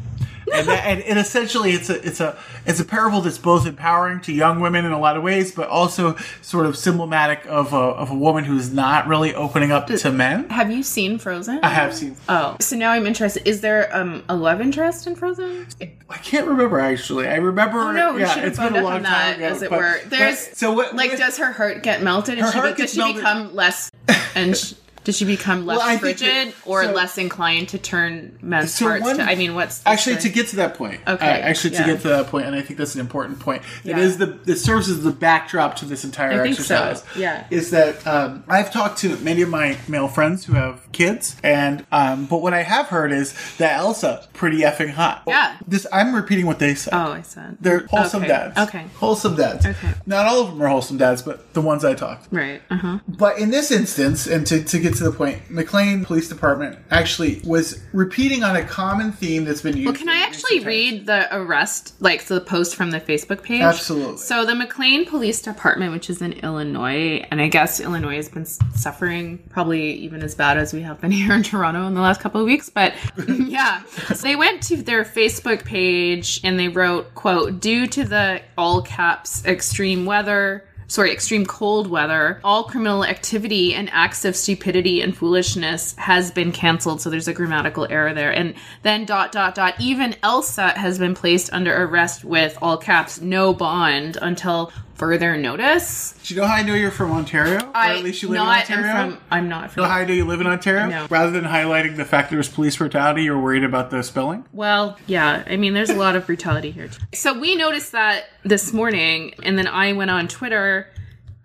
And, 0.54 0.68
that, 0.68 0.84
and, 0.86 1.00
and 1.02 1.18
essentially 1.18 1.72
it's 1.72 1.90
a 1.90 2.04
it's 2.06 2.20
a 2.20 2.38
it's 2.66 2.80
a 2.80 2.84
parable 2.84 3.20
that's 3.20 3.38
both 3.38 3.66
empowering 3.66 4.20
to 4.22 4.32
young 4.32 4.60
women 4.60 4.84
in 4.84 4.92
a 4.92 4.98
lot 4.98 5.16
of 5.16 5.22
ways, 5.22 5.52
but 5.52 5.68
also 5.68 6.16
sort 6.42 6.66
of 6.66 6.76
symptomatic 6.76 7.44
of 7.46 7.72
a 7.72 7.76
of 7.76 8.10
a 8.10 8.14
woman 8.14 8.44
who's 8.44 8.72
not 8.72 9.06
really 9.06 9.34
opening 9.34 9.70
up 9.72 9.86
to 9.88 10.12
men. 10.12 10.48
Have 10.50 10.70
you 10.70 10.82
seen 10.82 11.18
Frozen? 11.18 11.60
I 11.62 11.68
have 11.68 11.94
seen. 11.94 12.16
Oh, 12.28 12.56
so 12.60 12.76
now 12.76 12.92
I'm 12.92 13.06
interested. 13.06 13.46
Is 13.48 13.60
there 13.60 13.94
um, 13.94 14.24
a 14.28 14.36
love 14.36 14.60
interest 14.60 15.06
in 15.06 15.14
Frozen? 15.16 15.66
I 16.10 16.16
can't 16.18 16.46
remember 16.46 16.80
actually. 16.80 17.28
I 17.28 17.36
remember. 17.36 17.78
Oh 17.78 17.92
no, 17.92 18.14
we 18.14 18.20
yeah, 18.22 18.28
should 18.34 18.42
have 18.44 18.48
it's 18.52 18.58
been 18.58 18.76
a 18.76 18.82
long 18.82 18.94
on 18.94 19.02
that, 19.02 19.34
time 19.36 19.42
as 19.42 19.62
it 19.62 19.70
but- 19.70 19.78
were. 19.78 19.98
but- 20.02 20.10
There's 20.10 20.38
so 20.56 20.72
what? 20.72 20.94
like, 20.96 21.10
what- 21.10 21.18
does 21.18 21.38
her 21.38 21.52
heart 21.52 21.82
get 21.82 22.02
melted? 22.02 22.38
Her 22.38 22.50
she, 22.50 22.58
heart 22.58 22.70
does 22.70 22.76
gets 22.78 22.92
she 22.94 22.98
melted. 22.98 23.16
become 23.16 23.54
less 23.54 23.90
and? 24.34 24.56
Sh- 24.56 24.72
does 25.08 25.16
she 25.16 25.24
become 25.24 25.64
less 25.64 25.78
Well, 25.78 25.96
frigid 25.98 26.52
or 26.66 26.84
so- 26.84 26.92
less 26.92 27.16
inclined 27.16 27.70
to 27.70 27.78
turn 27.78 28.38
men's 28.42 28.74
So 28.74 28.84
hearts? 28.88 29.04
one- 29.04 29.16
to, 29.16 29.22
I 29.22 29.36
mean, 29.36 29.54
what's 29.54 29.78
the 29.78 29.88
actually 29.88 30.16
to 30.16 30.28
get 30.28 30.48
to 30.48 30.56
that 30.56 30.74
point 30.74 31.00
Okay, 31.08 31.24
uh, 31.26 31.48
actually 31.48 31.70
to 31.76 31.76
yeah. 31.80 31.86
get 31.86 32.02
to 32.02 32.08
that 32.08 32.26
point 32.26 32.44
and 32.46 32.54
i 32.54 32.60
think 32.60 32.78
that's 32.78 32.94
an 32.94 33.00
important 33.00 33.40
point 33.40 33.62
it 33.84 33.90
Yeah. 33.96 33.98
is 34.00 34.18
the 34.18 34.38
it 34.46 34.56
serves 34.56 34.90
as 34.90 35.02
the 35.02 35.10
backdrop 35.10 35.76
to 35.76 35.86
this 35.86 36.04
entire 36.04 36.32
I 36.42 36.42
think 36.44 36.56
so, 36.60 36.74
exercise 36.74 37.16
yeah. 37.16 37.46
is 37.50 37.70
that 37.70 38.06
um, 38.06 38.44
i've 38.48 38.70
talked 38.70 38.98
to 38.98 39.16
many 39.20 39.40
of 39.40 39.48
my 39.48 39.78
male 39.88 40.08
friends 40.08 40.44
who 40.44 40.52
have 40.52 40.80
kids 40.92 41.36
and 41.42 41.86
um, 41.90 42.26
but 42.26 42.42
what 42.42 42.52
i 42.52 42.62
have 42.62 42.88
heard 42.88 43.10
is 43.10 43.32
that 43.56 43.78
elsa 43.78 44.28
pretty 44.34 44.58
effing 44.58 44.90
hot 44.90 45.22
Yeah. 45.26 45.56
this 45.66 45.86
i'm 45.90 46.14
repeating 46.14 46.44
what 46.44 46.58
they 46.58 46.74
said 46.74 46.92
Oh, 46.92 47.12
I 47.12 47.22
said. 47.22 47.56
they're 47.62 47.86
wholesome 47.86 48.24
Okay, 48.24 48.28
dads 48.28 48.58
okay. 48.58 48.84
wholesome 48.96 49.36
dads 49.36 49.64
Okay. 49.64 49.88
not 50.04 50.26
all 50.26 50.42
of 50.42 50.48
them 50.50 50.62
are 50.62 50.68
wholesome 50.68 50.98
dads 50.98 51.22
but 51.22 51.54
the 51.54 51.62
ones 51.62 51.82
i 51.82 51.94
talked 51.94 52.26
Right. 52.30 52.60
Uh 52.70 52.76
huh. 52.76 52.98
but 53.08 53.38
in 53.38 53.50
this 53.50 53.70
instance, 53.70 54.26
and 54.26 54.46
to, 54.48 54.62
to 54.62 54.78
get 54.78 54.97
to 54.98 55.04
the 55.04 55.12
point, 55.12 55.50
McLean 55.50 56.04
Police 56.04 56.28
Department 56.28 56.78
actually 56.90 57.40
was 57.44 57.80
repeating 57.92 58.42
on 58.44 58.56
a 58.56 58.64
common 58.64 59.12
theme 59.12 59.44
that's 59.44 59.62
been 59.62 59.76
used. 59.76 59.86
Well, 59.86 59.94
can 59.94 60.08
I 60.08 60.22
actually 60.22 60.60
read 60.60 61.06
the 61.06 61.34
arrest, 61.34 61.94
like 62.00 62.24
the 62.24 62.40
post 62.40 62.76
from 62.76 62.90
the 62.90 63.00
Facebook 63.00 63.42
page? 63.42 63.62
Absolutely. 63.62 64.18
So 64.18 64.44
the 64.44 64.54
McLean 64.54 65.06
Police 65.06 65.40
Department, 65.42 65.92
which 65.92 66.10
is 66.10 66.20
in 66.20 66.32
Illinois, 66.34 67.24
and 67.30 67.40
I 67.40 67.48
guess 67.48 67.80
Illinois 67.80 68.16
has 68.16 68.28
been 68.28 68.44
suffering 68.44 69.38
probably 69.50 69.92
even 69.94 70.22
as 70.22 70.34
bad 70.34 70.58
as 70.58 70.72
we 70.72 70.82
have 70.82 71.00
been 71.00 71.10
here 71.12 71.32
in 71.32 71.42
Toronto 71.42 71.86
in 71.86 71.94
the 71.94 72.00
last 72.00 72.20
couple 72.20 72.40
of 72.40 72.46
weeks. 72.46 72.68
But 72.68 72.94
yeah, 73.28 73.82
so 73.84 74.14
they 74.14 74.36
went 74.36 74.62
to 74.64 74.76
their 74.76 75.04
Facebook 75.04 75.64
page 75.64 76.40
and 76.44 76.58
they 76.58 76.68
wrote, 76.68 77.14
"quote 77.14 77.60
Due 77.60 77.86
to 77.88 78.04
the 78.04 78.42
all 78.56 78.82
caps 78.82 79.44
extreme 79.44 80.04
weather." 80.04 80.64
Sorry, 80.88 81.12
extreme 81.12 81.44
cold 81.44 81.88
weather, 81.88 82.40
all 82.42 82.64
criminal 82.64 83.04
activity 83.04 83.74
and 83.74 83.90
acts 83.92 84.24
of 84.24 84.34
stupidity 84.34 85.02
and 85.02 85.16
foolishness 85.16 85.94
has 85.96 86.30
been 86.30 86.50
canceled. 86.50 87.00
So 87.00 87.10
there's 87.10 87.28
a 87.28 87.34
grammatical 87.34 87.86
error 87.90 88.14
there. 88.14 88.32
And 88.32 88.54
then 88.82 89.04
dot, 89.04 89.30
dot, 89.30 89.54
dot, 89.54 89.74
even 89.78 90.16
Elsa 90.22 90.70
has 90.70 90.98
been 90.98 91.14
placed 91.14 91.52
under 91.52 91.84
arrest 91.84 92.24
with 92.24 92.56
all 92.62 92.78
caps, 92.78 93.20
no 93.20 93.52
bond 93.52 94.16
until 94.20 94.72
further 94.98 95.36
notice. 95.36 96.14
Do 96.24 96.34
you 96.34 96.40
know 96.40 96.46
how 96.46 96.56
I 96.56 96.62
know 96.62 96.74
you're 96.74 96.90
from 96.90 97.12
Ontario? 97.12 97.60
or 97.60 97.70
I 97.74 97.96
at 97.96 98.04
least 98.04 98.22
you 98.22 98.28
live 98.28 98.38
not 98.38 98.68
in 98.68 98.76
Ontario? 98.76 99.10
from, 99.12 99.20
I'm 99.30 99.48
not 99.48 99.62
You 99.62 99.66
know 99.68 99.72
from, 99.72 99.84
how 99.84 99.98
I 99.98 100.04
know 100.04 100.12
you 100.12 100.24
live 100.24 100.40
in 100.40 100.46
Ontario? 100.46 100.88
No. 100.88 101.06
Rather 101.08 101.30
than 101.30 101.44
highlighting 101.44 101.96
the 101.96 102.04
fact 102.04 102.30
that 102.30 102.36
there's 102.36 102.48
police 102.48 102.76
brutality, 102.76 103.22
you're 103.22 103.38
worried 103.38 103.64
about 103.64 103.90
the 103.90 104.02
spelling? 104.02 104.44
Well, 104.52 104.98
yeah. 105.06 105.44
I 105.46 105.56
mean, 105.56 105.72
there's 105.72 105.90
a 105.90 105.94
lot 105.94 106.16
of 106.16 106.26
brutality 106.26 106.72
here. 106.72 106.88
Too. 106.88 107.00
So 107.14 107.38
we 107.38 107.54
noticed 107.54 107.92
that 107.92 108.26
this 108.42 108.72
morning, 108.72 109.34
and 109.44 109.56
then 109.56 109.68
I 109.68 109.92
went 109.92 110.10
on 110.10 110.26
Twitter 110.26 110.88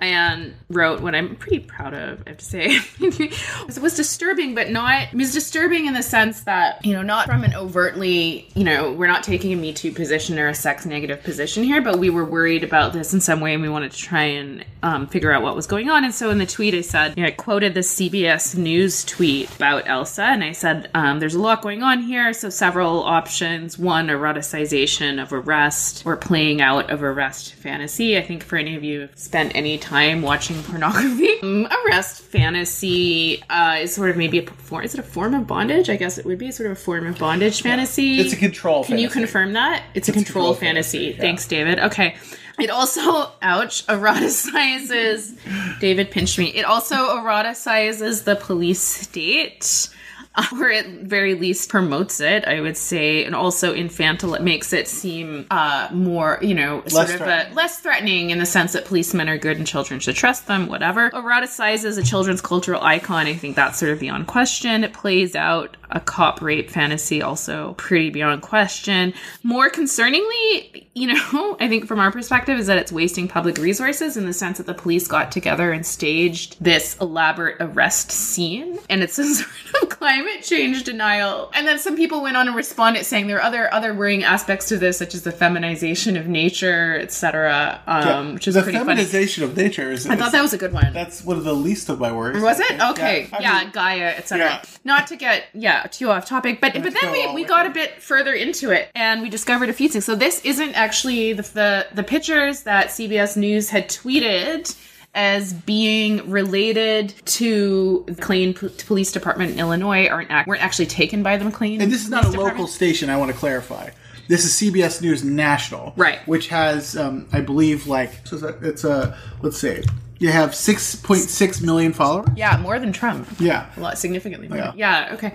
and 0.06 0.54
wrote 0.70 1.02
what 1.02 1.16
I'm 1.16 1.36
pretty 1.36 1.60
proud 1.60 1.94
of, 1.94 2.24
I 2.26 2.30
have 2.30 2.38
to 2.38 2.46
say. 2.46 2.66
it 3.00 3.80
was 3.80 3.96
disturbing, 3.96 4.56
but 4.56 4.70
not, 4.70 5.14
it 5.14 5.16
was 5.16 5.34
disturbing 5.34 5.86
in 5.86 5.94
the 5.94 6.04
sense 6.04 6.42
that, 6.42 6.84
you 6.86 6.94
know, 6.94 7.02
not 7.02 7.26
from 7.26 7.44
an 7.44 7.54
overtly, 7.56 8.48
you 8.56 8.64
know, 8.64 8.92
we're 8.92 9.08
not 9.08 9.24
taking 9.24 9.54
a 9.54 9.56
Me 9.56 9.74
Too 9.74 9.92
position 9.92 10.38
or 10.40 10.48
a 10.48 10.56
sex 10.56 10.86
negative 10.86 11.24
position 11.24 11.64
here, 11.64 11.82
but 11.82 12.00
we 12.00 12.10
were 12.10 12.26
worried 12.26 12.64
about 12.64 12.94
this 12.94 13.14
in 13.14 13.22
some 13.22 13.40
way 13.40 13.54
and 13.54 13.64
we 13.64 13.70
wanted 13.70 13.92
to 13.92 13.98
try 13.98 14.24
and 14.24 14.66
um, 14.82 15.08
figure 15.08 15.32
out 15.32 15.42
what 15.42 15.56
was 15.56 15.68
going 15.68 15.90
on. 15.90 16.04
And 16.04 16.14
so 16.14 16.30
in 16.30 16.38
the 16.38 16.46
tweet, 16.46 16.74
I 16.74 16.82
said, 16.82 17.18
you 17.18 17.24
know, 17.24 17.30
I 17.30 17.32
quoted 17.32 17.74
the 17.74 17.80
CBS 17.80 18.56
News 18.56 19.06
tweet 19.06 19.54
about 19.56 19.88
Elsa, 19.88 20.24
and 20.24 20.44
I 20.44 20.52
said, 20.52 20.90
um, 20.94 21.20
there's 21.20 21.36
a 21.36 21.40
lot 21.40 21.62
going 21.62 21.84
on 21.84 22.02
here. 22.02 22.34
So 22.34 22.50
several 22.50 23.04
options. 23.04 23.80
One, 23.80 24.08
eroticization 24.08 25.22
of 25.22 25.32
arrest 25.32 26.04
or 26.06 26.18
playing 26.18 26.62
out 26.62 26.90
of 26.90 27.04
arrest 27.04 27.54
fantasy. 27.54 28.18
I 28.18 28.22
think 28.22 28.44
for 28.44 28.58
any 28.58 28.76
of 28.76 28.84
you 28.84 29.10
spent 29.16 29.56
any 29.56 29.78
time 29.78 29.93
watching 30.22 30.62
pornography, 30.64 31.40
um, 31.44 31.68
arrest 31.86 32.22
fantasy 32.22 33.44
uh, 33.50 33.78
is 33.82 33.94
sort 33.94 34.10
of 34.10 34.18
maybe 34.18 34.40
a 34.40 34.46
form. 34.46 34.84
Is 34.84 34.94
it 34.94 35.00
a 35.00 35.04
form 35.04 35.34
of 35.34 35.48
bondage? 35.48 35.90
I 35.90 35.96
guess 35.96 36.18
it 36.18 36.26
would 36.26 36.38
be 36.38 36.52
sort 36.52 36.72
of 36.72 36.78
a 36.78 36.80
form 36.80 37.06
of 37.08 37.18
bondage 37.18 37.62
fantasy. 37.62 38.20
It's 38.20 38.34
a 38.34 38.38
control 38.38 38.84
Can 38.84 38.98
you 38.98 39.10
confirm 39.10 39.54
that? 39.54 39.84
It's, 39.94 40.10
a 40.10 40.12
control, 40.12 40.46
control 40.46 40.54
fantasy. 40.56 40.98
fantasy, 40.98 41.16
yeah. 41.16 41.22
Thanks, 41.22 41.48
David. 41.48 41.80
Okay. 41.80 42.16
It 42.60 42.70
also, 42.70 43.32
ouch, 43.42 43.86
eroticizes. 43.88 45.38
David 45.80 46.12
pinched 46.12 46.38
me. 46.38 46.48
It 46.48 46.66
also 46.66 46.96
eroticizes 46.96 48.24
the 48.24 48.36
police 48.36 48.82
state. 48.82 49.90
Or 50.54 50.72
at 50.72 50.88
very 50.88 51.34
least 51.34 51.70
promotes 51.70 52.20
it, 52.20 52.46
I 52.46 52.62
would 52.62 52.78
say, 52.78 53.26
and 53.26 53.36
also 53.36 53.74
infantile. 53.74 54.34
It 54.34 54.42
makes 54.42 54.72
it 54.72 54.88
seem 54.88 55.46
uh, 55.52 55.90
more, 55.92 56.40
you 56.42 56.54
know, 56.54 56.84
sort 56.88 57.10
Less 57.10 57.16
of 57.16 57.22
a, 57.22 57.54
less 57.54 57.80
threatening 57.80 58.30
in 58.30 58.40
the 58.40 58.46
sense 58.46 58.74
that 58.74 58.86
policemen 58.86 59.30
are 59.30 59.38
good 59.38 59.58
and 59.58 59.68
children 59.68 60.00
should 60.00 60.16
trust 60.16 60.48
them. 60.48 60.68
Whatever. 60.68 61.12
Eroticizes 61.12 61.98
a 61.98 62.04
children's 62.04 62.42
cultural 62.42 62.82
icon. 62.82 63.28
I 63.28 63.34
think 63.34 63.56
that's 63.56 63.78
sort 63.80 63.92
of 63.92 64.00
beyond 64.00 64.28
question. 64.28 64.84
It 64.84 64.94
plays 64.94 65.36
out 65.36 65.76
a 65.94 66.00
cop 66.00 66.42
rape 66.42 66.70
fantasy, 66.70 67.22
also 67.22 67.74
pretty 67.74 68.10
beyond 68.10 68.42
question. 68.42 69.14
More 69.44 69.70
concerningly, 69.70 70.88
you 70.94 71.08
know, 71.08 71.56
I 71.60 71.68
think 71.70 71.88
from 71.88 72.00
our 72.00 72.12
perspective 72.12 72.58
is 72.58 72.68
that 72.68 72.78
it's 72.78 72.92
wasting 72.92 73.28
public 73.28 73.58
resources 73.58 74.18
in 74.18 74.26
the 74.26 74.34
sense 74.34 74.58
that 74.58 74.66
the 74.66 74.74
police 74.74 75.08
got 75.08 75.32
together 75.32 75.72
and 75.72 75.86
staged 75.86 76.58
this 76.64 76.98
elaborate 77.00 77.58
arrest 77.60 78.12
scene, 78.12 78.80
and 78.90 79.04
it's 79.04 79.20
a 79.20 79.26
sort 79.26 79.84
of 79.84 79.90
climate 80.24 80.44
change 80.44 80.84
denial. 80.84 81.52
And 81.54 81.68
then 81.68 81.80
some 81.80 81.96
people 81.96 82.22
went 82.22 82.38
on 82.38 82.48
and 82.48 82.56
responded 82.56 83.06
saying 83.06 83.28
there 83.28 83.38
are 83.38 83.44
other 83.44 83.74
other 83.74 83.94
worrying 83.94 84.24
aspects 84.24 84.68
to 84.70 84.78
this, 84.78 84.98
such 84.98 85.14
as 85.14 85.24
the 85.24 85.32
feminization 85.32 86.18
of 86.18 86.28
nature, 86.28 86.98
etc., 87.00 87.82
um, 87.88 88.34
which 88.36 88.48
is 88.48 88.56
the 88.56 88.62
pretty 88.62 88.78
funny. 88.78 88.90
feminization 88.90 89.44
of 89.44 89.56
nature 89.56 89.92
is. 89.92 90.08
I 90.08 90.16
thought 90.16 90.32
that 90.32 90.42
was 90.42 90.54
a 90.54 90.58
good 90.58 90.74
one. 90.74 90.94
That's 90.94 91.24
one 91.24 91.38
of 91.38 91.44
the 91.44 91.54
least 91.54 91.90
of 91.90 92.00
my 92.00 92.12
worries. 92.12 92.42
Was 92.42 92.60
it 92.60 92.80
okay? 92.92 93.30
I 93.32 93.40
Yeah, 93.42 93.60
mean, 93.64 93.72
Gaia, 93.72 94.14
etc. 94.18 94.46
Yeah. 94.46 94.64
Not 94.84 95.08
to 95.08 95.16
get 95.16 95.46
yeah 95.54 95.84
too 95.84 96.10
off 96.10 96.26
topic, 96.26 96.62
but 96.62 96.74
but 96.74 96.94
then 96.94 97.12
we, 97.12 97.34
we 97.34 97.44
got 97.46 97.66
it. 97.66 97.72
a 97.72 97.74
bit 97.74 98.02
further 98.02 98.34
into 98.34 98.72
it 98.72 98.90
and 98.96 99.22
we 99.22 99.30
discovered 99.30 99.70
a 99.70 99.74
few 99.74 99.90
things. 99.90 100.06
So 100.06 100.16
this 100.16 100.44
isn't 100.46 100.74
actually 100.74 101.34
the 101.34 101.44
the, 101.44 101.88
the 101.94 102.04
pictures 102.04 102.64
that 102.64 102.88
CBS 102.88 103.38
News 103.38 103.70
had 103.70 103.90
tweeted 103.90 104.76
as 105.16 105.54
being 105.54 106.30
related 106.30 107.14
to 107.26 108.04
the 108.08 108.14
McLean 108.14 108.54
P- 108.54 108.70
Police 108.86 109.12
Department 109.12 109.52
in 109.52 109.60
Illinois 109.60 110.08
aren't 110.08 110.30
weren't 110.48 110.64
actually 110.64 110.88
taken 110.88 111.22
by 111.24 111.38
the 111.38 111.46
McLean. 111.46 111.82
And 111.82 111.92
this 111.92 112.04
is 112.04 112.10
not 112.10 112.22
a 112.24 112.28
Police 112.28 112.38
local 112.38 112.50
Department. 112.50 112.70
station, 112.72 113.10
I 113.10 113.18
want 113.18 113.32
to 113.32 113.38
clarify. 113.38 113.90
This 114.28 114.46
is 114.46 114.54
CBS 114.54 115.02
News 115.02 115.24
National. 115.24 115.94
Right. 115.98 116.26
Which 116.28 116.48
has, 116.48 116.96
um, 116.98 117.28
I 117.34 117.42
believe, 117.42 117.88
like, 117.88 118.26
so 118.26 118.38
it's 118.38 118.44
a- 118.44 118.58
it's 118.70 118.84
a, 118.86 119.18
let's 119.42 119.58
see, 119.60 119.84
you 120.20 120.30
have 120.30 120.52
6.6 120.56 121.62
million 121.62 121.92
followers? 121.94 122.30
Yeah, 122.36 122.58
more 122.58 122.80
than 122.80 122.94
Trump. 122.94 123.28
Yeah. 123.40 123.66
a 123.76 123.80
lot 123.82 123.98
significantly 124.00 124.48
more. 124.48 124.58
Yeah. 124.58 124.72
Yeah. 124.76 125.10
okay. 125.16 125.34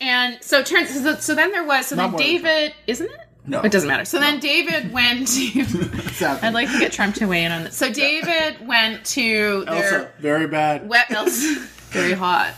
And 0.00 0.38
so 0.42 0.62
turns 0.62 0.90
so, 0.98 1.14
so 1.16 1.34
then 1.34 1.52
there 1.52 1.62
was 1.64 1.86
so 1.88 1.96
Not 1.96 2.12
then 2.12 2.18
David 2.18 2.72
isn't 2.86 3.06
it? 3.10 3.20
No. 3.46 3.60
It 3.62 3.72
doesn't 3.72 3.88
matter. 3.88 4.04
So 4.04 4.20
then 4.20 4.38
David 4.38 4.92
went 4.92 5.26
to 5.28 5.60
I'd 6.42 6.54
like 6.54 6.70
to 6.70 6.78
get 6.78 6.92
Trump 6.92 7.14
to 7.16 7.26
weigh 7.26 7.44
in 7.44 7.52
on 7.52 7.64
this. 7.64 7.76
So 7.76 7.92
David 7.92 8.66
went 8.66 9.04
to 9.06 9.64
their 9.64 9.74
Elsa, 9.74 10.10
very 10.18 10.46
bad. 10.46 10.88
Wet 10.88 11.10
Elsa. 11.10 11.66
Very 11.90 12.12
hot. 12.12 12.54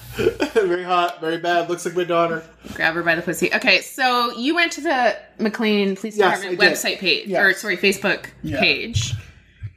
very 0.52 0.82
hot, 0.84 1.22
very 1.22 1.38
bad. 1.38 1.70
Looks 1.70 1.86
like 1.86 1.96
my 1.96 2.04
daughter. 2.04 2.44
Grab 2.74 2.92
her 2.92 3.02
by 3.02 3.14
the 3.14 3.22
pussy. 3.22 3.50
Okay, 3.54 3.80
so 3.80 4.30
you 4.36 4.54
went 4.54 4.72
to 4.72 4.82
the 4.82 5.16
McLean 5.38 5.96
Police 5.96 6.18
Yes, 6.18 6.42
Department 6.42 6.60
website 6.60 6.98
page, 6.98 7.28
Yes. 7.28 7.40
or 7.40 7.54
sorry, 7.54 7.78
Facebook 7.78 8.26
Yeah. 8.42 8.60
page, 8.60 9.14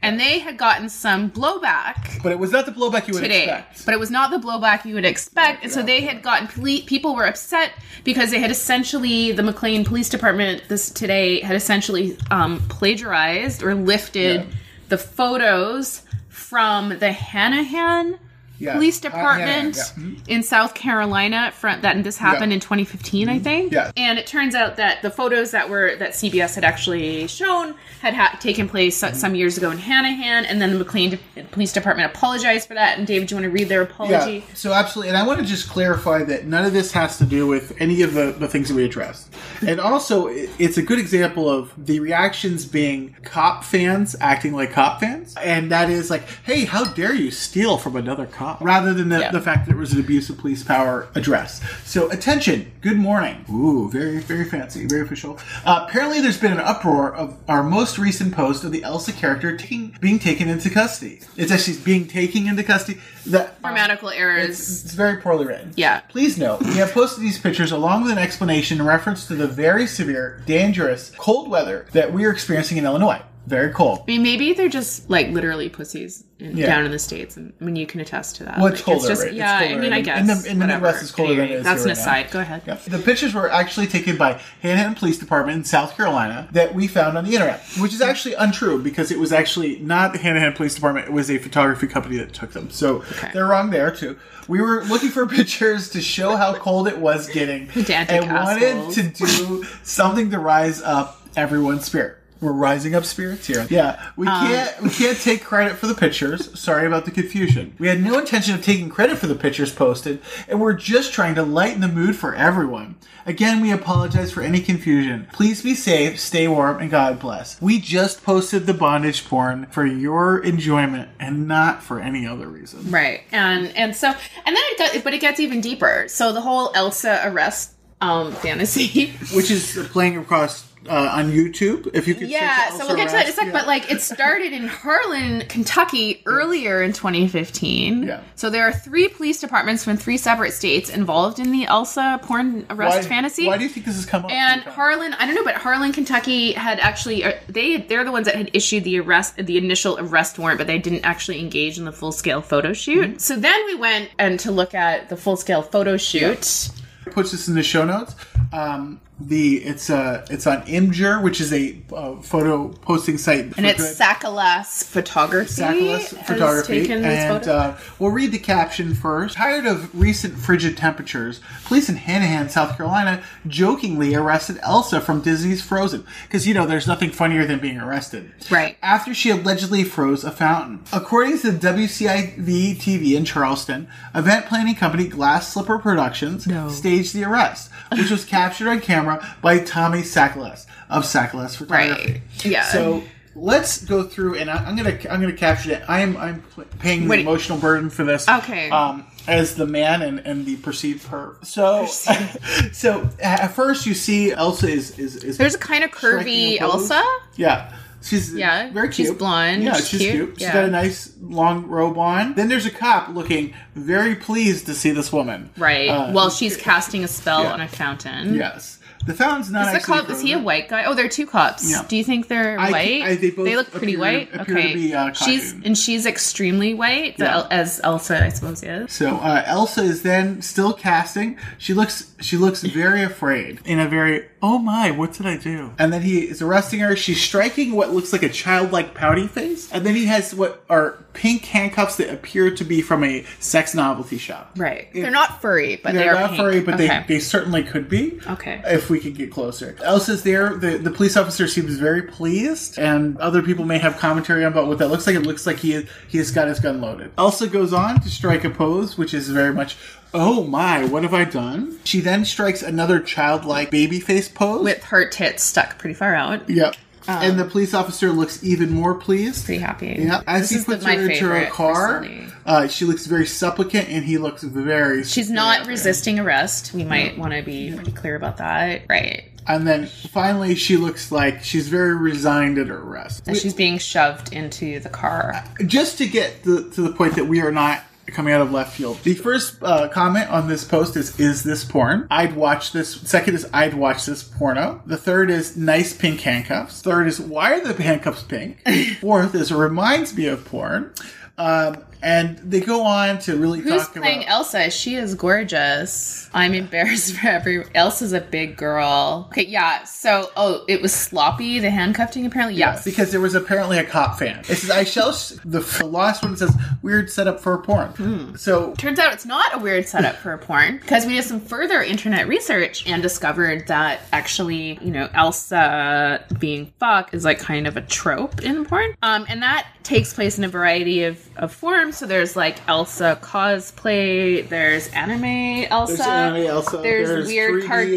and 0.06 0.20
they 0.20 0.40
had 0.40 0.58
gotten 0.58 0.88
some 0.90 1.30
blowback 1.32 2.22
But 2.24 2.32
it 2.32 2.40
was 2.40 2.52
not 2.52 2.66
the 2.66 2.72
blowback 2.72 3.08
you 3.08 3.14
would 3.14 3.22
today, 3.24 3.44
expect. 3.44 3.86
but 3.86 3.94
it 3.94 4.00
was 4.00 4.12
not 4.12 4.32
the 4.32 4.38
blowback 4.38 4.86
you 4.86 4.96
would 4.96 5.06
expect. 5.06 5.64
And 5.64 5.72
so 5.72 5.82
they 5.84 6.02
had 6.02 6.22
gotten 6.22 6.48
ple- 6.48 6.86
people 6.86 7.16
were 7.16 7.26
upset 7.26 7.72
because 8.04 8.32
they 8.32 8.40
had 8.40 8.52
essentially 8.52 9.32
the 9.32 9.44
McLean 9.44 9.84
Police 9.86 10.10
Department 10.10 10.64
this 10.68 10.90
today 10.90 11.40
had 11.42 11.56
essentially 11.56 12.18
um, 12.32 12.60
plagiarized 12.70 13.64
or 13.64 13.76
lifted 13.76 14.42
Yeah. 14.42 14.46
the 14.90 14.98
photos 14.98 16.02
from 16.30 16.90
the 16.90 17.10
Hanahan 17.10 18.18
Yeah. 18.60 18.74
Police 18.74 19.04
Uh, 19.04 19.10
yeah, 19.10 19.10
Department 19.18 19.76
yeah, 19.76 20.04
mhm. 20.04 20.20
in 20.28 20.44
South 20.44 20.74
Carolina. 20.74 21.52
Front 21.52 21.82
that 21.82 22.02
this 22.04 22.18
happened 22.18 22.54
in 22.54 22.60
2015, 22.60 23.28
I 23.30 23.40
think. 23.40 23.72
Yeah. 23.74 23.92
And 23.98 24.18
it 24.18 24.28
turns 24.28 24.56
out 24.56 24.78
that 24.78 25.02
the 25.02 25.10
photos 25.10 25.52
that 25.52 25.70
were 25.70 25.96
that 25.98 26.12
CBS 26.12 26.56
had 26.56 26.64
actually 26.64 27.28
shown 27.28 27.76
had 28.02 28.14
ha- 28.14 28.38
taken 28.40 28.70
place 28.70 28.98
so- 28.98 29.12
some 29.14 29.36
years 29.36 29.58
ago 29.58 29.72
in 29.72 29.78
Hanahan, 29.78 30.46
and 30.48 30.62
then 30.62 30.72
the 30.72 30.78
McLean 30.78 31.12
De- 31.36 31.44
Police 31.52 31.74
Department 31.74 32.10
apologized 32.14 32.68
for 32.68 32.74
that. 32.76 32.98
And 32.98 33.06
David, 33.08 33.28
do 33.28 33.36
you 33.36 33.42
want 33.42 33.52
to 33.52 33.58
read 33.58 33.68
their 33.70 33.82
apology? 33.82 34.38
Yeah, 34.48 34.54
so 34.54 34.74
absolutely. 34.74 35.10
And 35.10 35.18
I 35.18 35.26
want 35.26 35.40
to 35.40 35.46
just 35.46 35.68
clarify 35.70 36.24
that 36.24 36.46
none 36.46 36.66
of 36.66 36.74
this 36.74 36.92
has 36.94 37.18
to 37.18 37.26
do 37.26 37.48
with 37.48 37.74
any 37.80 38.02
of 38.04 38.14
the, 38.14 38.32
the 38.38 38.48
things 38.48 38.70
that 38.70 38.76
we 38.76 38.84
addressed. 38.86 39.34
And 39.66 39.80
also, 39.80 40.28
it's 40.28 40.78
a 40.78 40.82
good 40.82 41.00
example 41.00 41.50
of 41.50 41.72
the 41.78 42.00
reactions 42.00 42.66
being 42.66 43.16
cop 43.24 43.64
fans 43.64 44.16
acting 44.22 44.54
like 44.54 44.72
cop 44.72 45.00
fans. 45.00 45.36
And 45.42 45.72
that 45.72 45.90
is 45.90 46.10
like, 46.10 46.24
hey, 46.44 46.66
how 46.66 46.84
dare 46.86 47.14
you 47.14 47.32
steal 47.32 47.78
from 47.78 47.96
another 47.96 48.26
cop? 48.26 48.45
Rather 48.62 48.94
than 48.94 49.10
the, 49.10 49.20
Yeah. 49.20 49.32
the 49.32 49.42
fact 49.42 49.66
that 49.68 49.74
it 49.76 49.78
was 49.78 49.94
an 49.94 50.00
abuse 50.00 50.30
of 50.30 50.38
police 50.38 50.64
power 50.64 51.08
address. 51.16 51.62
So, 51.86 52.10
attention, 52.12 52.72
good 52.82 52.98
morning. 52.98 53.46
Ooh, 53.52 53.90
very, 53.90 54.20
very 54.20 54.46
fancy, 54.46 54.86
very 54.88 55.02
official. 55.02 55.40
Uh, 55.66 55.86
apparently, 55.88 56.22
there's 56.22 56.38
been 56.40 56.52
an 56.54 56.60
uproar 56.60 57.14
of 57.14 57.38
our 57.48 57.64
most 57.64 57.98
recent 57.98 58.34
post 58.34 58.64
of 58.64 58.72
the 58.72 58.84
Elsa 58.84 59.12
character 59.12 59.56
taking, 59.58 59.96
being 60.00 60.20
taken 60.20 60.48
into 60.50 60.70
custody. 60.70 61.22
It's 61.38 61.52
actually 61.52 61.78
being 61.78 62.08
taken 62.08 62.48
into 62.48 62.64
custody. 62.64 63.00
That 63.28 63.62
Grammatical 63.62 64.10
errors. 64.10 64.60
it's 64.84 64.94
very 64.94 65.18
poorly 65.18 65.46
written. 65.46 65.72
Yeah. 65.76 66.02
Please 66.10 66.38
note, 66.38 66.62
we 66.62 66.76
have 66.76 66.92
posted 66.92 67.24
these 67.24 67.40
pictures 67.40 67.72
along 67.72 68.04
with 68.04 68.12
an 68.12 68.18
explanation 68.20 68.80
in 68.80 68.86
reference 68.86 69.26
to 69.28 69.36
the 69.36 69.48
very 69.48 69.88
severe, 69.88 70.42
dangerous, 70.46 71.12
cold 71.18 71.50
weather 71.50 71.88
that 71.94 72.14
we 72.14 72.26
are 72.26 72.32
experiencing 72.32 72.78
in 72.78 72.86
Illinois. 72.86 73.22
Very 73.48 73.72
cold. 73.72 74.00
I 74.00 74.04
mean, 74.12 74.24
maybe 74.24 74.54
they're 74.54 74.70
just 74.70 75.10
like 75.10 75.30
literally 75.30 75.70
pussies 75.70 76.24
in, 76.40 76.58
Yeah. 76.58 76.66
down 76.66 76.84
in 76.86 76.92
the 76.92 77.00
states, 77.00 77.38
and 77.38 77.54
I 77.62 77.64
mean, 77.64 77.76
you 77.76 77.86
can 77.86 78.02
attest 78.02 78.38
to 78.38 78.44
that. 78.46 78.58
Well, 78.58 78.68
it's 78.68 78.78
Like, 78.80 78.86
colder, 78.98 79.08
just, 79.08 79.22
right? 79.22 79.30
It's 79.30 79.38
Yeah, 79.38 79.58
I 79.58 79.68
colder 79.68 79.82
mean, 79.82 79.94
I 79.94 80.02
guess 80.02 80.20
in 80.20 80.28
the- 80.28 80.50
in 80.50 80.60
the. 80.60 80.68
Midwest, 80.68 81.02
it's 81.04 81.12
colder 81.12 81.34
than 81.36 81.42
Anyway, 81.44 81.56
it 81.56 81.60
is 81.60 81.64
That's 81.64 81.84
an 81.84 81.90
right 81.90 81.96
now. 81.96 82.02
aside. 82.02 82.32
Go 82.32 82.40
ahead. 82.40 82.62
Yeah. 82.66 82.78
The 82.88 82.98
pictures 83.00 83.34
were 83.34 83.50
actually 83.52 83.88
taken 83.88 84.18
by 84.18 84.42
Hanahan 84.64 84.96
Police 84.98 85.18
Department 85.20 85.58
in 85.60 85.64
South 85.64 85.96
Carolina 85.96 86.48
that 86.54 86.74
we 86.74 86.88
found 86.88 87.18
on 87.18 87.24
the 87.26 87.34
internet, 87.34 87.62
which 87.80 87.94
is 87.94 88.02
actually 88.02 88.34
untrue 88.34 88.82
because 88.82 89.12
it 89.12 89.20
was 89.20 89.32
actually 89.32 89.78
not 89.80 90.12
the 90.12 90.20
Hanahan 90.20 90.56
Police 90.56 90.74
Department. 90.76 91.08
It 91.08 91.14
was 91.14 91.30
a 91.30 91.38
photography 91.38 91.88
company 91.88 92.18
that 92.18 92.34
took 92.34 92.52
them. 92.54 92.70
So 92.72 93.04
Okay. 93.12 93.30
they're 93.34 93.46
wrong 93.48 93.70
there 93.70 93.92
too. 93.92 94.18
We 94.48 94.60
were 94.62 94.84
looking 94.86 95.10
for 95.10 95.26
pictures 95.40 95.90
to 95.92 96.02
show 96.02 96.36
how 96.36 96.54
cold 96.56 96.88
it 96.88 96.98
was 96.98 97.30
getting 97.30 97.70
and 98.10 98.32
wanted 98.32 98.92
to 98.94 99.04
do 99.04 99.66
something 99.84 100.32
to 100.32 100.40
rise 100.40 100.82
up 100.82 101.22
everyone's 101.38 101.86
spirit. 101.86 102.18
We're 102.46 102.52
rising 102.54 102.94
up 102.94 103.06
spirits 103.06 103.48
here. 103.48 103.66
Yeah, 103.72 104.00
we 104.16 104.28
Um, 104.28 104.48
can't 104.48 104.82
we 104.84 104.90
can't 104.92 105.20
take 105.20 105.44
credit 105.44 105.78
for 105.78 105.88
the 105.88 105.96
pictures. 105.96 106.58
Sorry 106.60 106.86
about 106.86 107.06
the 107.06 107.12
confusion. 107.12 107.74
We 107.80 107.88
had 107.88 108.04
no 108.04 108.20
intention 108.20 108.54
of 108.54 108.64
taking 108.64 108.88
credit 108.90 109.18
for 109.18 109.26
the 109.26 109.34
pictures 109.34 109.74
posted, 109.74 110.22
and 110.48 110.62
we're 110.62 110.74
just 110.74 111.12
trying 111.12 111.34
to 111.36 111.44
lighten 111.44 111.82
the 111.82 111.88
mood 111.88 112.16
for 112.16 112.36
everyone. 112.36 112.96
Again, 113.26 113.62
we 113.62 113.72
apologize 113.72 114.32
for 114.32 114.42
any 114.42 114.60
confusion. 114.60 115.28
Please 115.34 115.64
be 115.64 115.74
safe, 115.74 116.20
stay 116.20 116.48
warm, 116.48 116.78
and 116.80 116.92
God 116.92 117.20
bless. 117.20 117.60
We 117.60 117.80
just 117.80 118.24
posted 118.24 118.68
the 118.68 118.74
bondage 118.76 119.28
porn 119.28 119.66
for 119.72 119.84
your 119.84 120.38
enjoyment 120.44 121.10
and 121.20 121.48
not 121.48 121.82
for 121.82 122.00
any 122.00 122.28
other 122.28 122.48
reason. 122.48 122.92
Right. 122.92 123.22
And 123.32 123.76
and 123.76 123.96
so 123.96 124.10
and 124.10 124.56
then 124.56 124.64
it 124.68 124.78
got 124.78 125.04
but 125.04 125.16
it 125.16 125.22
gets 125.22 125.40
even 125.40 125.62
deeper. 125.62 126.06
So 126.10 126.32
the 126.32 126.42
whole 126.42 126.72
Elsa 126.76 127.22
arrest 127.26 127.72
um 128.02 128.34
fantasy. 128.34 129.08
Which 129.34 129.50
is 129.50 129.76
playing 129.92 130.18
across 130.18 130.64
uh, 130.88 131.10
on 131.14 131.32
YouTube. 131.32 131.90
If 131.94 132.08
you 132.08 132.16
could, 132.16 132.30
yeah, 132.30 132.70
so 132.70 132.86
we'll 132.86 132.96
get 132.96 133.08
to 133.10 133.14
that 133.14 133.26
in 133.26 133.32
a 133.32 133.36
sec, 133.36 133.48
yeah. 133.48 133.52
but 133.52 133.68
like 133.68 133.92
it 133.92 134.02
started 134.02 134.54
in 134.54 134.68
Harlan, 134.68 135.42
Kentucky 135.48 136.22
earlier 136.26 136.84
in 136.84 136.94
2015. 136.94 138.04
Yeah. 138.04 138.22
So 138.36 138.50
there 138.50 138.68
are 138.68 138.74
three 138.74 139.08
police 139.08 139.40
departments 139.40 139.84
from 139.84 139.98
three 139.98 140.18
separate 140.18 140.52
states 140.52 140.90
involved 140.90 141.40
in 141.40 141.52
the 141.52 141.66
Elsa 141.66 142.20
porn 142.24 142.66
arrest 142.70 142.98
why, 142.98 143.04
fantasy. 143.04 143.48
Why 143.48 143.58
do 143.58 143.64
you 143.64 143.70
think 143.70 143.86
this 143.86 143.96
has 143.96 144.06
come 144.06 144.26
up? 144.26 144.32
and? 144.32 144.62
Harlan, 144.62 145.14
I 145.14 145.26
don't 145.26 145.36
know, 145.36 145.44
but 145.44 145.56
Harlan, 145.56 145.94
Kentucky 145.94 146.52
had 146.54 146.80
actually 146.80 147.24
uh, 147.24 147.34
they 147.48 147.78
they're 147.78 148.04
the 148.04 148.12
ones 148.12 148.26
that 148.26 148.36
had 148.36 148.52
issued 148.54 148.84
the 148.84 149.00
arrest 149.00 149.38
the 149.38 149.58
initial 149.58 149.98
arrest 150.00 150.38
warrant, 150.38 150.58
but 150.58 150.68
they 150.68 150.80
didn't 150.80 151.06
actually 151.06 151.40
engage 151.40 151.78
in 151.78 151.86
the 151.86 151.92
full 151.92 152.12
scale 152.12 152.42
photo 152.42 152.74
shoot. 152.74 153.10
Mm-hmm. 153.10 153.18
So 153.18 153.36
then 153.36 153.66
we 153.66 153.76
went 153.76 154.10
and 154.20 154.40
to 154.42 154.52
look 154.52 154.74
at 154.74 155.10
the 155.10 155.18
full 155.18 155.38
scale 155.38 155.62
photo 155.62 155.98
shoot. 155.98 156.70
puts 157.12 157.32
this 157.32 157.48
in 157.48 157.56
the 157.56 157.64
show 157.64 157.86
notes. 157.86 158.16
Um, 158.54 159.02
the 159.18 159.64
it's 159.64 159.90
uh 159.90 160.26
it's 160.30 160.46
on 160.46 160.62
Imgur, 160.64 161.24
which 161.24 161.40
is 161.40 161.54
a 161.54 161.78
uh, 161.94 162.18
photo 162.18 162.68
posting 162.82 163.18
site, 163.18 163.54
And 163.58 163.66
it's 163.66 163.82
Sakalas 163.98 164.84
Photography. 164.84 165.50
Sakalas 165.62 166.26
photography, 166.26 166.82
taken 166.82 167.02
this 167.02 167.20
and 167.24 167.40
photo. 167.46 167.58
uh, 167.58 167.78
we'll 167.98 168.12
read 168.12 168.34
the 168.34 168.40
caption 168.40 168.94
first. 168.94 169.36
Tired 169.38 169.66
of 169.66 169.98
recent 169.98 170.38
frigid 170.38 170.76
temperatures, 170.76 171.40
police 171.64 171.88
in 171.88 171.96
Hanahan, 171.96 172.50
South 172.50 172.76
Carolina, 172.76 173.24
jokingly 173.48 174.14
arrested 174.16 174.60
Elsa 174.62 175.00
from 175.00 175.22
Disney's 175.22 175.62
Frozen 175.62 176.06
because 176.28 176.46
you 176.46 176.54
know 176.54 176.66
there's 176.66 176.86
nothing 176.88 177.10
funnier 177.12 177.46
than 177.46 177.60
being 177.60 177.78
arrested. 177.80 178.34
Right. 178.52 178.78
After 178.84 179.14
she 179.14 179.30
allegedly 179.30 179.86
froze 179.86 180.26
a 180.26 180.32
fountain. 180.32 180.84
According 180.92 181.40
to 181.40 181.52
the 181.54 181.68
WCIV 181.70 182.76
TV 182.78 183.16
in 183.16 183.24
Charleston, 183.24 183.88
event 184.14 184.46
planning 184.48 184.76
company 184.76 185.08
Glass 185.08 185.54
Slipper 185.54 185.80
Productions 185.80 186.46
No. 186.48 186.68
staged 186.68 187.14
the 187.14 187.24
arrest, 187.24 187.72
which 187.94 188.12
was 188.12 188.26
captured 188.36 188.68
on 188.68 188.82
camera 188.82 189.36
by 189.42 189.60
Tommy 189.60 190.02
Sackless 190.02 190.66
of 190.90 191.04
Sackless 191.04 191.56
Photography. 191.56 192.12
Right. 192.14 192.22
Yeah. 192.44 192.64
So 192.64 193.04
let's 193.36 193.84
go 193.84 194.04
through, 194.04 194.36
and 194.36 194.50
I, 194.50 194.58
I'm 194.58 194.76
gonna 194.76 194.98
I'm 195.10 195.22
gonna 195.22 195.34
capture 195.34 195.72
it. 195.72 195.84
I 195.88 196.02
am 196.02 196.18
I'm 196.18 196.44
paying 196.80 197.04
the 197.04 197.10
Wait. 197.10 197.20
emotional 197.22 197.58
burden 197.58 197.90
for 197.90 198.04
this. 198.04 198.28
Okay. 198.28 198.70
Um, 198.70 199.06
as 199.28 199.56
the 199.56 199.66
man 199.66 200.02
and, 200.02 200.20
and 200.20 200.46
the 200.46 200.56
perceived 200.58 201.08
her. 201.08 201.36
So, 201.44 201.86
so 202.72 203.10
at 203.20 203.48
first 203.48 203.86
you 203.86 203.94
see 203.94 204.32
Elsa 204.32 204.68
is 204.68 205.00
is, 205.00 205.24
is 205.24 205.38
There's 205.38 205.56
a 205.56 205.60
kind 205.60 205.84
of 205.84 205.92
curvy. 205.92 206.60
Elsa. 206.60 207.04
Yeah. 207.36 207.76
She's 208.06 208.34
Yeah, 208.34 208.70
very 208.72 208.92
she's 208.92 209.08
cute. 209.08 209.18
blonde, 209.18 209.64
Yeah, 209.64 209.74
she's 209.74 209.88
she's 209.88 210.00
cute, 210.02 210.14
cute. 210.14 210.30
She's 210.36 210.42
yeah. 210.44 210.54
got 210.54 210.64
a 210.66 210.72
nice 210.72 211.12
long 211.22 211.66
robe 211.68 211.98
on. 211.98 212.36
Then 212.36 212.50
there's 212.50 212.66
a 212.68 212.72
cop 212.72 213.10
looking 213.10 213.54
very 213.74 214.14
pleased 214.16 214.68
to 214.68 214.76
see 214.76 214.92
this 214.92 215.12
woman. 215.12 215.50
Right. 215.58 215.90
Uh, 215.90 216.12
While 216.12 216.30
she's 216.30 216.56
casting 216.56 217.04
a 217.04 217.08
spell 217.08 217.44
yeah. 217.44 217.54
on 217.54 217.62
a 217.62 217.68
fountain. 217.68 218.36
Yes. 218.36 218.78
The 219.06 219.14
fountain's 219.14 219.52
not 219.52 219.68
Is 219.68 219.68
the 219.68 219.76
actually 219.78 220.00
cop? 220.00 220.10
Is 220.10 220.22
he 220.22 220.34
a 220.34 220.40
white 220.40 220.68
guy? 220.68 220.86
Oh, 220.86 220.94
there 220.96 221.06
are 221.06 221.10
two 221.10 221.28
cops. 221.28 221.70
Yeah. 221.70 221.84
Do 221.88 221.96
you 221.96 222.04
think 222.04 222.28
they're 222.28 222.60
I- 222.60 222.72
white? 222.72 223.02
I- 223.04 223.16
they 223.16 223.30
both 223.32 223.48
look 223.48 223.72
pretty 223.72 223.98
white. 223.98 224.30
appear 224.34 224.56
to 224.56 224.60
okay. 224.62 224.74
be, 224.74 224.94
uh, 224.94 225.12
she's 225.14 225.54
and 225.54 225.78
she's 225.78 226.06
extremely 226.06 226.74
white, 226.74 227.18
the 227.18 227.26
Yeah. 227.26 227.34
El- 227.36 227.48
as 227.52 227.80
Elsa, 227.84 228.24
I 228.24 228.30
suppose, 228.30 228.64
is. 228.64 228.92
So 228.92 229.18
uh, 229.18 229.44
Elsa 229.46 229.82
is 229.84 230.02
then 230.02 230.42
still 230.42 230.74
casting. 230.74 231.38
She 231.58 231.74
looks 231.74 232.12
she 232.20 232.38
looks 232.38 232.62
very 232.64 233.04
afraid 233.04 233.60
in 233.66 233.80
a 233.80 233.88
very 233.88 234.28
oh 234.42 234.58
my 234.60 234.90
what 234.92 235.14
did 235.14 235.26
I 235.26 235.38
do? 235.38 235.72
And 235.78 235.94
then 235.94 236.02
he 236.02 236.20
is 236.22 236.42
arresting 236.42 236.80
her. 236.80 236.96
She's 236.96 237.22
striking 237.22 237.74
what 237.74 237.94
looks 237.94 238.12
like 238.12 238.24
a 238.24 238.30
childlike 238.30 238.94
pouty 238.96 239.28
face, 239.28 239.72
and 239.72 239.86
then 239.86 239.96
he 239.96 240.06
has 240.06 240.34
what 240.34 240.64
are 240.70 240.98
pink 241.14 241.46
handcuffs 241.46 241.96
that 241.98 242.12
appear 242.12 242.52
to 242.52 242.64
be 242.64 242.82
from 242.82 243.04
a 243.04 243.24
sex 243.40 243.74
novelty 243.74 244.18
shop. 244.18 244.52
Right. 244.58 244.90
They're 244.94 245.12
not 245.12 245.42
furry, 245.42 245.78
but 245.82 245.94
They're 245.94 246.04
they 246.04 246.10
are 246.10 246.16
not 246.20 246.32
pink. 246.32 246.42
furry, 246.42 246.60
but 246.62 246.74
okay. 246.76 246.88
they, 247.08 247.16
they 247.16 247.20
certainly 247.20 247.64
could 247.64 247.88
be. 247.88 248.20
Okay. 248.28 248.62
If 248.66 248.90
we 248.90 248.95
could 249.00 249.16
get 249.16 249.32
closer. 249.32 249.76
Elsa's 249.84 250.24
there. 250.24 250.56
The, 250.56 250.78
the 250.78 250.92
police 250.92 251.18
officer 251.18 251.48
seems 251.48 251.76
very 251.78 252.02
pleased, 252.02 252.78
and 252.78 253.18
other 253.18 253.42
people 253.42 253.66
may 253.66 253.78
have 253.78 253.98
commentary 253.98 254.44
about 254.44 254.68
what 254.68 254.78
that 254.80 254.90
looks 254.90 255.08
like. 255.08 255.16
It 255.16 255.22
looks 255.22 255.46
like 255.46 255.58
he, 255.58 255.86
he 256.08 256.18
has 256.18 256.32
got 256.32 256.48
his 256.48 256.60
gun 256.60 256.82
loaded. 256.82 257.12
Elsa 257.18 257.48
goes 257.48 257.74
on 257.74 258.02
to 258.02 258.10
strike 258.10 258.44
a 258.44 258.50
pose, 258.50 258.98
which 258.98 259.14
is 259.14 259.30
very 259.30 259.54
much, 259.54 259.78
oh 260.14 260.44
my, 260.44 260.86
what 260.86 261.04
have 261.04 261.14
I 261.14 261.26
done? 261.26 261.80
She 261.84 262.00
then 262.00 262.26
strikes 262.26 262.62
another 262.62 263.00
childlike 263.00 263.72
baby 263.72 264.00
face 264.00 264.30
pose. 264.30 264.64
with 264.64 264.84
her 264.86 265.08
tits 265.10 265.44
stuck 265.44 265.78
pretty 265.78 265.94
far 265.96 266.16
out. 266.16 266.50
Yep. 266.50 266.76
And 267.08 267.40
the 267.40 267.46
police 267.46 267.74
officer 267.74 268.12
looks 268.12 268.44
even 268.44 268.72
more 268.72 268.96
pleased. 268.96 269.46
Pretty 269.46 269.62
happy. 269.62 269.96
Yeah, 270.00 270.22
as 270.28 270.50
This 270.50 270.52
he 270.52 270.58
the- 270.58 270.66
puts 270.78 270.86
her 270.86 271.10
into 271.10 271.28
her 271.28 271.46
car, 271.48 272.08
uh, 272.46 272.68
she 272.68 272.86
looks 272.86 273.06
very 273.06 273.26
supplicant, 273.26 273.90
and 273.90 274.04
he 274.06 274.18
looks 274.18 274.44
very. 274.44 275.04
She's 275.04 275.30
not 275.30 275.68
resisting 275.68 276.20
arrest. 276.20 276.74
We 276.74 276.84
might 276.84 277.18
want 277.18 277.34
to 277.34 277.42
be 277.42 277.74
pretty 277.74 277.92
clear 277.92 278.16
about 278.16 278.38
that. 278.38 278.84
Right. 278.90 279.24
And 279.48 279.68
then 279.68 279.86
finally, 279.86 280.56
she 280.56 280.76
looks 280.76 281.12
like 281.12 281.44
she's 281.44 281.68
very 281.68 281.96
resigned 281.96 282.58
at 282.58 282.68
her 282.68 282.80
arrest. 282.80 283.28
And 283.28 283.38
she's 283.38 283.54
being 283.54 283.78
shoved 283.78 284.34
into 284.34 284.80
the 284.80 284.90
car. 284.90 285.44
Just 285.66 286.00
to 286.00 286.08
get 286.08 286.42
the, 286.44 286.68
to 286.72 286.82
the 286.82 286.92
point 286.92 287.16
that 287.16 287.26
we 287.26 287.42
are 287.42 287.52
not 287.52 287.84
coming 288.08 288.34
out 288.34 288.42
of 288.42 288.52
left 288.52 288.76
field. 288.76 289.00
The 289.04 289.16
first 289.16 289.62
uh, 289.62 289.88
comment 289.90 290.30
on 290.30 290.48
this 290.48 290.64
post 290.64 290.96
is, 290.96 291.20
"Is 291.20 291.44
this 291.44 291.64
porn?" 291.64 292.08
I'd 292.10 292.36
watch 292.36 292.72
this. 292.72 292.94
Second 293.02 293.36
is, 293.36 293.48
"I'd 293.54 293.74
watch 293.74 294.06
this 294.06 294.24
porno." 294.24 294.82
The 294.86 294.98
third 294.98 295.30
is, 295.30 295.58
"Nice 295.58 295.94
pink 295.94 296.22
handcuffs." 296.22 296.82
Third 296.82 297.08
is, 297.08 297.20
"Why 297.20 297.54
are 297.54 297.62
the 297.62 297.82
handcuffs 297.82 298.24
pink?" 298.24 298.60
Fourth 299.02 299.36
is, 299.36 299.52
"Reminds 299.52 300.16
me 300.16 300.28
of 300.28 300.46
porn." 300.46 300.92
Um, 301.38 301.78
and 302.06 302.38
they 302.38 302.60
go 302.60 302.84
on 302.84 303.18
to 303.18 303.36
really 303.36 303.62
Who's 303.62 303.82
talk 303.82 303.96
playing 303.96 304.20
about. 304.20 304.32
Elsa? 304.32 304.70
She 304.70 304.94
is 304.94 305.16
gorgeous. 305.16 306.30
I'm 306.36 306.54
embarrassed 306.54 307.16
for 307.18 307.28
every. 307.28 307.66
Elsa's 307.74 308.14
a 308.14 308.22
big 308.22 308.58
girl. 308.58 309.26
Okay, 309.32 309.48
yeah. 309.48 309.84
So, 309.86 310.30
oh, 310.38 310.64
it 310.68 310.84
was 310.84 310.94
sloppy. 310.94 311.60
The 311.60 311.72
handcuffing, 311.72 312.28
apparently. 312.28 312.60
Yes. 312.60 312.86
because 312.86 313.12
there 313.12 313.20
was 313.20 313.34
apparently 313.34 313.80
a 313.80 313.84
cop 313.84 314.20
fan. 314.20 314.42
It 314.42 314.56
says, 314.56 314.70
"I 314.70 314.84
shall." 314.84 315.12
the 315.46 315.62
last 315.84 316.24
one 316.24 316.38
says, 316.38 316.56
"Weird 316.84 317.10
setup 317.10 317.40
for 317.40 317.54
a 317.56 317.62
porn." 317.62 317.90
Hmm. 317.90 318.36
So 318.36 318.74
Turns 318.74 319.00
out 319.00 319.12
it's 319.14 319.26
not 319.26 319.56
a 319.56 319.58
weird 319.58 319.88
setup 319.88 320.16
for 320.18 320.34
a 320.34 320.38
porn 320.38 320.78
because 320.82 321.08
we 321.08 321.14
did 321.14 321.24
some 321.24 321.40
further 321.40 321.82
internet 321.82 322.28
research 322.28 322.86
and 322.88 323.02
discovered 323.02 323.68
that 323.68 324.02
actually, 324.12 324.78
you 324.82 324.92
know, 324.92 325.10
Elsa 325.14 326.24
being 326.38 326.72
fucked 326.80 327.16
is 327.16 327.26
like 327.26 327.40
kind 327.40 327.66
of 327.66 327.78
a 327.78 327.82
trope 327.82 328.44
in 328.44 328.66
porn. 328.66 328.94
Um, 329.02 329.26
and 329.28 329.42
that 329.42 329.68
takes 329.86 330.14
place 330.14 330.38
in 330.38 330.44
a 330.44 330.48
variety 330.48 331.04
of, 331.04 331.24
of 331.38 331.54
forms. 331.54 331.95
So 331.96 332.06
there's 332.06 332.36
like 332.36 332.58
Elsa 332.68 333.18
cosplay, 333.22 334.48
there's 334.50 334.90
anime 334.90 335.66
Elsa, 335.72 335.96
There's 335.96 336.08
anime 336.08 336.48
Elsa, 336.48 336.78
there's, 336.78 337.08
there's 337.08 337.28
weird 337.28 337.64
cartoon 337.64 337.96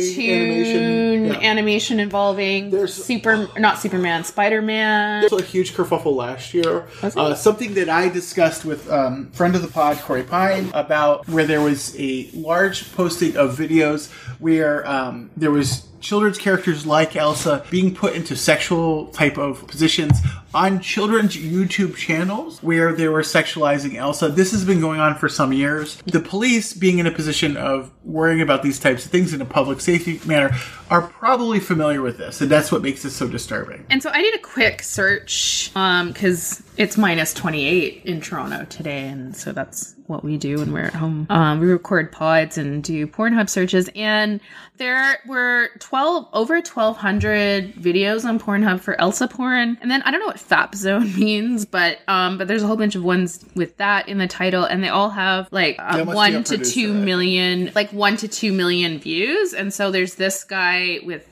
animation, 1.33 1.43
animation, 1.43 2.01
involving 2.01 2.71
There's- 2.71 2.95
Super, 2.95 3.49
not 3.59 3.79
Superman, 3.81 4.23
Spider 4.23 4.63
Man. 4.63 5.25
also 5.25 5.39
a 5.39 5.43
huge 5.43 5.75
kerfuffle 5.75 6.15
last 6.15 6.55
year. 6.55 6.87
Uh, 7.03 7.35
something 7.35 7.75
that 7.75 7.89
I 7.89 8.09
discussed 8.09 8.65
with 8.65 8.89
um, 8.89 9.31
friend 9.33 9.57
of 9.57 9.63
the 9.63 9.69
pod 9.69 9.97
Corey 9.99 10.23
Pine 10.23 10.71
about 10.75 11.27
where 11.29 11.45
there 11.45 11.61
was 11.61 11.97
a 11.99 12.31
large 12.33 12.95
posting 12.95 13.37
of 13.37 13.57
videos 13.59 14.13
where 14.39 14.89
um, 14.89 15.29
there 15.37 15.51
was 15.51 15.89
children's 16.01 16.39
characters 16.39 16.87
like 16.87 17.17
Elsa 17.17 17.65
being 17.71 17.95
put 17.95 18.15
into 18.15 18.37
sexual 18.37 19.07
type 19.09 19.39
of 19.39 19.67
positions 19.67 20.19
on 20.55 20.81
children's 20.81 21.37
YouTube 21.37 21.97
channels 21.97 22.63
where 22.63 22.93
they 22.93 23.09
were 23.09 23.23
sexualizing 23.23 23.97
Elsa. 23.97 24.29
This 24.29 24.53
has 24.53 24.65
been 24.65 24.81
going 24.81 25.01
on 25.01 25.15
for 25.15 25.29
some 25.29 25.53
years. 25.53 25.97
The 26.07 26.21
police 26.21 26.73
being 26.73 26.99
in 26.99 27.07
a 27.07 27.11
position 27.11 27.57
of 27.57 27.91
worrying 28.05 28.41
about 28.41 28.63
these 28.63 28.79
types 28.79 29.05
of 29.05 29.11
things 29.11 29.35
in 29.35 29.43
a 29.43 29.45
public 29.45 29.81
safety 29.81 30.21
manner 30.25 30.57
are 30.91 31.03
probably 31.03 31.61
familiar 31.61 32.01
with 32.01 32.17
this, 32.17 32.41
and 32.41 32.51
that's 32.51 32.73
what 32.73 32.83
makes 32.83 33.03
this 33.03 33.15
so 33.15 33.29
disturbing. 33.29 33.85
And 33.91 34.03
so 34.03 34.11
I 34.11 34.23
did 34.23 34.35
a 34.35 34.39
quick 34.39 34.83
search 34.83 35.71
um, 35.75 36.09
because 36.13 36.63
it's 36.77 36.97
minus 36.97 37.35
28 37.35 38.03
in 38.05 38.21
Toronto 38.21 38.65
today. 38.65 39.09
And 39.09 39.37
so 39.37 39.53
that's 39.53 39.95
what 40.09 40.25
we 40.25 40.37
do 40.37 40.59
when 40.59 40.73
we're 40.73 40.85
at 40.85 40.95
home. 40.95 41.27
Um, 41.31 41.61
we 41.61 41.67
record 41.67 42.11
pods 42.11 42.59
and 42.59 42.83
do 42.83 43.07
Pornhub 43.07 43.49
searches. 43.49 43.89
And 43.95 44.41
there 44.79 45.19
were 45.27 45.69
12, 45.81 46.29
over 46.33 46.55
1,200 46.55 47.75
videos 47.75 48.25
on 48.25 48.41
Pornhub 48.41 48.81
for 48.81 48.99
Elsa 49.01 49.29
porn. 49.29 49.79
And 49.81 49.91
then 49.91 50.03
I 50.03 50.11
don't 50.11 50.21
know 50.21 50.27
what 50.27 50.41
FAP 50.41 50.75
zone 50.75 51.15
means, 51.19 51.65
but 51.67 51.99
um, 52.09 52.39
but 52.39 52.49
there's 52.49 52.63
a 52.63 52.67
whole 52.67 52.77
bunch 52.77 52.95
of 52.97 53.05
ones 53.05 53.45
with 53.55 53.77
that 53.77 54.09
in 54.09 54.19
the 54.19 54.27
title. 54.29 54.65
And 54.65 54.83
they 54.83 54.89
all 54.89 55.11
have 55.11 55.49
like 55.53 55.77
That 55.77 56.07
must 56.07 56.11
be 56.11 56.15
one 56.15 56.35
a 56.35 56.43
to 56.43 56.49
producer. 56.57 56.73
two 56.75 56.93
million, 56.95 57.71
like 57.75 57.93
one 57.93 58.17
to 58.19 58.29
two 58.29 58.53
million 58.53 58.99
views. 58.99 59.53
And 59.53 59.73
so 59.75 59.91
there's 59.91 60.15
this 60.17 60.45
guy 60.45 61.01
with 61.05 61.27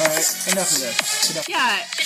All 0.00 0.08
right, 0.08 0.48
enough 0.52 0.72
of 0.72 0.80
this. 0.80 1.30
Enough. 1.30 1.48
yeah, 1.48 1.78
Please, 1.94 1.98
no, 2.00 2.01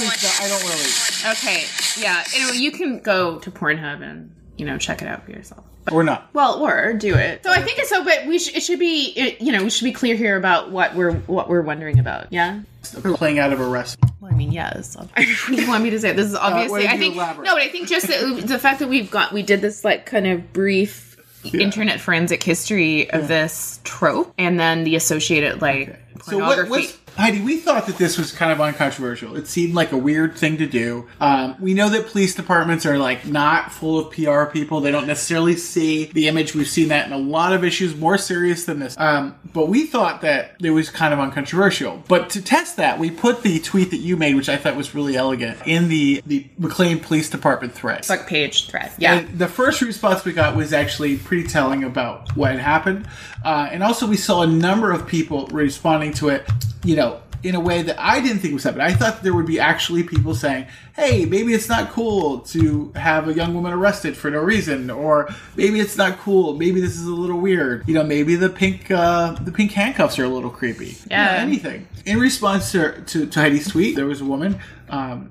I 0.00 0.48
don't 0.48 0.62
really. 0.62 1.32
Okay, 1.32 1.64
yeah. 2.00 2.24
Anyway, 2.34 2.58
you 2.58 2.70
can 2.72 3.00
go 3.00 3.38
to 3.40 3.50
Pornhub 3.50 4.02
and 4.02 4.34
you 4.56 4.64
know 4.66 4.78
check 4.78 5.02
it 5.02 5.08
out 5.08 5.24
for 5.24 5.30
yourself. 5.32 5.64
Or 5.90 6.04
not. 6.04 6.28
Well, 6.34 6.62
or 6.62 6.92
do 6.92 7.14
it. 7.14 7.42
So 7.42 7.50
I 7.50 7.62
think 7.62 7.78
it's 7.78 7.88
so, 7.88 8.04
but 8.04 8.26
we 8.26 8.38
sh- 8.38 8.54
it 8.54 8.62
should 8.62 8.78
be 8.78 9.06
it, 9.16 9.40
you 9.40 9.52
know 9.52 9.62
we 9.64 9.70
should 9.70 9.84
be 9.84 9.92
clear 9.92 10.16
here 10.16 10.36
about 10.36 10.70
what 10.70 10.94
we're 10.94 11.12
what 11.12 11.48
we're 11.48 11.62
wondering 11.62 11.98
about. 11.98 12.26
Yeah. 12.30 12.60
Playing 13.02 13.38
out 13.38 13.52
of 13.52 13.60
arrest. 13.60 13.98
Well, 14.20 14.32
I 14.32 14.34
mean, 14.34 14.52
yes. 14.52 14.96
you 15.50 15.66
want 15.68 15.82
me 15.84 15.90
to 15.90 15.98
say 16.00 16.10
it? 16.10 16.16
this 16.16 16.26
is 16.26 16.34
obviously? 16.34 16.70
why 16.80 16.82
don't 16.82 16.90
I 16.92 16.98
think 16.98 17.14
elaborate? 17.14 17.44
no, 17.44 17.54
but 17.54 17.62
I 17.62 17.68
think 17.68 17.88
just 17.88 18.06
the, 18.06 18.42
the 18.44 18.58
fact 18.58 18.78
that 18.80 18.88
we've 18.88 19.10
got 19.10 19.32
we 19.32 19.42
did 19.42 19.60
this 19.60 19.84
like 19.84 20.06
kind 20.06 20.26
of 20.26 20.52
brief. 20.52 21.06
Internet 21.44 22.00
forensic 22.00 22.42
history 22.42 23.08
of 23.10 23.28
this 23.28 23.78
trope, 23.84 24.34
and 24.36 24.58
then 24.58 24.82
the 24.84 24.96
associated 24.96 25.62
like 25.62 25.96
So 26.24 26.38
what 26.38 26.56
pornography. 26.56 26.70
was 26.70 26.98
Heidi? 27.18 27.40
We 27.40 27.58
thought 27.58 27.86
that 27.88 27.98
this 27.98 28.16
was 28.16 28.30
kind 28.30 28.52
of 28.52 28.60
uncontroversial. 28.60 29.36
It 29.36 29.48
seemed 29.48 29.74
like 29.74 29.90
a 29.90 29.96
weird 29.96 30.36
thing 30.36 30.56
to 30.58 30.66
do. 30.66 31.08
Um, 31.20 31.56
we 31.58 31.74
know 31.74 31.88
that 31.88 32.06
police 32.06 32.34
departments 32.34 32.86
are 32.86 32.96
like 32.96 33.26
not 33.26 33.72
full 33.72 33.98
of 33.98 34.12
PR 34.12 34.44
people. 34.44 34.80
They 34.80 34.92
don't 34.92 35.08
necessarily 35.08 35.56
see 35.56 36.06
the 36.06 36.28
image. 36.28 36.54
We've 36.54 36.68
seen 36.68 36.88
that 36.88 37.06
in 37.06 37.12
a 37.12 37.18
lot 37.18 37.52
of 37.52 37.64
issues 37.64 37.96
more 37.96 38.18
serious 38.18 38.66
than 38.66 38.78
this. 38.78 38.96
Um, 38.98 39.34
but 39.52 39.68
we 39.68 39.86
thought 39.86 40.20
that 40.20 40.54
it 40.62 40.70
was 40.70 40.90
kind 40.90 41.12
of 41.12 41.18
uncontroversial. 41.18 42.04
But 42.06 42.30
to 42.30 42.42
test 42.42 42.76
that, 42.76 42.98
we 43.00 43.10
put 43.10 43.42
the 43.42 43.58
tweet 43.58 43.90
that 43.90 43.96
you 43.96 44.16
made, 44.16 44.36
which 44.36 44.48
I 44.48 44.56
thought 44.56 44.76
was 44.76 44.94
really 44.94 45.16
elegant, 45.16 45.58
in 45.66 45.88
the 45.88 46.22
the 46.24 46.46
McLean 46.56 47.00
Police 47.00 47.28
Department 47.30 47.72
thread. 47.72 48.04
Fuck 48.04 48.28
page 48.28 48.68
thread. 48.68 48.92
Yeah. 48.98 49.14
And 49.14 49.38
the 49.38 49.48
first 49.48 49.82
response 49.82 50.24
we 50.24 50.32
got 50.32 50.54
was 50.54 50.72
actually 50.72 51.16
pretty 51.18 51.48
telling 51.48 51.82
about 51.82 52.36
what 52.36 52.52
had 52.52 52.60
happened. 52.60 53.08
Uh, 53.44 53.68
and 53.72 53.82
also, 53.82 54.06
we 54.06 54.16
saw 54.16 54.42
a 54.42 54.46
number 54.46 54.92
of 54.92 55.06
people 55.06 55.46
responding 55.48 56.12
to 56.12 56.28
it, 56.28 56.46
you 56.84 56.96
know, 56.96 57.07
in 57.44 57.54
a 57.54 57.60
way 57.60 57.82
that 57.82 57.96
I 58.00 58.20
didn't 58.20 58.40
think 58.40 58.52
was 58.54 58.64
happening. 58.64 58.84
I 58.86 58.92
thought 58.94 59.22
there 59.22 59.32
would 59.32 59.46
be 59.46 59.60
actually 59.60 60.02
people 60.02 60.34
saying, 60.34 60.66
hey, 60.96 61.24
maybe 61.24 61.54
it's 61.54 61.68
not 61.68 61.90
cool 61.90 62.40
to 62.40 62.90
have 62.96 63.28
a 63.28 63.32
young 63.32 63.54
woman 63.54 63.72
arrested 63.72 64.16
for 64.16 64.28
no 64.28 64.40
reason, 64.40 64.90
or 64.90 65.28
maybe 65.56 65.78
it's 65.78 65.96
not 65.96 66.18
cool, 66.18 66.54
maybe 66.54 66.80
this 66.80 66.96
is 66.98 67.06
a 67.06 67.14
little 67.14 67.38
weird. 67.38 67.86
You 67.86 67.94
know, 67.94 68.02
maybe 68.02 68.34
the 68.34 68.48
pink 68.48 68.90
uh, 68.90 69.32
the 69.40 69.52
pink 69.52 69.70
handcuffs 69.70 70.18
are 70.18 70.24
a 70.24 70.28
little 70.28 70.50
creepy. 70.50 70.86
You 70.86 70.92
know, 70.92 71.16
Yeah. 71.16 71.36
anything. 71.38 71.86
In 72.04 72.18
response 72.18 72.72
to, 72.72 73.00
to, 73.06 73.26
to 73.26 73.40
Heidi's 73.40 73.68
tweet, 73.68 73.94
there 73.94 74.06
was 74.06 74.20
a 74.20 74.24
woman. 74.24 74.58
Um, 74.90 75.30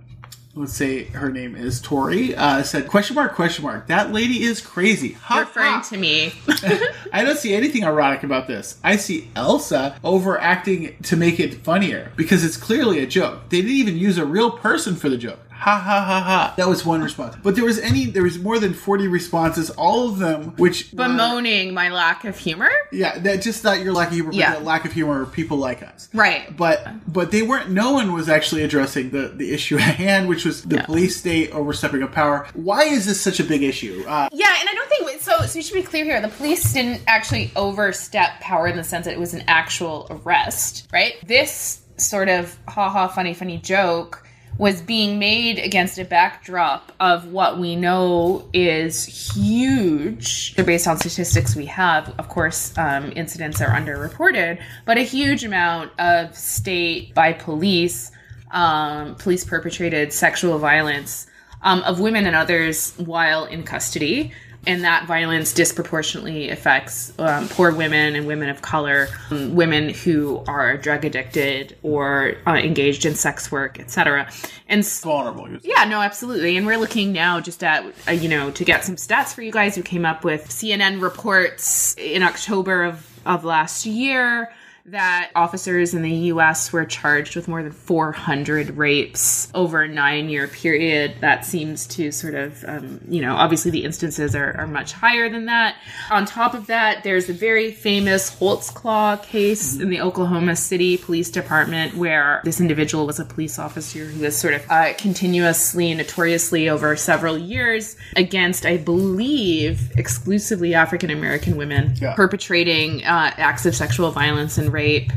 let's 0.58 0.74
say 0.74 1.06
her 1.06 1.32
name 1.32 1.56
is 1.56 1.80
Tori, 1.80 2.36
uh, 2.36 2.64
said, 2.64 2.88
question 2.88 3.16
mark, 3.16 3.36
question 3.36 3.64
mark, 3.64 3.88
that 3.88 4.12
lady 4.12 4.44
is 4.44 4.60
crazy. 4.60 5.14
Ha, 5.14 5.40
Referring 5.40 5.74
ha. 5.74 5.82
to 5.90 5.98
me. 5.98 6.34
I 7.14 7.24
don't 7.24 7.38
see 7.38 7.54
anything 7.54 7.84
erotic 7.84 8.24
about 8.24 8.48
this. 8.48 8.80
I 8.84 8.96
see 8.96 9.30
Elsa 9.36 10.00
overacting 10.04 10.98
to 11.04 11.16
make 11.16 11.40
it 11.40 11.56
funnier 11.64 12.12
because 12.16 12.44
it's 12.44 12.58
clearly 12.58 13.00
a 13.00 13.08
joke. 13.08 13.50
They 13.50 13.62
didn't 13.62 13.78
even 13.78 13.98
use 13.98 14.18
a 14.18 14.26
real 14.26 14.52
person 14.52 14.96
for 14.96 15.10
the 15.10 15.18
joke. 15.18 15.40
Ha 15.58 15.78
ha 15.80 16.02
ha 16.04 16.22
ha. 16.22 16.54
That 16.58 16.68
was 16.68 16.86
one 16.86 17.02
response. 17.02 17.36
But 17.42 17.56
there 17.56 17.66
was 17.66 17.80
any 17.80 18.06
there 18.06 18.24
was 18.24 18.38
more 18.40 18.60
than 18.60 18.74
40 18.74 19.08
responses, 19.08 19.70
all 19.72 20.08
of 20.10 20.20
them 20.20 20.54
which 20.58 20.92
were- 20.94 20.98
bemoaning 21.08 21.74
my 21.74 21.90
lack 21.90 22.26
of 22.26 22.38
humor. 22.38 22.70
yeah, 22.92 23.18
that 23.20 23.42
just 23.42 23.64
not 23.64 23.82
your 23.82 23.94
lack 23.94 24.08
of 24.10 24.14
humor, 24.14 24.32
Yeah. 24.34 24.54
but 24.54 24.60
the 24.60 24.66
lack 24.66 24.86
of 24.86 24.94
humor 24.94 25.22
of 25.22 25.32
people 25.32 25.58
like 25.58 25.82
us. 25.84 26.10
Right. 26.14 26.56
But 26.56 26.88
but 27.12 27.32
they 27.32 27.42
weren't. 27.42 27.72
No 27.72 27.92
one 27.94 28.14
was 28.14 28.30
actually 28.30 28.64
addressing 28.64 29.10
the 29.10 29.30
the 29.36 29.52
issue 29.54 29.78
at 29.78 29.96
hand, 29.96 30.28
which 30.28 30.46
was 30.46 30.64
the 30.64 30.76
Yeah. 30.78 30.86
police 30.86 31.18
state 31.18 31.52
overstepping 31.52 32.02
of 32.04 32.12
power. 32.12 32.48
Why 32.54 32.84
is 32.84 33.06
this 33.06 33.20
such 33.20 33.40
a 33.40 33.44
big 33.44 33.64
issue? 33.64 34.04
Uh, 34.08 34.30
Yeah, 34.32 34.54
and 34.60 34.70
I 34.70 34.74
don't 34.74 34.90
think 34.90 35.22
so. 35.22 35.46
So 35.46 35.56
we 35.56 35.62
should 35.64 35.74
be 35.74 35.82
clear 35.84 36.06
here. 36.06 36.22
The 36.22 36.28
police 36.30 36.72
didn't 36.74 37.02
actually 37.08 37.52
overstep 37.56 38.40
power 38.42 38.68
in 38.68 38.76
the 38.78 38.84
sense 38.84 39.06
that 39.06 39.14
it 39.14 39.20
was 39.20 39.34
an 39.34 39.44
actual 39.48 40.08
arrest, 40.10 40.88
right? 40.94 41.14
This 41.26 41.80
sort 41.98 42.30
of 42.30 42.56
ha 42.68 42.90
ha 42.90 43.08
funny 43.08 43.34
funny 43.34 43.58
joke 43.58 44.24
was 44.58 44.82
being 44.82 45.20
made 45.20 45.60
against 45.60 46.00
a 46.00 46.06
backdrop 46.06 46.92
of 47.00 47.32
what 47.32 47.60
we 47.60 47.76
know 47.76 48.50
is 48.54 49.06
huge. 49.06 50.56
They're 50.56 50.66
based 50.66 50.88
on 50.88 50.98
statistics 50.98 51.56
we 51.56 51.66
have. 51.68 52.14
Of 52.18 52.28
course, 52.28 52.76
um, 52.78 53.12
incidents 53.16 53.62
are 53.62 53.70
underreported, 53.70 54.60
but 54.86 54.98
a 54.98 55.02
huge 55.02 55.44
amount 55.44 55.92
of 56.00 56.36
state 56.36 57.14
by 57.14 57.34
police, 57.34 58.12
um, 58.52 59.16
police 59.16 59.46
perpetrated 59.46 60.12
sexual 60.12 60.58
violence 60.58 61.28
um, 61.62 61.82
of 61.82 62.00
women 62.00 62.26
and 62.26 62.36
others 62.36 62.94
while 62.98 63.46
in 63.46 63.64
custody. 63.64 64.32
And 64.66 64.84
that 64.84 65.08
violence 65.08 65.54
disproportionately 65.54 66.50
affects 66.50 67.14
um, 67.20 67.48
poor 67.48 67.72
women 67.72 68.16
and 68.16 68.28
women 68.28 68.50
of 68.50 68.62
color, 68.62 69.08
um, 69.32 69.56
women 69.56 69.90
who 69.90 70.44
are 70.48 70.76
drug 70.78 71.06
addicted 71.06 71.78
or 71.84 72.36
uh, 72.46 72.56
engaged 72.56 73.06
in 73.06 73.16
sex 73.16 73.50
work, 73.50 73.80
etc. 73.80 74.30
And 74.68 74.86
vulnerable. 74.86 75.48
yeah, 75.64 75.86
no, 75.86 76.02
absolutely. 76.02 76.58
And 76.58 76.68
we're 76.68 76.78
looking 76.78 77.14
now 77.14 77.40
just 77.40 77.64
at, 77.64 77.86
uh, 78.08 78.12
you 78.12 78.28
know, 78.28 78.52
to 78.52 78.66
get 78.66 78.84
some 78.84 78.98
stats 78.98 79.34
for 79.34 79.42
you 79.42 79.52
guys. 79.52 79.78
We 79.78 79.84
came 79.84 80.06
up 80.06 80.26
with 80.26 80.50
CNN 80.50 81.02
reports 81.02 81.96
in 81.98 82.22
October 82.24 82.84
of, 82.84 83.08
of 83.26 83.46
last 83.46 83.86
year 83.86 84.52
that 84.88 85.32
officers 85.36 85.94
in 85.94 86.02
the 86.02 86.12
US 86.32 86.72
were 86.72 86.86
charged 86.86 87.36
with 87.36 87.50
more 87.50 87.62
than 87.62 87.74
400 87.74 88.78
rapes 88.78 89.50
over 89.54 89.82
a 89.82 89.88
nine 89.88 90.30
year 90.30 90.48
period. 90.48 91.16
That 91.20 91.44
seems 91.44 91.86
to 91.88 92.10
sort 92.12 92.36
of, 92.36 92.64
um, 92.66 93.02
you 93.10 93.22
know, 93.22 93.36
obviously 93.36 93.70
the 93.70 93.84
instances 93.84 94.34
are, 94.34 94.56
are 94.58 94.66
much 94.68 94.94
higher 94.94 95.30
than 95.30 95.46
that. 95.48 95.76
On 96.10 96.26
top 96.26 96.54
of 96.54 96.68
that, 96.68 97.04
there's 97.04 97.28
a 97.30 97.34
very 97.34 97.70
famous 97.72 98.34
Holtzclaw 98.34 99.22
case 99.24 99.78
in 99.78 99.90
the 99.90 100.00
Oklahoma 100.00 100.56
City 100.56 100.96
Police 100.98 101.30
Department 101.30 101.96
where 101.96 102.40
this 102.46 102.62
individual 102.62 103.06
was 103.06 103.20
a 103.20 103.26
police 103.26 103.60
officer 103.60 104.06
who 104.06 104.22
was 104.22 104.38
sort 104.38 104.54
of 104.54 104.64
uh, 104.70 104.94
continuously, 104.98 105.94
notoriously 105.96 106.70
over 106.70 106.96
several 106.96 107.38
years 107.38 107.98
against, 108.16 108.66
I 108.66 108.78
believe, 108.78 109.92
exclusively 109.98 110.74
African 110.74 111.10
American 111.10 111.58
women 111.58 111.94
Yeah. 112.00 112.14
perpetrating 112.16 113.04
uh, 113.04 113.34
acts 113.38 113.66
of 113.66 113.76
sexual 113.76 114.12
violence 114.12 114.58
and 114.58 114.72
rape. 114.78 115.12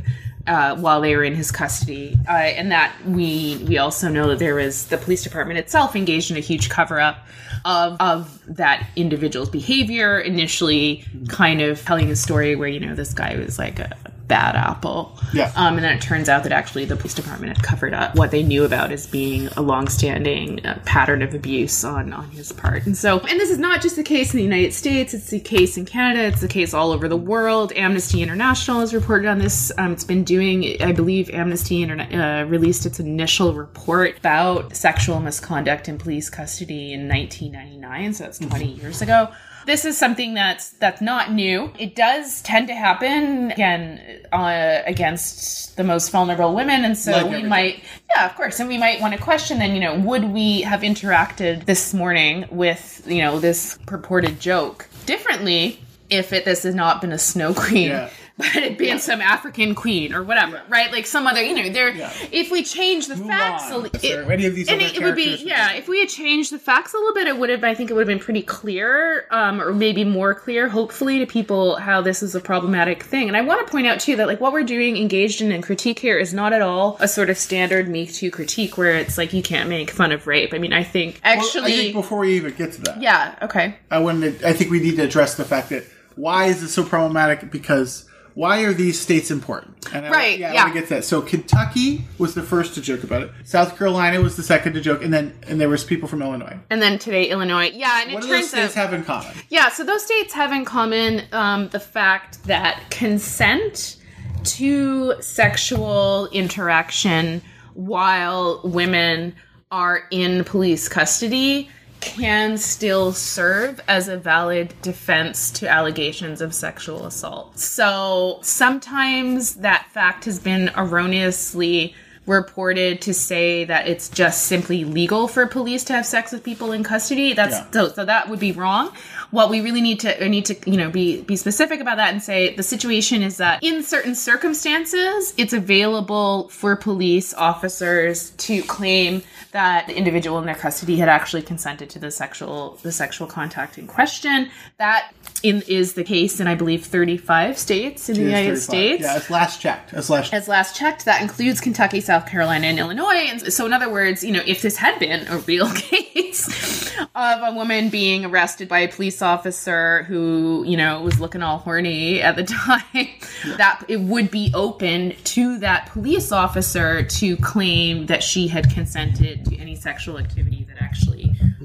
Uh, 0.47 0.75
while 0.77 1.03
they 1.03 1.15
were 1.15 1.23
in 1.23 1.35
his 1.35 1.51
custody, 1.53 2.17
uh, 2.27 2.33
and 2.33 2.73
that 2.73 2.97
we 3.07 3.63
we 3.69 3.77
also 3.77 4.09
know 4.09 4.27
that 4.29 4.39
there 4.39 4.55
was 4.55 4.87
the 4.87 4.97
police 4.97 5.23
department 5.23 5.59
itself 5.59 5.95
engaged 5.95 6.31
in 6.31 6.37
a 6.39 6.41
huge 6.41 6.71
cover 6.71 6.99
up 6.99 7.27
of 7.67 8.01
of 8.01 8.57
that 8.57 8.89
individual's 8.97 9.51
behavior. 9.51 10.19
Initially, 10.19 11.05
kind 11.29 11.61
of 11.61 11.85
telling 11.85 12.11
a 12.11 12.17
story 12.17 12.57
where 12.57 12.69
you 12.69 12.81
know 12.81 12.95
this 12.95 13.13
guy 13.13 13.37
was 13.37 13.59
like 13.59 13.79
a 13.79 13.95
bad 14.31 14.57
apple, 14.57 15.19
Yeah. 15.35 15.53
um, 15.57 15.75
and 15.77 15.85
then 15.85 15.95
it 15.97 16.01
turns 16.01 16.29
out 16.31 16.45
that 16.45 16.53
actually 16.53 16.87
the 16.87 16.97
police 16.97 17.13
department 17.15 17.55
had 17.57 17.63
covered 17.63 17.93
up 17.93 18.15
what 18.15 18.31
they 18.31 18.43
knew 18.43 18.65
about 18.65 18.91
as 18.93 19.07
being 19.07 19.49
a 19.57 19.61
longstanding 19.61 20.65
uh, 20.65 20.81
pattern 20.87 21.21
of 21.21 21.35
abuse 21.35 21.85
on 21.85 22.13
on 22.15 22.31
his 22.31 22.53
part. 22.53 22.87
And 22.87 22.97
so, 22.97 23.19
and 23.21 23.39
this 23.39 23.51
is 23.51 23.59
not 23.59 23.83
just 23.83 23.97
the 23.97 24.03
case 24.03 24.33
in 24.33 24.39
the 24.39 24.45
United 24.45 24.73
States; 24.73 25.13
it's 25.13 25.29
the 25.31 25.41
case 25.41 25.77
in 25.77 25.85
Canada. 25.85 26.23
It's 26.29 26.41
the 26.41 26.49
case 26.49 26.73
all 26.73 26.93
over 26.93 27.09
the 27.09 27.17
world. 27.17 27.73
Amnesty 27.77 28.23
International 28.23 28.81
has 28.81 28.95
reported 28.95 29.29
on 29.29 29.39
this. 29.39 29.71
Um, 29.77 29.93
it's 29.93 30.05
been 30.05 30.25
doing, 30.25 30.81
I 30.81 30.93
believe, 30.93 31.29
Amnesty 31.31 31.85
Interna- 31.85 32.45
uh, 32.45 32.47
released 32.49 32.87
its 32.87 33.01
initial 33.01 33.53
report 33.53 34.17
about 34.19 34.75
sexual 34.77 35.21
misconduct 35.21 35.89
in 35.89 35.99
police 35.99 36.31
custody 36.31 36.93
in 36.93 37.09
1999. 37.09 38.15
So 38.15 38.25
that's 38.25 38.39
20 38.39 38.65
years 38.67 39.03
ago. 39.03 39.29
This 39.71 39.85
is 39.85 39.97
something 39.97 40.35
that's 40.35 40.71
that's 40.71 41.01
not 41.01 41.33
new. 41.33 41.71
It 41.79 41.95
does 41.95 42.43
tend 42.43 42.67
to 42.67 42.75
happen 42.75 43.53
again 43.53 44.01
uh, 44.33 44.81
against 44.85 45.77
the 45.77 45.85
most 45.85 46.11
vulnerable 46.11 46.57
women, 46.57 46.85
and 46.85 46.99
so 46.99 47.13
Like 47.13 47.23
we 47.23 47.29
everything. 47.29 47.49
might, 47.49 47.85
yeah, 48.13 48.27
of 48.27 48.35
course, 48.35 48.59
and 48.59 48.69
we 48.69 48.79
might 48.79 49.01
want 49.01 49.15
to 49.15 49.21
question 49.21 49.61
then, 49.61 49.77
you 49.77 49.81
know, 49.81 49.97
would 50.01 50.25
we 50.25 50.63
have 50.63 50.81
interacted 50.81 51.67
this 51.67 51.95
morning 51.95 52.47
with 52.51 53.05
you 53.07 53.23
know 53.23 53.39
this 53.39 53.79
purported 53.87 54.41
joke 54.41 54.89
differently 55.07 55.79
if 56.09 56.33
it 56.33 56.45
this 56.45 56.65
has 56.65 56.75
not 56.75 57.01
been 57.01 57.13
a 57.13 57.19
snow 57.19 57.55
queen? 57.55 57.91
Yeah. 57.91 58.11
But 58.55 58.63
it 58.63 58.79
been 58.79 58.99
some 58.99 59.21
African 59.21 59.75
queen 59.75 60.13
or 60.13 60.23
whatever, 60.23 60.63
right? 60.69 60.91
Like 60.91 61.07
some 61.07 61.27
other, 61.27 61.43
you 61.43 61.55
know, 61.55 61.69
there. 61.71 61.93
If 62.33 62.51
we 62.51 62.65
change 62.65 63.07
the 63.07 63.17
facts, 63.17 63.71
a 63.71 63.79
li- 63.79 63.91
Mulan, 63.91 64.27
or 64.27 64.33
any 64.33 64.47
of 64.47 64.55
these 64.55 64.69
and 64.69 64.81
it, 64.81 64.97
it 64.97 65.03
would 65.03 65.15
be 65.17 65.37
yeah 65.37 65.73
if 65.73 65.89
we 65.89 66.01
had 66.01 66.09
changed 66.09 66.53
the 66.53 66.59
facts 66.59 66.95
a 66.95 66.97
little 66.97 67.15
bit 67.15 67.27
it 67.27 67.37
would 67.39 67.51
have 67.51 67.63
i 67.65 67.75
think 67.75 67.91
it 67.91 67.95
would 67.95 68.01
have 68.01 68.09
been 68.09 68.19
pretty 68.19 68.43
clear 68.43 69.27
um, 69.31 69.61
or 69.61 69.73
maybe 69.73 70.05
more 70.05 70.35
clear 70.35 70.69
hopefully 70.69 71.19
to 71.19 71.27
people 71.27 71.77
how 71.77 72.01
this 72.01 72.23
is 72.23 72.35
a 72.35 72.41
problematic 72.41 73.03
thing 73.03 73.29
and 73.29 73.37
i 73.37 73.41
want 73.41 73.65
to 73.65 73.71
point 73.71 73.87
out 73.87 74.01
too 74.01 74.17
that 74.17 74.27
like 74.27 74.41
what 74.41 74.53
we're 74.53 74.63
doing 74.63 74.97
engaged 74.97 75.41
in 75.41 75.53
and 75.53 75.63
critique 75.63 75.99
here 75.99 76.19
is 76.19 76.33
not 76.33 76.53
at 76.53 76.63
all 76.63 76.97
a 77.01 77.09
sort 77.09 77.31
of 77.31 77.37
standard 77.37 77.89
me 77.89 78.07
too 78.07 78.31
critique 78.31 78.77
where 78.79 78.97
it's 78.97 79.19
like 79.19 79.33
you 79.33 79.43
can't 79.43 79.69
make 79.69 79.91
fun 79.91 80.13
of 80.13 80.27
rape 80.27 80.53
i 80.55 80.59
mean 80.59 80.73
i 80.73 80.83
think 80.83 81.21
Well, 81.25 81.39
actually 81.39 81.73
I 81.73 81.77
think 81.77 81.95
before 81.95 82.19
we 82.21 82.35
even 82.37 82.55
get 82.55 82.73
to 82.73 82.83
that, 82.83 83.01
yeah 83.03 83.37
okay 83.43 83.77
I 83.91 83.99
wanted. 83.99 84.45
I 84.45 84.53
think 84.53 84.71
we 84.71 84.81
need 84.81 84.97
to 84.97 85.03
address 85.03 85.35
the 85.37 85.45
fact 85.45 85.71
that 85.71 85.85
why 86.17 86.47
is 86.47 86.63
it 86.63 86.69
so 86.69 86.85
problematic? 86.85 87.51
Because 87.51 88.09
why 88.41 88.63
are 88.63 88.73
these 88.73 88.99
states 88.99 89.31
important? 89.31 89.87
And 89.95 90.07
I, 90.07 90.11
Right, 90.11 90.39
Yeah, 90.39 90.51
I 90.51 90.55
yeah. 90.55 90.63
want 90.65 90.75
to 90.75 90.81
get 90.81 90.89
that. 90.89 91.05
So 91.05 91.21
Kentucky 91.21 92.05
was 92.19 92.35
the 92.35 92.43
first 92.43 92.75
to 92.77 92.81
joke 92.81 93.03
about 93.05 93.23
it. 93.23 93.31
South 93.45 93.77
Carolina 93.77 94.21
was 94.23 94.37
the 94.37 94.43
second 94.43 94.73
to 94.75 94.81
joke, 94.81 95.03
and 95.05 95.13
then 95.13 95.27
and 95.47 95.61
there 95.61 95.69
was 95.69 95.85
people 95.85 96.09
from 96.09 96.23
Illinois. 96.23 96.59
and 96.71 96.81
then 96.81 96.99
today 96.99 97.25
illinois 97.29 97.71
yeah 97.75 98.03
and 98.03 98.15
What 98.15 98.25
it 98.25 98.27
do 98.29 98.33
those 98.33 98.49
states 98.49 98.77
out 98.77 98.83
have 98.91 98.95
in 98.95 99.05
common? 99.05 99.33
Yeah, 99.51 99.69
so 99.69 99.85
those 99.85 100.03
states 100.05 100.33
have 100.35 100.53
in 100.53 100.65
common 100.65 101.23
um, 101.33 101.69
the 101.69 101.81
fact 101.81 102.43
that 102.45 102.75
consent 102.91 103.97
to 104.45 105.15
sexual 105.21 106.29
interaction 106.33 107.43
while 107.75 108.61
women 108.65 109.35
are 109.71 110.03
in 110.11 110.45
police 110.45 110.89
custody 110.89 111.69
can 112.01 112.57
still 112.59 113.13
serve 113.13 113.81
as 113.89 114.09
a 114.09 114.17
valid 114.17 114.75
defense 114.83 115.51
to 115.53 115.69
allegations 115.69 116.41
of 116.41 116.55
sexual 116.55 117.07
assault. 117.07 117.59
So 117.59 118.39
sometimes 118.43 119.57
that 119.57 119.87
fact 119.93 120.25
has 120.25 120.39
been 120.39 120.71
erroneously 120.77 121.95
reported 122.27 123.01
to 123.03 123.13
say 123.13 123.65
that 123.65 123.89
it's 123.89 124.09
just 124.09 124.45
simply 124.45 124.85
legal 124.85 125.27
for 125.27 125.47
police 125.47 125.83
to 125.85 125.93
have 125.93 126.07
sex 126.07 126.33
with 126.33 126.45
people 126.45 126.73
in 126.73 126.85
custody. 126.85 127.33
That's 127.33 127.57
Yeah. 127.57 127.71
so 127.73 127.89
so 127.93 128.05
that 128.05 128.29
would 128.29 128.39
be 128.39 128.53
wrong. 128.53 128.93
What 129.31 129.51
we 129.51 129.61
really 129.61 129.81
need 129.81 130.01
to 130.01 130.29
need 130.29 130.47
to 130.47 130.57
you 130.71 130.77
know 130.77 130.91
be 130.91 131.23
be 131.23 131.37
specific 131.37 131.81
about 131.81 131.97
that 131.97 132.13
and 132.13 132.23
say 132.23 132.55
the 132.55 132.63
situation 132.63 133.23
is 133.23 133.37
that 133.37 133.63
in 133.63 133.83
certain 133.83 134.15
circumstances 134.15 135.35
it's 135.37 135.53
available 135.53 136.49
for 136.49 136.77
police 136.77 137.33
officers 137.35 138.31
to 138.31 138.63
claim 138.63 139.23
that 139.53 139.87
the 139.87 139.97
individual 139.97 140.39
in 140.39 140.47
their 140.47 140.55
custody 140.55 140.97
had 140.97 141.09
actually 141.09 141.43
consented 141.43 141.91
to 141.91 141.99
the 141.99 142.11
sexual 142.11 142.79
the 142.83 142.93
sexual 142.93 143.27
contact 143.27 143.79
in 143.79 143.87
question. 143.87 144.51
That 144.79 145.13
in, 145.43 145.63
is 145.63 145.95
the 145.95 146.05
case 146.05 146.41
in 146.41 146.47
I 146.47 146.55
believe 146.55 146.85
35 146.85 147.59
states 147.59 148.09
in 148.09 148.17
the 148.17 148.23
United 148.23 148.59
35. 148.59 148.63
States 148.63 149.03
Yeah, 149.03 149.17
it's 149.17 149.31
last 149.31 149.61
checked. 149.61 149.93
It's 149.93 150.11
last. 150.11 150.33
as 150.33 150.49
last 150.49 150.77
checked, 150.77 151.05
that 151.05 151.23
includes 151.23 151.61
Kentucky, 151.61 152.01
South 152.01 152.27
Carolina, 152.27 152.67
and 152.67 152.79
Illinois. 152.79 153.27
And 153.29 153.53
so, 153.53 153.67
in 153.67 153.73
other 153.73 153.91
words, 153.91 154.23
you 154.23 154.33
know, 154.33 154.43
if 154.47 154.63
this 154.63 154.77
had 154.77 154.99
been 154.99 155.27
a 155.29 155.39
real 155.39 155.71
case 155.75 156.95
of 157.15 157.43
a 157.43 157.55
woman 157.55 157.89
being 157.89 158.25
arrested 158.25 158.69
by 158.69 158.81
a 158.81 158.89
police 158.89 159.23
officer 159.23 160.05
who, 160.05 160.65
you 160.67 160.77
know, 160.77 161.01
was 161.03 161.21
looking 161.21 161.43
all 161.43 161.59
horny 161.59 162.21
at 162.21 162.37
the 162.37 162.45
time, 162.45 163.09
that 163.57 163.85
it 163.89 164.01
would 164.01 164.31
be 164.31 164.51
open 164.55 165.15
to 165.25 165.59
that 165.59 165.87
police 165.87 166.33
officer 166.33 167.03
to 167.03 167.37
claim 167.39 168.07
that 168.07 168.23
she 168.23 168.49
had 168.49 168.71
consented 168.71 169.45
to 169.47 169.57
any 169.59 169.75
sexual 169.75 170.19
activity 170.19 170.67
that 170.69 170.83
actually 170.83 171.20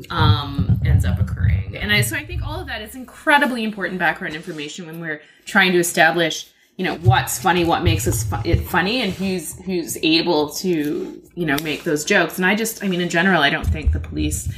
um, 0.09 0.79
ends 0.85 1.05
up 1.05 1.19
occurring. 1.19 1.75
And 1.77 1.91
I, 1.91 2.01
so, 2.01 2.15
I 2.15 2.25
think 2.25 2.43
all 2.45 2.59
of 2.59 2.67
that 2.67 2.81
is 2.81 2.95
incredibly 2.95 3.63
important 3.63 3.99
background 3.99 4.35
information 4.35 4.85
when 4.85 4.99
we're 4.99 5.21
trying 5.45 5.71
to 5.73 5.79
establish 5.79 6.47
you 6.77 6.83
know 6.83 6.95
what's 6.97 7.39
funny 7.39 7.63
what 7.63 7.83
makes 7.83 8.07
us 8.07 8.23
fu- 8.23 8.41
it 8.43 8.59
funny 8.61 9.01
and 9.01 9.13
who's 9.13 9.57
who's 9.61 9.97
able 10.03 10.49
to 10.49 11.21
you 11.33 11.45
know 11.45 11.55
make 11.63 11.83
those 11.83 12.03
jokes 12.03 12.37
and 12.37 12.45
i 12.45 12.53
just 12.53 12.83
i 12.83 12.87
mean 12.87 12.99
in 12.99 13.09
general 13.09 13.41
i 13.41 13.49
don't 13.49 13.67
think 13.67 13.91
the 13.91 13.99
police 13.99 14.51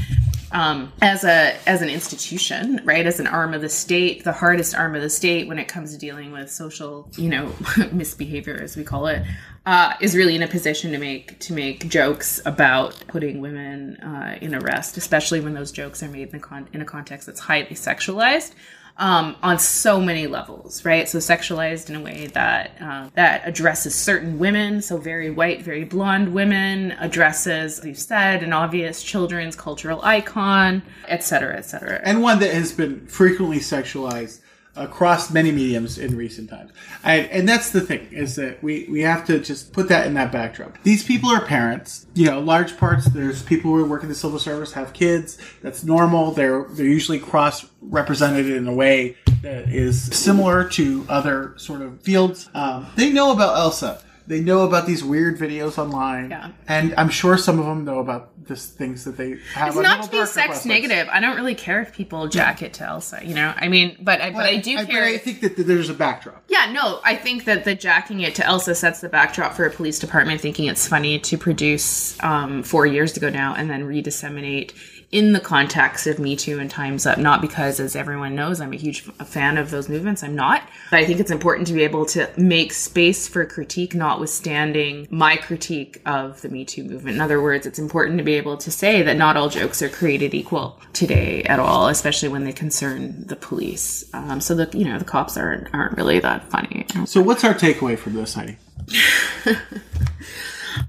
um, 0.52 0.94
as 1.02 1.26
a 1.26 1.56
as 1.68 1.82
an 1.82 1.90
institution 1.90 2.82
right 2.86 3.06
as 3.06 3.20
an 3.20 3.28
arm 3.28 3.54
of 3.54 3.62
the 3.62 3.70
state 3.70 4.24
the 4.24 4.32
hardest 4.32 4.74
arm 4.74 4.96
of 4.96 5.02
the 5.02 5.10
state 5.10 5.48
when 5.48 5.60
it 5.60 5.68
comes 5.68 5.92
to 5.92 6.00
dealing 6.00 6.32
with 6.32 6.50
social 6.50 7.10
you 7.18 7.30
know 7.30 7.54
misbehavior 7.92 8.60
as 8.64 8.76
we 8.78 8.84
call 8.84 9.08
it 9.08 9.24
uh, 9.68 9.94
is 10.00 10.16
really 10.16 10.34
in 10.34 10.42
a 10.42 10.48
position 10.48 10.92
to 10.94 10.98
make 10.98 11.38
to 11.40 11.54
make 11.54 11.88
jokes 11.90 12.42
about 12.46 12.96
putting 13.08 13.42
women 13.42 13.98
uh, 13.98 14.38
in 14.42 14.56
arrest 14.56 14.98
especially 14.98 15.42
when 15.42 15.54
those 15.54 15.72
jokes 15.72 16.02
are 16.02 16.08
made 16.08 16.30
in, 16.30 16.32
the 16.32 16.40
con- 16.40 16.70
in 16.74 16.82
a 16.82 16.86
context 16.86 17.28
that's 17.28 17.42
highly 17.42 17.76
sexualized 17.76 18.54
um, 19.00 19.36
on 19.44 19.60
so 19.60 20.02
many 20.02 20.28
levels, 20.28 20.84
right? 20.84 21.08
So 21.08 21.20
sexualized 21.20 21.90
in 21.90 21.96
a 21.96 22.02
way 22.02 22.28
that 22.34 22.72
uh, 22.82 23.10
that 23.14 23.44
addresses 23.46 23.94
certain 23.94 24.40
women, 24.40 24.82
so 24.82 24.98
very 24.98 25.30
white, 25.30 25.62
very 25.62 25.84
blonde 25.84 26.34
women, 26.34 26.94
addresses, 26.94 27.80
as 27.80 27.86
you 27.86 27.94
said, 27.94 28.42
an 28.44 28.54
obvious 28.54 29.04
children's 29.04 29.56
cultural 29.56 30.02
icon, 30.04 30.82
et 31.08 31.24
cetera, 31.24 31.56
et 31.58 31.66
cetera. 31.66 32.02
and 32.04 32.22
one 32.22 32.40
that 32.40 32.54
has 32.54 32.72
been 32.72 33.06
frequently 33.06 33.60
sexualized 33.60 34.42
across 34.78 35.32
many 35.32 35.52
mediums 35.52 35.98
in 35.98 36.16
recent 36.16 36.50
times. 36.50 36.72
And, 37.04 37.26
and 37.28 37.50
that's 37.50 37.72
the 37.72 37.82
thing 37.82 38.08
is 38.12 38.36
that 38.36 38.62
we, 38.64 38.88
we 38.90 39.02
have 39.02 39.26
to 39.28 39.40
just 39.40 39.74
put 39.74 39.90
that 39.90 40.08
in 40.08 40.14
that 40.14 40.32
backdrop. 40.32 40.82
These 40.84 41.04
people 41.04 41.30
are 41.30 41.44
parents, 41.46 42.08
you 42.14 42.26
know, 42.26 42.40
large 42.40 42.78
parts. 42.78 43.06
There's 43.06 43.44
people 43.44 43.76
who 43.76 43.86
work 43.86 44.04
in 44.04 44.10
the 44.10 44.16
civil 44.16 44.40
service 44.40 44.74
have 44.74 44.94
kids. 44.94 45.38
That's 45.62 45.84
normal. 45.84 46.32
They're 46.32 46.66
they're 46.70 46.86
usually 46.86 47.20
cross 47.20 47.66
represented 47.82 48.50
in 48.50 48.68
a 48.68 48.74
way 48.74 49.18
that 49.42 49.70
is 49.70 50.04
similar 50.04 50.68
to 50.70 51.06
other 51.10 51.54
sort 51.58 51.82
of 51.82 52.02
fields. 52.02 52.50
Um, 52.54 52.88
they 52.96 53.12
know 53.12 53.32
about 53.32 53.58
Elsa. 53.58 54.02
They 54.28 54.42
know 54.42 54.62
about 54.66 54.86
these 54.86 55.04
weird 55.06 55.40
videos 55.40 55.78
online, 55.78 56.32
Yeah. 56.32 56.50
and 56.68 56.94
I'm 56.98 57.10
sure 57.10 57.38
some 57.38 57.60
of 57.60 57.66
them 57.66 57.86
know 57.86 58.00
about 58.00 58.32
this 58.46 58.66
things 58.66 59.06
that 59.06 59.16
they 59.18 59.38
have. 59.54 59.70
It's 59.70 59.78
not 59.78 60.04
to 60.04 60.12
be 60.12 60.26
sex 60.26 60.66
negative. 60.66 61.08
I 61.12 61.20
don't 61.22 61.36
really 61.38 61.56
care 61.56 61.82
if 61.82 61.94
people 61.94 62.28
jack 62.28 62.62
it 62.62 62.74
to 62.76 62.86
Elsa, 62.86 63.22
you 63.24 63.34
know. 63.34 63.54
I 63.56 63.68
mean, 63.70 63.98
but 64.02 64.20
I, 64.22 64.32
but 64.32 64.44
I 64.46 64.58
do 64.58 64.78
I, 64.78 64.86
care. 64.86 65.04
I 65.06 65.18
think 65.18 65.42
that 65.42 65.56
there's 65.56 65.90
a 65.90 65.94
backdrop. 65.94 66.44
Yeah, 66.50 66.72
no, 66.72 67.00
I 67.06 67.16
think 67.16 67.46
that 67.46 67.64
the 67.64 67.74
jacking 67.76 68.20
it 68.22 68.36
to 68.36 68.46
Elsa 68.46 68.76
sets 68.76 69.00
the 69.02 69.10
backdrop 69.10 69.54
for 69.54 69.66
a 69.66 69.70
police 69.72 69.98
department 70.00 70.42
thinking 70.42 70.66
it's 70.68 70.88
funny 70.88 71.20
to 71.20 71.38
produce 71.38 72.22
um, 72.22 72.64
four 72.64 72.86
years 72.86 73.16
ago 73.16 73.30
now 73.30 73.56
and 73.56 73.70
then 73.70 73.84
re-disseminate 73.86 74.74
in 75.10 75.32
the 75.32 75.40
context 75.40 76.06
of 76.06 76.20
Me 76.20 76.36
Too 76.36 76.60
and 76.60 76.70
Time's 76.70 77.06
Up, 77.06 77.18
not 77.18 77.40
because, 77.40 77.80
as 77.80 77.96
everyone 77.96 78.36
knows, 78.36 78.60
I'm 78.60 78.74
a 78.74 78.78
huge 78.78 79.04
fan 79.04 79.58
of 79.58 79.72
those 79.72 79.88
movements. 79.88 80.22
I'm 80.22 80.36
not. 80.36 80.64
But 80.92 81.00
I 81.00 81.06
think 81.06 81.22
it's 81.22 81.32
important 81.32 81.68
to 81.68 81.74
be 81.74 81.84
able 81.84 82.06
to 82.08 82.30
make 82.36 82.74
space 82.74 83.26
for 83.26 83.46
critique, 83.46 83.96
notwithstanding 83.96 85.08
my 85.10 85.38
critique 85.38 86.02
of 86.06 86.42
the 86.42 86.50
Me 86.50 86.66
Too 86.66 86.84
movement. 86.84 87.16
In 87.16 87.22
other 87.22 87.42
words, 87.42 87.66
it's 87.66 87.80
important 87.80 88.18
to 88.18 88.24
be 88.24 88.34
able 88.34 88.58
to 88.58 88.70
say 88.70 89.02
that 89.02 89.16
not 89.16 89.38
all 89.38 89.50
jokes 89.50 89.82
are 89.82 89.90
created 89.90 90.34
equal 90.34 90.78
today 90.92 91.44
at 91.44 91.60
all, 91.60 91.88
especially 91.88 92.28
when 92.28 92.44
they 92.44 92.54
concern 92.54 93.26
the 93.28 93.38
police. 93.38 94.04
Um, 94.14 94.42
so 94.42 94.56
that, 94.56 94.76
you 94.76 94.84
know, 94.84 95.00
the 95.00 95.06
cops 95.06 95.38
aren't, 95.38 95.74
aren't 95.74 95.96
really 95.96 96.20
that 96.20 96.50
funny. 96.50 96.86
So, 97.06 97.22
what's 97.22 97.46
our 97.46 97.54
takeaway 97.54 97.98
from 97.98 98.16
this, 98.16 98.34
Heidi? 98.34 98.58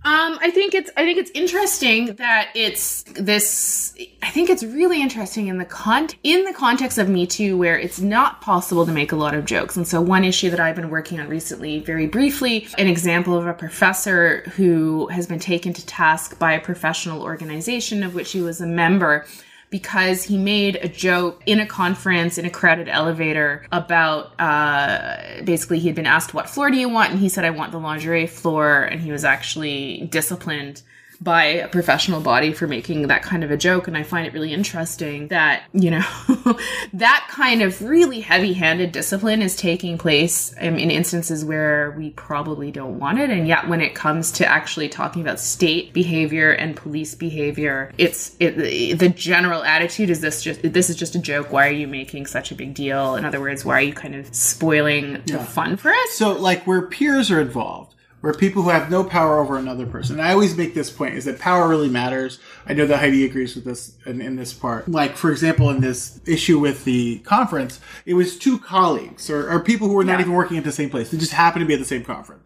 Um, 0.04 0.38
I 0.40 0.50
think 0.50 0.74
it's 0.74 0.90
I 0.96 1.04
think 1.04 1.18
it's 1.18 1.30
interesting 1.32 2.14
that 2.16 2.50
it's 2.54 3.02
this. 3.14 3.94
I 4.22 4.30
think 4.30 4.50
it's 4.50 4.62
really 4.62 5.02
interesting 5.02 5.48
in 5.48 5.58
the 5.58 5.64
con 5.64 6.08
in 6.22 6.44
the 6.44 6.52
context 6.52 6.98
of 6.98 7.08
Me 7.08 7.26
Too, 7.26 7.56
where 7.56 7.78
it's 7.78 8.00
not 8.00 8.40
possible 8.40 8.86
to 8.86 8.92
make 8.92 9.12
a 9.12 9.16
lot 9.16 9.34
of 9.34 9.44
jokes. 9.44 9.76
And 9.76 9.86
so, 9.86 10.00
one 10.00 10.24
issue 10.24 10.50
that 10.50 10.60
I've 10.60 10.76
been 10.76 10.90
working 10.90 11.20
on 11.20 11.28
recently, 11.28 11.80
very 11.80 12.06
briefly, 12.06 12.68
an 12.78 12.86
example 12.86 13.36
of 13.36 13.46
a 13.46 13.54
professor 13.54 14.42
who 14.56 15.08
has 15.08 15.26
been 15.26 15.38
taken 15.38 15.72
to 15.72 15.86
task 15.86 16.38
by 16.38 16.52
a 16.52 16.60
professional 16.60 17.22
organization 17.22 18.02
of 18.02 18.14
which 18.14 18.32
he 18.32 18.40
was 18.40 18.60
a 18.60 18.66
member 18.66 19.26
because 19.70 20.22
he 20.22 20.38
made 20.38 20.76
a 20.76 20.88
joke 20.88 21.42
in 21.46 21.60
a 21.60 21.66
conference 21.66 22.38
in 22.38 22.44
a 22.44 22.50
crowded 22.50 22.88
elevator 22.88 23.66
about 23.70 24.38
uh, 24.40 25.42
basically 25.44 25.78
he 25.78 25.88
had 25.88 25.96
been 25.96 26.06
asked 26.06 26.32
what 26.34 26.48
floor 26.48 26.70
do 26.70 26.76
you 26.76 26.88
want? 26.88 27.10
And 27.10 27.20
he 27.20 27.28
said 27.28 27.44
i 27.44 27.50
want 27.50 27.72
the 27.72 27.78
lingerie 27.78 28.26
floor. 28.26 28.82
And 28.82 29.00
he 29.00 29.12
was 29.12 29.24
actually 29.24 30.08
disciplined 30.10 30.82
by 31.20 31.44
a 31.44 31.68
professional 31.68 32.20
body 32.20 32.52
for 32.52 32.66
making 32.66 33.06
that 33.08 33.22
kind 33.22 33.44
of 33.44 33.50
a 33.50 33.56
joke 33.56 33.88
and 33.88 33.96
i 33.96 34.02
find 34.02 34.26
it 34.26 34.32
really 34.32 34.52
interesting 34.52 35.28
that 35.28 35.64
you 35.72 35.90
know 35.90 36.04
that 36.92 37.26
kind 37.30 37.62
of 37.62 37.80
really 37.82 38.20
heavy-handed 38.20 38.92
discipline 38.92 39.42
is 39.42 39.56
taking 39.56 39.98
place 39.98 40.52
in, 40.54 40.78
in 40.78 40.90
instances 40.90 41.44
where 41.44 41.94
we 41.96 42.10
probably 42.10 42.70
don't 42.70 42.98
want 42.98 43.18
it 43.18 43.30
and 43.30 43.46
yet 43.48 43.68
when 43.68 43.80
it 43.80 43.94
comes 43.94 44.30
to 44.32 44.46
actually 44.46 44.88
talking 44.88 45.22
about 45.22 45.40
state 45.40 45.92
behavior 45.92 46.52
and 46.52 46.76
police 46.76 47.14
behavior 47.14 47.92
it's 47.98 48.36
it, 48.40 48.98
the 48.98 49.08
general 49.08 49.64
attitude 49.64 50.10
is 50.10 50.20
this 50.20 50.42
just 50.42 50.60
this 50.62 50.90
is 50.90 50.96
just 50.96 51.14
a 51.14 51.18
joke. 51.18 51.52
Why 51.52 51.68
are 51.68 51.72
you 51.72 51.86
making 51.86 52.26
such 52.26 52.50
a 52.50 52.54
big 52.54 52.74
deal? 52.74 53.16
In 53.16 53.24
other 53.24 53.40
words 53.40 53.64
why 53.64 53.74
are 53.74 53.82
you 53.82 53.92
kind 53.92 54.14
of 54.14 54.32
spoiling 54.34 55.22
the 55.26 55.38
fun 55.38 55.76
for 55.76 55.90
us? 55.90 56.10
So, 56.12 56.32
like, 56.32 56.66
where 56.66 56.82
peers 56.82 57.30
are 57.30 57.40
involved, 57.40 57.94
where 58.20 58.34
people 58.34 58.62
who 58.62 58.70
have 58.70 58.90
no 58.90 59.04
power 59.04 59.38
over 59.38 59.56
another 59.56 59.86
person. 59.86 60.18
And 60.18 60.26
I 60.26 60.32
always 60.32 60.56
make 60.56 60.74
this 60.74 60.90
point 60.90 61.14
is 61.14 61.24
that 61.26 61.38
power 61.38 61.68
really 61.68 61.88
matters. 61.88 62.38
I 62.66 62.74
know 62.74 62.84
that 62.86 62.98
Heidi 62.98 63.24
agrees 63.24 63.54
with 63.54 63.64
this 63.64 63.94
in, 64.06 64.20
in 64.20 64.34
this 64.36 64.52
part. 64.52 64.88
Like, 64.88 65.16
for 65.16 65.30
example, 65.30 65.70
in 65.70 65.80
this 65.80 66.20
issue 66.26 66.58
with 66.58 66.84
the 66.84 67.20
conference, 67.20 67.80
it 68.06 68.14
was 68.14 68.36
two 68.36 68.58
colleagues 68.58 69.30
or, 69.30 69.50
or 69.50 69.60
people 69.60 69.86
who 69.88 69.94
were 69.94 70.04
not 70.04 70.14
Yeah. 70.14 70.22
even 70.22 70.32
working 70.32 70.56
at 70.58 70.64
the 70.64 70.72
same 70.72 70.90
place. 70.90 71.10
They 71.10 71.18
just 71.18 71.32
happened 71.32 71.62
to 71.62 71.66
be 71.66 71.74
at 71.74 71.78
the 71.80 71.86
same 71.86 72.04
conference. 72.04 72.42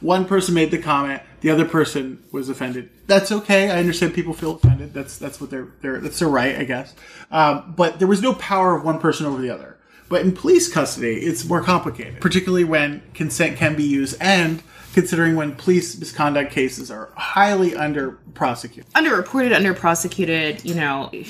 One 0.00 0.26
person 0.26 0.54
made 0.54 0.70
the 0.70 0.78
comment, 0.78 1.22
the 1.40 1.48
other 1.50 1.64
person 1.64 2.22
was 2.30 2.48
offended. 2.50 2.90
That's 3.06 3.32
okay. 3.32 3.70
I 3.70 3.78
understand 3.78 4.12
people 4.14 4.34
feel 4.34 4.52
offended. 4.56 4.92
That's 4.92 5.16
that's 5.16 5.40
what 5.40 5.48
they're, 5.50 5.68
they're 5.80 6.00
that's 6.00 6.18
their 6.18 6.28
right, 6.28 6.54
I 6.56 6.64
guess. 6.64 6.94
Um, 7.30 7.72
but 7.76 7.98
there 7.98 8.06
was 8.06 8.20
no 8.20 8.34
power 8.34 8.76
of 8.76 8.84
one 8.84 8.98
person 9.00 9.24
over 9.24 9.40
the 9.40 9.48
other. 9.48 9.78
But 10.10 10.20
in 10.20 10.32
police 10.32 10.70
custody, 10.72 11.14
it's 11.16 11.44
more 11.46 11.62
complicated, 11.62 12.20
particularly 12.20 12.62
when 12.64 13.02
consent 13.14 13.56
can 13.56 13.74
be 13.74 13.84
used 13.84 14.16
and 14.20 14.62
considering 14.96 15.36
when 15.36 15.54
police 15.54 15.98
misconduct 15.98 16.50
cases 16.50 16.90
are 16.90 17.10
highly 17.16 17.76
under 17.76 18.12
prosecuted. 18.32 18.90
underreported, 18.94 19.54
under 19.54 19.74
prosecuted, 19.74 20.64
you 20.64 20.74
know. 20.74 21.12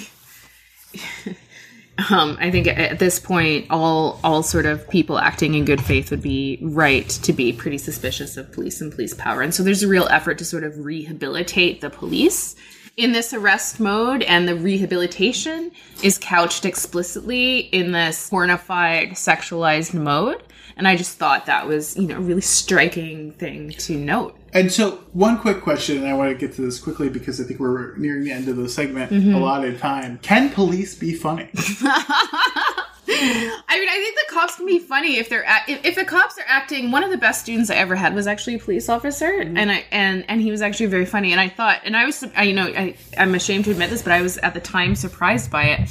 Um, 2.11 2.37
I 2.39 2.51
think 2.51 2.67
at 2.67 2.99
this 2.99 3.19
point, 3.19 3.69
all 3.71 4.21
all 4.23 4.43
sort 4.43 4.67
of 4.67 4.87
people 4.91 5.19
acting 5.19 5.55
in 5.55 5.65
good 5.65 5.81
faith 5.81 6.11
would 6.11 6.21
be 6.21 6.59
right 6.61 7.09
to 7.09 7.33
be 7.33 7.55
pretty 7.55 7.79
suspicious 7.79 8.37
of 8.37 8.53
police 8.53 8.83
and 8.83 8.93
police 8.93 9.15
power, 9.15 9.41
and 9.41 9.55
so 9.55 9.63
there's 9.63 9.83
a 9.83 9.89
real 9.89 10.07
effort 10.11 10.37
to 10.37 10.45
sort 10.45 10.63
of 10.63 10.77
rehabilitate 10.85 11.81
the 11.81 11.89
police 11.89 12.55
in 12.99 13.13
this 13.13 13.33
arrest 13.33 13.81
mode, 13.81 14.23
and 14.25 14.47
the 14.47 14.57
rehabilitation 14.57 15.73
is 16.03 16.19
couched 16.19 16.67
explicitly 16.67 17.61
in 17.61 17.93
this 17.93 18.29
pornified, 18.29 19.13
sexualized 19.13 19.95
mode. 19.95 20.43
And 20.77 20.87
I 20.87 20.95
just 20.95 21.17
thought 21.17 21.47
that 21.47 21.67
was, 21.67 21.97
you 21.97 22.07
know, 22.07 22.19
a 22.19 22.21
really 22.21 22.43
striking 22.43 23.33
thing 23.33 23.71
to 23.71 23.97
note. 23.97 24.37
And 24.53 24.71
so, 24.71 25.03
one 25.13 25.39
quick 25.39 25.63
question, 25.63 25.99
and 25.99 26.07
I 26.07 26.13
want 26.15 26.31
to 26.31 26.35
get 26.35 26.55
to 26.57 26.63
this 26.63 26.79
quickly 26.79 27.09
because 27.09 27.41
I 27.41 27.45
think 27.45 27.61
we're 27.61 27.97
nearing 27.97 28.25
the 28.25 28.31
end 28.31 28.49
of 28.49 28.57
the 28.57 28.69
segment 28.69 29.11
mm-hmm. 29.11 29.35
allotted 29.35 29.79
time. 29.79 30.19
Can 30.19 30.51
police 30.51 30.95
be 30.95 31.15
funny? 31.15 31.49
I 33.09 33.79
mean, 33.79 33.89
I 33.89 33.97
think 33.97 34.17
the 34.17 34.35
cops 34.35 34.57
can 34.57 34.67
be 34.67 34.79
funny 34.79 35.17
if 35.17 35.29
they're 35.29 35.45
act- 35.45 35.69
if, 35.71 35.85
if 35.85 35.95
the 35.95 36.05
cops 36.05 36.39
are 36.39 36.45
acting. 36.47 36.91
One 36.91 37.05
of 37.05 37.11
the 37.11 37.17
best 37.17 37.43
students 37.43 37.71
I 37.71 37.77
ever 37.77 37.95
had 37.95 38.15
was 38.15 38.27
actually 38.27 38.57
a 38.57 38.59
police 38.59 38.89
officer, 38.89 39.31
mm-hmm. 39.31 39.57
and 39.57 39.71
I 39.71 39.85
and 39.91 40.25
and 40.29 40.41
he 40.41 40.51
was 40.51 40.61
actually 40.61 40.87
very 40.87 41.07
funny. 41.07 41.33
And 41.33 41.41
I 41.41 41.49
thought, 41.49 41.81
and 41.85 41.97
I 41.97 42.05
was, 42.05 42.25
I, 42.37 42.43
you 42.43 42.55
know, 42.55 42.67
I 42.67 42.97
I'm 43.17 43.35
ashamed 43.35 43.65
to 43.67 43.71
admit 43.71 43.91
this, 43.91 44.03
but 44.03 44.13
I 44.13 44.23
was 44.23 44.39
at 44.39 44.55
the 44.55 44.61
time 44.61 44.95
surprised 44.95 45.51
by 45.51 45.65
it. 45.65 45.89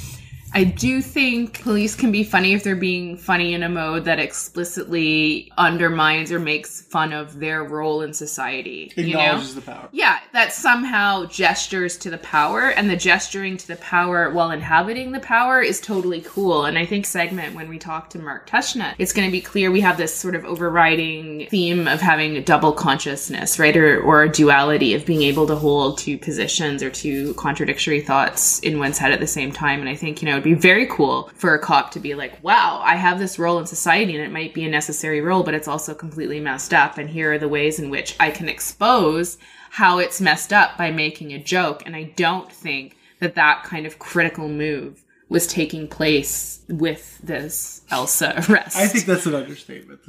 I 0.52 0.64
do 0.64 1.02
think 1.02 1.62
police 1.62 1.94
can 1.94 2.12
be 2.12 2.24
funny 2.24 2.54
if 2.54 2.64
they're 2.64 2.76
being 2.76 3.16
funny 3.16 3.52
in 3.52 3.62
a 3.62 3.68
mode 3.68 4.04
that 4.04 4.18
explicitly 4.18 5.52
undermines 5.58 6.32
or 6.32 6.38
makes 6.38 6.82
fun 6.82 7.12
of 7.12 7.38
their 7.38 7.62
role 7.64 8.02
in 8.02 8.14
society. 8.14 8.92
You 8.96 9.14
know? 9.14 9.20
Acknowledges 9.20 9.54
the 9.54 9.60
power. 9.60 9.88
Yeah, 9.92 10.18
that 10.32 10.52
somehow 10.52 11.26
gestures 11.26 11.98
to 11.98 12.10
the 12.10 12.18
power, 12.18 12.70
and 12.70 12.88
the 12.88 12.96
gesturing 12.96 13.56
to 13.58 13.66
the 13.66 13.76
power 13.76 14.30
while 14.30 14.50
inhabiting 14.50 15.12
the 15.12 15.20
power 15.20 15.60
is 15.60 15.80
totally 15.80 16.22
cool. 16.22 16.64
And 16.64 16.78
I 16.78 16.86
think 16.86 17.06
segment 17.06 17.54
when 17.54 17.68
we 17.68 17.78
talk 17.78 18.10
to 18.10 18.18
Mark 18.18 18.48
Tushnet, 18.48 18.94
it's 18.98 19.12
going 19.12 19.28
to 19.28 19.32
be 19.32 19.40
clear 19.40 19.70
we 19.70 19.80
have 19.82 19.98
this 19.98 20.14
sort 20.14 20.34
of 20.34 20.44
overriding 20.44 21.48
theme 21.50 21.86
of 21.86 22.00
having 22.00 22.36
a 22.36 22.42
double 22.42 22.72
consciousness, 22.72 23.58
right, 23.58 23.76
or 23.76 24.00
or 24.00 24.22
a 24.22 24.28
duality 24.28 24.94
of 24.94 25.04
being 25.04 25.22
able 25.22 25.46
to 25.48 25.56
hold 25.56 25.98
two 25.98 26.16
positions 26.16 26.82
or 26.82 26.90
two 26.90 27.34
contradictory 27.34 28.00
thoughts 28.00 28.58
in 28.60 28.78
one's 28.78 28.98
head 28.98 29.12
at 29.12 29.20
the 29.20 29.26
same 29.26 29.52
time. 29.52 29.80
And 29.80 29.88
I 29.88 29.94
think 29.94 30.22
you 30.22 30.26
know 30.26 30.36
it'd 30.36 30.45
be 30.46 30.54
very 30.54 30.86
cool 30.86 31.30
for 31.34 31.54
a 31.54 31.58
cop 31.58 31.90
to 31.92 32.00
be 32.00 32.14
like, 32.14 32.42
"Wow, 32.42 32.80
I 32.84 32.96
have 32.96 33.18
this 33.18 33.38
role 33.38 33.58
in 33.58 33.66
society, 33.66 34.16
and 34.16 34.24
it 34.24 34.32
might 34.32 34.54
be 34.54 34.64
a 34.64 34.68
necessary 34.70 35.20
role, 35.20 35.42
but 35.42 35.54
it's 35.54 35.68
also 35.68 35.94
completely 35.94 36.40
messed 36.40 36.72
up. 36.72 36.98
And 36.98 37.10
here 37.10 37.32
are 37.32 37.38
the 37.38 37.48
ways 37.48 37.78
in 37.78 37.90
which 37.90 38.16
I 38.18 38.30
can 38.30 38.48
expose." 38.48 39.38
how 39.76 39.98
it's 39.98 40.22
messed 40.22 40.54
up 40.54 40.78
by 40.78 40.90
making 40.90 41.34
a 41.34 41.38
joke. 41.38 41.82
And 41.84 41.94
I 41.94 42.04
don't 42.16 42.50
think 42.50 42.96
that 43.20 43.34
that 43.34 43.62
kind 43.64 43.84
of 43.84 43.98
critical 43.98 44.48
move 44.48 45.04
was 45.28 45.46
taking 45.46 45.86
place 45.86 46.62
with 46.70 47.18
this 47.22 47.82
Elsa 47.90 48.42
arrest. 48.48 48.74
I 48.74 48.86
think 48.86 49.04
that's 49.04 49.26
an 49.26 49.34
understatement. 49.34 50.00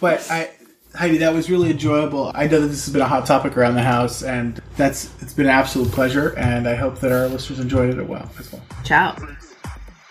but 0.00 0.26
I, 0.28 0.50
Heidi, 0.96 1.18
that 1.18 1.32
was 1.32 1.48
really 1.48 1.70
enjoyable. 1.70 2.32
I 2.34 2.48
know 2.48 2.60
that 2.60 2.66
this 2.66 2.84
has 2.86 2.92
been 2.92 3.02
a 3.02 3.06
hot 3.06 3.26
topic 3.26 3.56
around 3.56 3.76
the 3.76 3.82
house, 3.82 4.24
and 4.24 4.60
that's 4.76 5.10
it's 5.22 5.34
been 5.34 5.46
an 5.46 5.52
absolute 5.52 5.92
pleasure. 5.92 6.36
And 6.36 6.66
I 6.66 6.74
hope 6.74 6.98
that 6.98 7.12
our 7.12 7.28
listeners 7.28 7.60
enjoyed 7.60 7.90
it 7.90 7.98
as 8.00 8.08
well. 8.52 8.62
Ciao 8.82 9.14